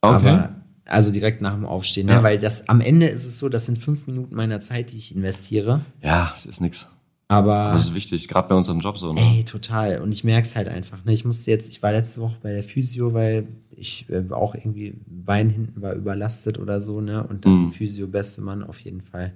Aber, 0.00 0.54
also 0.86 1.12
direkt 1.12 1.42
nach 1.42 1.54
dem 1.54 1.66
Aufstehen, 1.66 2.06
ne? 2.06 2.12
Ja. 2.12 2.22
weil 2.22 2.38
das 2.38 2.68
am 2.68 2.80
Ende 2.80 3.06
ist 3.06 3.26
es 3.26 3.38
so, 3.38 3.48
das 3.48 3.66
sind 3.66 3.78
fünf 3.78 4.06
Minuten 4.06 4.34
meiner 4.34 4.60
Zeit, 4.60 4.92
die 4.92 4.96
ich 4.96 5.14
investiere. 5.14 5.82
ja, 6.02 6.30
es 6.34 6.46
ist 6.46 6.60
nix. 6.60 6.86
Aber 7.34 7.72
Das 7.72 7.84
ist 7.84 7.94
wichtig, 7.94 8.28
gerade 8.28 8.48
bei 8.48 8.54
unserem 8.54 8.80
Job 8.80 8.96
so. 8.98 9.12
Ne? 9.12 9.20
ey, 9.20 9.44
total. 9.44 10.00
Und 10.00 10.12
ich 10.12 10.24
merke 10.24 10.46
es 10.46 10.54
halt 10.56 10.68
einfach. 10.68 11.04
Ne? 11.04 11.12
Ich 11.12 11.24
musste 11.24 11.50
jetzt, 11.50 11.68
ich 11.68 11.82
war 11.82 11.92
letzte 11.92 12.20
Woche 12.20 12.36
bei 12.42 12.52
der 12.52 12.62
Physio, 12.62 13.12
weil 13.12 13.48
ich 13.70 14.08
äh, 14.10 14.24
auch 14.30 14.54
irgendwie 14.54 14.94
Bein 15.06 15.50
hinten 15.50 15.82
war 15.82 15.94
überlastet 15.94 16.58
oder 16.58 16.80
so, 16.80 17.00
ne? 17.00 17.24
Und 17.26 17.44
dann 17.44 17.64
Mhm. 17.64 17.70
Physio, 17.70 18.06
beste 18.06 18.40
Mann 18.42 18.62
auf 18.62 18.78
jeden 18.80 19.00
Fall. 19.02 19.32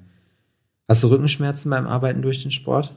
Hast 0.89 1.03
du 1.03 1.09
Rückenschmerzen 1.09 1.71
beim 1.71 1.87
Arbeiten 1.87 2.23
durch 2.23 2.41
den 2.43 2.51
Sport? 2.51 2.95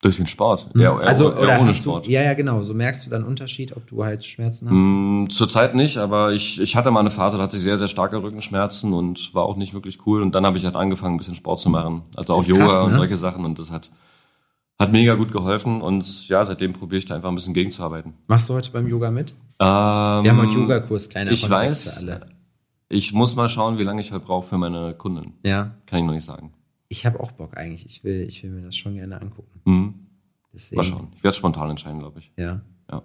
Durch 0.00 0.16
den 0.16 0.26
Sport. 0.28 0.68
Ja, 0.76 0.92
eher- 0.96 1.08
also, 1.08 1.32
eher 1.32 1.40
oder 1.40 1.58
ohne 1.58 1.68
hast 1.70 1.78
Sport. 1.80 2.06
du, 2.06 2.10
ja, 2.10 2.22
ja, 2.22 2.34
genau. 2.34 2.62
So 2.62 2.72
merkst 2.72 3.04
du 3.06 3.10
dann 3.10 3.24
Unterschied, 3.24 3.76
ob 3.76 3.84
du 3.88 4.04
halt 4.04 4.24
Schmerzen 4.24 4.70
hast? 4.70 4.78
Mm, 4.78 5.26
Zurzeit 5.28 5.74
nicht, 5.74 5.98
aber 5.98 6.32
ich, 6.32 6.60
ich 6.60 6.76
hatte 6.76 6.92
mal 6.92 7.00
eine 7.00 7.10
Phase, 7.10 7.36
da 7.36 7.42
hatte 7.42 7.56
ich 7.56 7.62
sehr, 7.64 7.78
sehr 7.78 7.88
starke 7.88 8.22
Rückenschmerzen 8.22 8.92
und 8.92 9.34
war 9.34 9.42
auch 9.42 9.56
nicht 9.56 9.74
wirklich 9.74 10.06
cool. 10.06 10.22
Und 10.22 10.36
dann 10.36 10.46
habe 10.46 10.56
ich 10.56 10.64
halt 10.64 10.76
angefangen, 10.76 11.14
ein 11.14 11.18
bisschen 11.18 11.34
Sport 11.34 11.58
zu 11.58 11.68
machen. 11.68 12.02
Also 12.14 12.34
auch 12.34 12.38
Ist 12.38 12.46
krass, 12.48 12.58
Yoga 12.58 12.80
und 12.82 12.92
ne? 12.92 12.98
solche 12.98 13.16
Sachen. 13.16 13.44
Und 13.44 13.58
das 13.58 13.72
hat, 13.72 13.90
hat 14.78 14.92
mega 14.92 15.14
gut 15.14 15.32
geholfen. 15.32 15.82
Und 15.82 16.28
ja, 16.28 16.44
seitdem 16.44 16.74
probiere 16.74 16.98
ich 16.98 17.06
da 17.06 17.16
einfach 17.16 17.30
ein 17.30 17.34
bisschen 17.34 17.54
gegenzuarbeiten. 17.54 18.14
Machst 18.28 18.48
du 18.48 18.54
heute 18.54 18.70
beim 18.70 18.86
Yoga 18.86 19.10
mit? 19.10 19.30
Ähm, 19.30 19.34
Wir 19.58 19.66
haben 20.30 20.40
heute 20.42 20.54
Yogakurs, 20.54 21.08
kleiner 21.08 21.32
ich 21.32 21.40
Kontext 21.42 21.86
weiß, 21.86 21.94
für 22.04 22.12
alle. 22.12 22.26
ich 22.88 23.12
muss 23.12 23.34
mal 23.34 23.48
schauen, 23.48 23.78
wie 23.78 23.82
lange 23.82 24.00
ich 24.00 24.12
halt 24.12 24.24
brauche 24.24 24.46
für 24.46 24.58
meine 24.58 24.94
Kundin. 24.94 25.32
Ja, 25.44 25.72
Kann 25.86 25.98
ich 25.98 26.04
noch 26.06 26.12
nicht 26.14 26.24
sagen. 26.24 26.52
Ich 26.88 27.06
habe 27.06 27.20
auch 27.20 27.32
Bock 27.32 27.56
eigentlich. 27.56 27.86
Ich 27.86 28.04
will, 28.04 28.22
ich 28.22 28.42
will 28.42 28.50
mir 28.50 28.62
das 28.62 28.76
schon 28.76 28.94
gerne 28.94 29.20
angucken. 29.20 29.60
Mhm. 29.64 29.94
Deswegen, 30.52 30.76
Mal 30.76 30.84
schauen. 30.84 31.08
Ich 31.16 31.22
werde 31.22 31.36
spontan 31.36 31.70
entscheiden, 31.70 32.00
glaube 32.00 32.20
ich. 32.20 32.32
Ja. 32.36 32.62
Ja. 32.90 33.02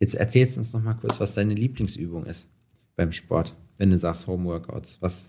Jetzt 0.00 0.14
erzählst 0.14 0.56
du 0.56 0.60
uns 0.60 0.72
noch 0.72 0.82
mal 0.82 0.94
kurz, 0.94 1.20
was 1.20 1.34
deine 1.34 1.54
Lieblingsübung 1.54 2.26
ist 2.26 2.48
beim 2.96 3.12
Sport, 3.12 3.54
wenn 3.78 3.90
du 3.90 3.98
sagst 3.98 4.26
Homeworkouts. 4.26 4.98
Was? 5.00 5.28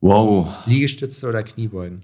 Wow. 0.00 0.66
Liegestütze 0.66 1.28
oder 1.28 1.42
Kniebeugen? 1.42 2.00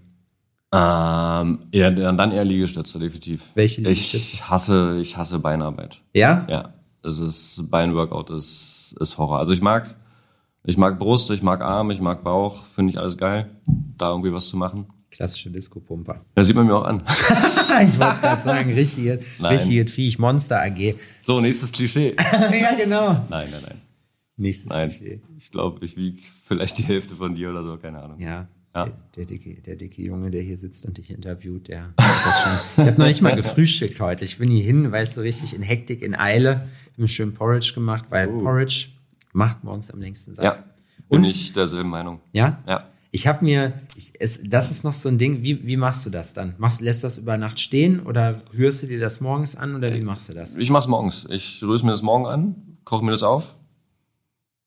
Ähm, 0.73 1.61
eher, 1.73 1.91
dann 1.91 2.31
eher 2.31 2.45
Liegestütze, 2.45 2.99
definitiv. 2.99 3.51
Welche 3.55 3.81
Liegestütze? 3.81 4.35
Ich 4.35 4.49
hasse, 4.49 4.99
ich 5.01 5.17
hasse 5.17 5.39
Beinarbeit. 5.39 6.03
Ja? 6.15 6.47
Ja, 6.49 6.75
es 7.03 7.19
ist 7.19 7.71
Beinworkout 7.71 8.31
ist 8.31 8.95
ist 9.01 9.17
Horror. 9.17 9.39
Also 9.39 9.53
ich 9.53 9.63
mag 9.63 9.97
ich 10.65 10.77
mag 10.77 10.99
Brust, 10.99 11.31
ich 11.31 11.43
mag 11.43 11.63
Arm, 11.63 11.91
ich 11.91 12.01
mag 12.01 12.23
Bauch, 12.23 12.65
finde 12.65 12.93
ich 12.93 12.99
alles 12.99 13.17
geil, 13.17 13.51
da 13.97 14.11
irgendwie 14.11 14.33
was 14.33 14.49
zu 14.49 14.59
machen. 14.59 14.87
Klassische 15.19 15.51
Disco-Pumper. 15.51 16.25
Das 16.37 16.47
sieht 16.47 16.55
man 16.55 16.65
mir 16.69 16.77
auch 16.77 16.85
an. 16.85 17.03
ich 17.85 17.99
wollte 17.99 18.15
es 18.15 18.21
gerade 18.21 18.41
sagen, 18.41 18.73
richtige, 18.73 19.19
Nein. 19.41 19.57
richtige 19.57 19.85
Viech, 19.89 20.17
Monster 20.21 20.63
AG. 20.63 20.95
So, 21.19 21.41
nächstes 21.41 21.73
Klischee. 21.73 22.15
ja, 22.33 22.75
genau. 22.77 23.15
Nein, 23.29 23.49
nein, 23.51 23.63
nein. 23.67 23.81
Nächstes 24.37 24.71
Nein. 24.71 24.91
Klischee. 24.91 25.21
Ich 25.37 25.51
glaube, 25.51 25.85
ich 25.85 25.97
wiege 25.97 26.21
vielleicht 26.47 26.79
die 26.79 26.85
Hälfte 26.85 27.17
von 27.17 27.35
dir 27.35 27.51
oder 27.51 27.65
so, 27.65 27.77
keine 27.79 28.01
Ahnung. 28.01 28.21
Ja. 28.21 28.47
Ja. 28.77 28.85
Der, 28.85 28.95
der, 29.17 29.25
dicke, 29.25 29.61
der 29.61 29.75
dicke 29.75 30.01
Junge, 30.03 30.31
der 30.31 30.43
hier 30.43 30.57
sitzt 30.57 30.87
und 30.87 30.99
dich 30.99 31.11
interviewt, 31.11 31.67
der 31.67 31.87
hat 31.87 31.95
das 31.99 32.41
schon. 32.77 32.85
Ich 32.85 32.91
habe 32.93 33.01
noch 33.01 33.09
nicht 33.09 33.21
mal 33.23 33.35
gefrühstückt 33.35 33.99
heute. 33.99 34.25
Ich 34.25 34.39
bin 34.39 34.49
hier 34.53 34.63
hin, 34.63 34.93
weißt 34.93 35.17
du, 35.17 35.23
richtig 35.23 35.53
in 35.53 35.63
Hektik, 35.63 36.01
in 36.03 36.15
Eile. 36.15 36.61
Hab 36.93 36.99
mir 36.99 37.09
schön 37.09 37.35
Porridge 37.35 37.73
gemacht, 37.75 38.05
weil 38.11 38.29
Oh. 38.29 38.39
Porridge 38.39 38.87
macht 39.33 39.65
morgens 39.65 39.91
am 39.91 40.01
längsten 40.01 40.37
satt. 40.37 40.45
Ja, 40.45 40.65
bin 41.09 41.21
Und- 41.23 41.27
ich 41.27 41.53
derselben 41.53 41.89
Meinung. 41.91 42.21
Ja? 42.33 42.63
Ja. 42.69 42.85
Ich 43.11 43.27
habe 43.27 43.45
mir, 43.45 43.73
ich, 43.97 44.13
es, 44.19 44.41
das 44.45 44.71
ist 44.71 44.85
noch 44.85 44.93
so 44.93 45.09
ein 45.09 45.17
Ding, 45.17 45.43
wie, 45.43 45.67
wie 45.67 45.77
machst 45.77 46.05
du 46.05 46.11
das 46.11 46.35
dann? 46.35 46.55
Machst, 46.59 46.81
lässt 46.83 47.03
du 47.03 47.07
das 47.07 47.17
über 47.17 47.39
Nacht 47.39 47.59
stehen 47.59 48.01
oder 48.01 48.43
rührst 48.57 48.83
du 48.83 48.87
dir 48.87 49.01
das 49.01 49.21
morgens 49.21 49.57
an 49.57 49.75
oder 49.75 49.95
wie 49.95 50.03
machst 50.03 50.29
du 50.29 50.35
das? 50.35 50.57
Ich 50.57 50.69
mach's 50.69 50.87
morgens. 50.87 51.27
Ich 51.31 51.63
rühre 51.63 51.85
mir 51.87 51.93
das 51.93 52.03
morgen 52.03 52.27
an, 52.27 52.79
koche 52.85 53.05
mir 53.05 53.13
das 53.13 53.23
auf. 53.23 53.57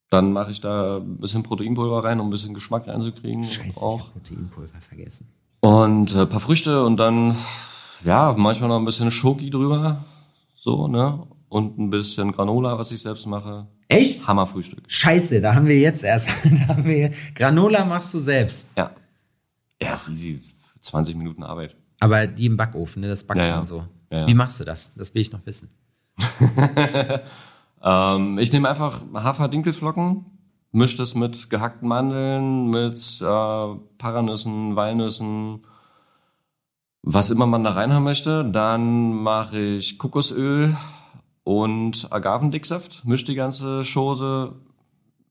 Dann 0.10 0.34
mache 0.34 0.52
ich 0.52 0.60
da 0.60 0.98
ein 0.98 1.18
bisschen 1.20 1.44
Proteinpulver 1.44 2.04
rein, 2.04 2.20
um 2.20 2.28
ein 2.28 2.32
bisschen 2.32 2.54
Geschmack 2.54 2.88
reinzukriegen. 2.88 3.44
Scheiße, 3.44 3.70
ich 3.70 3.78
auch. 3.78 4.10
habe 4.10 4.20
Proteinpulver 4.20 4.82
vergessen. 4.82 5.28
Und 5.62 6.16
äh, 6.16 6.26
paar 6.26 6.40
Früchte 6.40 6.84
und 6.84 6.98
dann, 6.98 7.36
ja, 8.04 8.34
manchmal 8.38 8.70
noch 8.70 8.80
ein 8.80 8.86
bisschen 8.86 9.12
Schoki 9.12 9.52
drüber. 9.52 10.04
So, 10.56 10.88
ne? 10.88 11.28
Und 11.48 11.78
ein 11.78 11.90
bisschen 11.90 12.32
Granola, 12.32 12.78
was 12.78 12.92
ich 12.92 13.02
selbst 13.02 13.28
mache. 13.28 13.68
Echt? 13.92 14.28
Hammerfrühstück. 14.28 14.84
Scheiße, 14.88 15.42
da 15.42 15.56
haben 15.56 15.68
wir 15.68 15.78
jetzt 15.80 16.04
erst. 16.04 16.30
da 16.68 16.84
wir, 16.84 17.12
Granola 17.36 17.86
machst 17.86 18.14
du 18.14 18.20
selbst. 18.20 18.68
Ja. 18.78 18.92
Ja, 19.82 19.94
ist 19.94 20.10
easy. 20.10 20.42
20 20.82 21.16
Minuten 21.16 21.44
Arbeit. 21.44 21.76
Aber 22.00 22.26
die 22.26 22.46
im 22.46 22.58
Backofen, 22.58 23.02
ne? 23.02 23.08
Das 23.08 23.24
backt 23.24 23.40
Ja, 23.40 23.48
ja. 23.48 23.56
man 23.56 23.66
so. 23.66 23.86
Ja, 24.10 24.20
ja. 24.22 24.28
Wie 24.28 24.34
machst 24.34 24.60
du 24.60 24.64
das? 24.64 24.90
Das 24.96 25.14
will 25.14 25.22
ich 25.22 25.32
noch 25.32 25.46
wissen. 25.46 25.70
Ähm, 27.84 28.38
ich 28.38 28.54
nehme 28.54 28.70
einfach 28.70 29.02
Hafer-Dinkelflocken, 29.14 30.26
mische 30.72 30.98
das 30.98 31.16
mit 31.16 31.50
gehackten 31.50 31.88
Mandeln, 31.88 32.70
mit 32.70 33.22
äh, 33.22 33.76
Paranüssen, 33.98 34.76
Walnüssen, 34.76 35.66
was 37.02 37.32
immer 37.32 37.48
man 37.48 37.64
da 37.64 37.72
reinhaben 37.72 38.04
möchte. 38.04 38.46
Dann 38.46 39.14
mache 39.14 39.60
ich 39.60 39.98
Kokosöl 39.98 40.78
und 41.44 42.08
Agavendicksaft, 42.12 43.04
mische 43.06 43.26
die 43.26 43.36
ganze 43.36 43.82
Chose, 43.84 44.54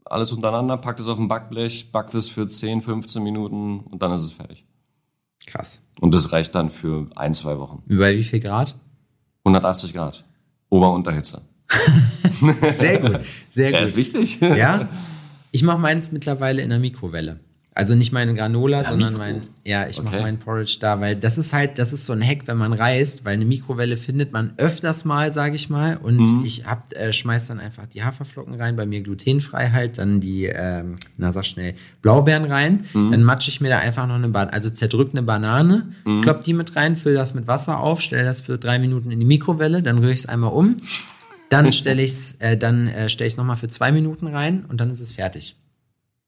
alles 0.04 0.32
untereinander, 0.32 0.76
pack 0.76 0.96
das 0.96 1.06
auf 1.06 1.18
ein 1.18 1.28
Backblech, 1.28 1.92
back 1.92 2.10
das 2.10 2.28
für 2.28 2.46
10, 2.46 2.82
15 2.82 3.22
Minuten 3.22 3.80
und 3.80 4.02
dann 4.02 4.12
ist 4.12 4.22
es 4.22 4.32
fertig. 4.32 4.64
Krass. 5.46 5.82
Und 6.00 6.14
das 6.14 6.32
reicht 6.32 6.54
dann 6.54 6.70
für 6.70 7.08
ein, 7.16 7.34
zwei 7.34 7.58
Wochen. 7.58 7.82
Bei 7.86 8.16
wie 8.16 8.22
viel 8.24 8.40
Grad? 8.40 8.76
180 9.44 9.92
Grad. 9.94 10.24
Ober- 10.68 10.90
und 10.90 10.96
Unterhitze. 10.98 11.42
Sehr 12.72 12.98
gut. 13.00 13.20
Sehr 13.50 13.70
Ja, 13.70 13.78
gut. 13.78 13.88
ist 13.88 13.96
wichtig. 13.96 14.40
Ja. 14.40 14.88
Ich 15.52 15.64
mache 15.64 15.78
meins 15.78 16.12
mittlerweile 16.12 16.62
in 16.62 16.70
der 16.70 16.78
Mikrowelle. 16.78 17.40
Also 17.80 17.94
nicht 17.94 18.12
meine 18.12 18.34
Granola, 18.34 18.84
sondern 18.84 19.14
Mikro. 19.14 19.24
mein, 19.24 19.42
ja, 19.64 19.86
ich 19.88 20.02
mache 20.02 20.16
Okay. 20.16 20.22
meinen 20.22 20.38
Porridge 20.38 20.76
da, 20.80 21.00
weil 21.00 21.16
das 21.16 21.38
ist 21.38 21.54
halt, 21.54 21.78
das 21.78 21.94
ist 21.94 22.04
so 22.04 22.12
ein 22.12 22.22
Hack, 22.22 22.42
wenn 22.44 22.58
man 22.58 22.74
reist, 22.74 23.24
weil 23.24 23.32
eine 23.34 23.46
Mikrowelle 23.46 23.96
findet 23.96 24.32
man 24.32 24.52
öfters 24.58 25.06
mal, 25.06 25.32
sage 25.32 25.56
ich 25.56 25.70
mal, 25.70 25.96
und 25.96 26.18
Mhm. 26.18 26.44
ich 26.44 26.66
hab, 26.66 26.92
äh, 26.94 27.10
schmeiß 27.12 27.46
dann 27.46 27.58
einfach 27.58 27.86
die 27.86 28.04
Haferflocken 28.04 28.54
rein, 28.60 28.76
bei 28.76 28.84
mir 28.84 29.00
glutenfrei 29.00 29.70
halt, 29.70 29.96
dann 29.96 30.20
die, 30.20 30.44
ähm, 30.44 30.96
na 31.16 31.32
sag 31.32 31.46
schnell, 31.46 31.74
Blaubeeren 32.02 32.44
rein, 32.44 32.84
Mhm. 32.92 33.12
dann 33.12 33.24
matsche 33.24 33.48
ich 33.50 33.62
mir 33.62 33.70
da 33.70 33.78
einfach 33.78 34.06
noch 34.06 34.16
eine 34.16 34.28
Banane, 34.28 34.52
also 34.52 34.68
zerdrück 34.68 35.12
eine 35.12 35.22
Banane, 35.22 35.88
Mhm. 36.04 36.20
klopp 36.20 36.44
die 36.44 36.52
mit 36.52 36.76
rein, 36.76 36.96
füll 36.96 37.14
das 37.14 37.32
mit 37.32 37.46
Wasser 37.46 37.80
auf, 37.80 38.02
stell 38.02 38.24
das 38.26 38.42
für 38.42 38.58
drei 38.58 38.78
Minuten 38.78 39.10
in 39.10 39.20
die 39.20 39.26
Mikrowelle, 39.26 39.82
dann 39.82 39.96
rühre 39.98 40.12
ich 40.12 40.18
es 40.20 40.26
einmal 40.26 40.52
um, 40.52 40.76
dann 41.48 41.72
stelle 41.72 42.02
äh, 42.40 42.58
dann 42.58 42.88
äh, 42.88 43.08
stelle 43.08 43.26
ich 43.28 43.32
es 43.34 43.38
nochmal 43.38 43.56
für 43.56 43.68
zwei 43.68 43.90
Minuten 43.90 44.26
rein 44.26 44.66
und 44.68 44.82
dann 44.82 44.90
ist 44.90 45.00
es 45.00 45.12
fertig. 45.12 45.56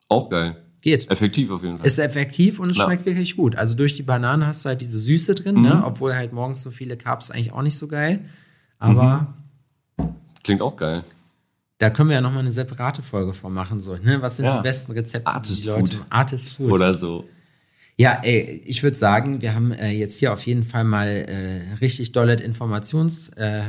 Auch 0.09 0.31
geil. 0.31 0.57
Geht. 0.83 1.11
Effektiv 1.11 1.51
auf 1.51 1.63
jeden 1.63 1.79
Fall. 1.79 1.87
Ist 1.87 1.99
effektiv 1.99 2.59
und 2.59 2.69
es 2.71 2.77
Ja. 2.77 2.85
schmeckt 2.85 3.07
wirklich 3.07 3.37
gut. 3.37 3.57
Also 3.57 3.75
durch 3.75 3.95
die 3.95 4.03
Banane 4.03 4.47
hast 4.47 4.65
du 4.65 4.69
halt 4.69 4.81
diese 4.83 4.99
Süße 4.99 5.35
drin, 5.37 5.55
Mhm. 5.57 5.63
ne? 5.63 5.83
obwohl 5.87 6.15
halt 6.15 6.33
morgens 6.35 6.61
so 6.63 6.71
viele 6.71 6.97
Carbs 6.97 7.31
eigentlich 7.31 7.53
auch 7.53 7.63
nicht 7.63 7.77
so 7.77 7.87
geil. 7.89 8.21
Aber 8.79 9.33
Klingt 10.43 10.61
auch 10.61 10.77
geil. 10.77 11.03
da 11.79 11.89
können 11.91 12.09
wir 12.09 12.15
ja 12.17 12.21
nochmal 12.21 12.41
eine 12.41 12.53
separate 12.53 13.01
Folge 13.01 13.33
von 13.33 13.53
machen. 13.55 13.81
So, 13.81 13.97
ne? 13.97 14.21
Was 14.23 14.37
sind 14.37 14.47
Ja. 14.47 14.57
die 14.57 14.63
besten 14.63 14.93
Rezepte? 14.93 15.27
Artist 15.27 15.63
die 15.63 15.69
Leute, 15.69 15.97
Food. 15.99 16.07
Artist 16.11 16.51
Food. 16.51 16.71
Oder 16.73 16.95
so. 16.95 17.25
Ja, 17.97 18.21
ey, 18.25 18.63
ich 18.65 18.83
würde 18.83 18.97
sagen, 18.97 19.41
wir 19.43 19.55
haben 19.55 19.71
äh, 19.73 19.91
jetzt 19.93 20.19
hier 20.19 20.33
auf 20.33 20.45
jeden 20.47 20.65
Fall 20.65 20.83
mal 20.83 21.07
äh, 21.09 21.75
richtig 21.81 22.11
dolle 22.13 22.35
Informations, 22.35 23.29
äh, 23.37 23.63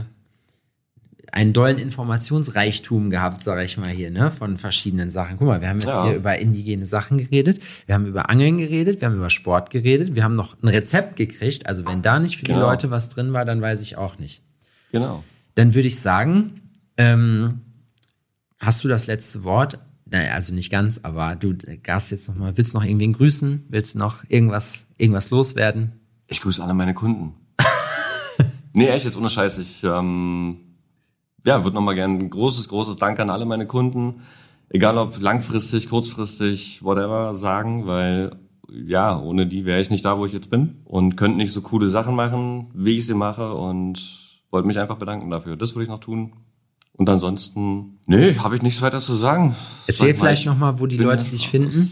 einen 1.34 1.52
dollen 1.52 1.80
Informationsreichtum 1.80 3.10
gehabt, 3.10 3.42
sage 3.42 3.64
ich 3.64 3.78
mal 3.78 3.90
hier, 3.90 4.12
ne, 4.12 4.30
von 4.32 4.58
verschiedenen 4.58 5.10
Sachen. 5.10 5.38
Guck 5.38 5.48
mal, 5.48 5.62
wir 5.62 5.70
haben 5.70 5.80
jetzt 5.80 5.88
Ja. 5.88 6.06
hier 6.06 6.16
über 6.16 6.38
indigene 6.38 6.86
Sachen 6.86 7.18
geredet, 7.18 7.62
wir 7.88 7.96
haben 7.96 8.06
über 8.06 8.30
Angeln 8.30 8.60
geredet, 8.60 9.02
wir 9.02 9.08
haben 9.08 9.16
über 9.16 9.30
Sport 9.32 9.70
geredet, 9.72 10.16
wir 10.16 10.24
haben 10.24 10.34
noch 10.36 10.56
ein 10.62 10.68
Rezept 10.68 11.16
gekriegt. 11.16 11.66
Also 11.68 11.86
wenn 11.88 12.02
da 12.04 12.20
nicht 12.20 12.38
für 12.38 12.46
die 12.46 12.52
Genau. 12.54 12.68
Leute 12.70 12.92
was 12.92 13.10
drin 13.10 13.34
war, 13.34 13.46
dann 13.46 13.62
weiß 13.62 13.82
ich 13.82 13.98
auch 13.98 14.20
nicht. 14.20 14.44
Genau. 14.92 15.24
Dann 15.56 15.74
würde 15.74 15.88
ich 15.88 16.00
sagen, 16.00 16.62
ähm, 16.98 17.62
hast 18.60 18.84
du 18.84 18.88
das 18.88 19.08
letzte 19.08 19.44
Wort? 19.44 19.80
Naja, 20.06 20.34
also 20.34 20.54
nicht 20.54 20.72
ganz, 20.72 21.00
aber 21.02 21.36
du 21.36 21.56
gast 21.82 22.12
jetzt 22.12 22.28
noch 22.28 22.36
mal, 22.36 22.56
willst 22.58 22.74
du 22.74 22.78
noch 22.78 22.86
irgendwen 22.86 23.14
grüßen? 23.14 23.66
Willst 23.70 23.96
du 23.96 23.98
noch 23.98 24.24
irgendwas, 24.28 24.86
irgendwas 25.00 25.32
loswerden? 25.32 25.94
Ich 26.28 26.42
grüße 26.42 26.62
alle 26.64 26.76
meine 26.76 26.94
Kunden. 26.94 27.34
nee, 28.74 28.88
echt 28.88 29.06
jetzt 29.06 29.18
ohne 29.18 29.30
Scheiß. 29.30 29.58
Ich 29.58 29.84
ähm, 29.84 30.58
ja, 31.46 31.64
würde 31.64 31.76
nochmal 31.76 31.96
gerne 31.96 32.18
ein 32.20 32.30
großes, 32.30 32.70
großes 32.70 32.96
Dank 32.98 33.20
an 33.20 33.30
alle 33.30 33.46
meine 33.46 33.68
Kunden. 33.68 34.22
Egal 34.70 34.98
ob 34.98 35.20
langfristig, 35.20 35.90
kurzfristig, 35.90 36.84
whatever, 36.84 37.36
sagen, 37.36 37.86
weil 37.86 38.32
ja, 38.72 39.20
ohne 39.20 39.46
die 39.46 39.66
wäre 39.66 39.80
ich 39.80 39.90
nicht 39.90 40.04
da, 40.04 40.18
wo 40.18 40.26
ich 40.26 40.34
jetzt 40.34 40.50
bin 40.50 40.78
und 40.86 41.16
könnte 41.16 41.38
nicht 41.38 41.52
so 41.52 41.62
coole 41.62 41.88
Sachen 41.88 42.16
machen, 42.16 42.72
wie 42.74 42.98
ich 42.98 43.06
sie 43.06 43.14
mache 43.14 43.54
und 43.54 44.02
wollte 44.50 44.68
mich 44.68 44.80
einfach 44.80 44.98
bedanken 44.98 45.30
dafür. 45.30 45.56
Das 45.58 45.76
würde 45.76 45.84
ich 45.84 45.90
noch 45.90 46.00
tun. 46.00 46.34
Und 46.96 47.10
ansonsten, 47.10 48.00
nee, 48.06 48.36
habe 48.36 48.56
ich 48.56 48.62
nichts 48.62 48.82
weiter 48.82 49.00
zu 49.00 49.14
sagen. 49.14 49.54
Erzähl 49.88 50.16
vielleicht 50.16 50.44
ich 50.44 50.46
noch 50.48 50.58
mal, 50.58 50.80
wo 50.80 50.86
die 50.88 50.98
Leute 50.98 51.30
dich 51.30 51.48
finden. 51.48 51.92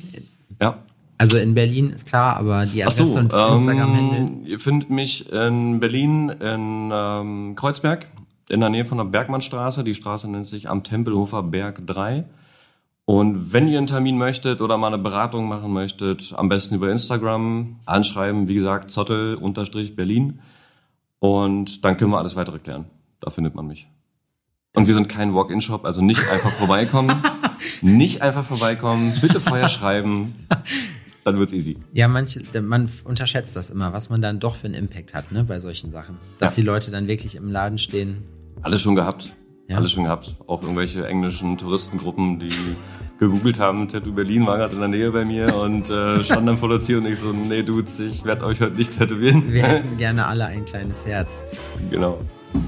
Ja, 0.59 0.77
Also 1.17 1.37
in 1.39 1.55
Berlin 1.55 1.89
ist 1.89 2.07
klar, 2.07 2.37
aber 2.37 2.65
die 2.65 2.83
Adresse 2.83 3.05
so, 3.05 3.17
und 3.19 3.33
das 3.33 3.59
Instagram-Handle. 3.59 4.17
ähm, 4.17 4.45
ihr 4.45 4.59
findet 4.59 4.91
mich 4.91 5.31
in 5.31 5.79
Berlin, 5.79 6.29
in 6.29 6.89
ähm, 6.93 7.55
Kreuzberg, 7.55 8.07
in 8.51 8.59
der 8.59 8.69
Nähe 8.69 8.85
von 8.85 8.97
der 8.97 9.05
Bergmannstraße. 9.05 9.83
Die 9.83 9.93
Straße 9.93 10.29
nennt 10.29 10.47
sich 10.47 10.69
am 10.69 10.83
Tempelhofer 10.83 11.43
Berg 11.43 11.85
3. 11.87 12.25
Und 13.05 13.51
wenn 13.53 13.67
ihr 13.67 13.77
einen 13.77 13.87
Termin 13.87 14.17
möchtet 14.17 14.61
oder 14.61 14.77
mal 14.77 14.87
eine 14.87 14.97
Beratung 14.99 15.47
machen 15.47 15.73
möchtet, 15.73 16.33
am 16.37 16.49
besten 16.49 16.75
über 16.75 16.91
Instagram 16.91 17.79
anschreiben, 17.85 18.47
wie 18.47 18.53
gesagt, 18.55 18.91
Zottel-Berlin. 18.91 20.39
Und 21.19 21.83
dann 21.85 21.97
können 21.97 22.11
wir 22.11 22.19
alles 22.19 22.35
weitere 22.35 22.59
klären. 22.59 22.85
Da 23.19 23.29
findet 23.29 23.55
man 23.55 23.67
mich. 23.67 23.87
Und 24.75 24.87
wir 24.87 24.93
sind 24.93 25.09
kein 25.09 25.33
Walk-in-Shop, 25.35 25.83
also 25.85 26.01
nicht 26.01 26.27
einfach 26.29 26.51
vorbeikommen. 26.51 27.11
nicht 27.81 28.21
einfach 28.21 28.45
vorbeikommen, 28.45 29.13
bitte 29.19 29.39
vorher 29.41 29.67
schreiben. 29.69 30.35
Dann 31.23 31.37
wird's 31.37 31.53
easy. 31.53 31.77
Ja, 31.93 32.07
manche, 32.07 32.41
man 32.61 32.89
unterschätzt 33.03 33.55
das 33.55 33.69
immer, 33.69 33.93
was 33.93 34.09
man 34.09 34.21
dann 34.21 34.39
doch 34.39 34.55
für 34.55 34.65
einen 34.65 34.73
Impact 34.73 35.13
hat, 35.13 35.31
ne, 35.31 35.43
bei 35.43 35.59
solchen 35.59 35.91
Sachen. 35.91 36.17
Dass 36.39 36.55
Ja. 36.55 36.61
die 36.61 36.67
Leute 36.67 36.89
dann 36.91 37.07
wirklich 37.07 37.35
im 37.35 37.51
Laden 37.51 37.77
stehen. 37.77 38.23
Alles 38.61 38.81
schon 38.81 38.95
gehabt. 38.95 39.35
Ja. 39.67 39.77
Alles 39.77 39.91
schon 39.91 40.03
gehabt. 40.03 40.35
Auch 40.47 40.61
irgendwelche 40.61 41.05
englischen 41.07 41.57
Touristengruppen, 41.57 42.39
die 42.39 42.49
gegoogelt 43.19 43.59
haben, 43.59 43.87
Tattoo 43.87 44.11
Berlin 44.13 44.47
war 44.47 44.57
gerade 44.57 44.73
in 44.73 44.79
der 44.79 44.89
Nähe 44.89 45.11
bei 45.11 45.23
mir 45.23 45.55
und 45.55 45.89
äh, 45.91 46.23
standen 46.23 46.47
dann 46.47 46.57
vor 46.57 46.69
der 46.69 46.79
Tür 46.79 46.97
und 46.97 47.05
ich 47.05 47.19
so, 47.19 47.31
nee, 47.31 47.61
Dudes, 47.61 47.99
ich 47.99 48.23
werde 48.25 48.45
euch 48.45 48.59
heute 48.61 48.75
nicht 48.75 48.97
tätowieren. 48.97 49.53
Wir 49.53 49.63
hätten 49.67 49.97
gerne 49.97 50.25
alle 50.25 50.45
ein 50.45 50.65
kleines 50.65 51.05
Herz. 51.05 51.43
genau. 51.91 52.19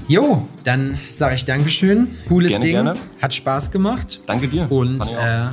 Jo, 0.08 0.48
dann 0.64 0.96
sage 1.10 1.34
ich 1.34 1.44
Dankeschön. 1.44 2.06
Cooles 2.28 2.50
Gerne, 2.52 2.64
Ding. 2.64 2.72
gerne. 2.74 2.94
Hat 3.20 3.34
Spaß 3.34 3.70
gemacht. 3.70 4.20
Danke 4.26 4.48
dir. 4.48 4.70
Und 4.70 5.00
äh, 5.00 5.48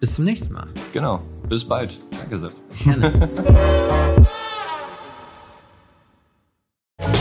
bis 0.00 0.14
zum 0.14 0.24
nächsten 0.24 0.52
Mal. 0.52 0.66
genau. 0.92 1.22
Bis 1.48 1.64
bald. 1.64 1.96
Danke, 2.18 2.38
Sepp. 2.38 2.52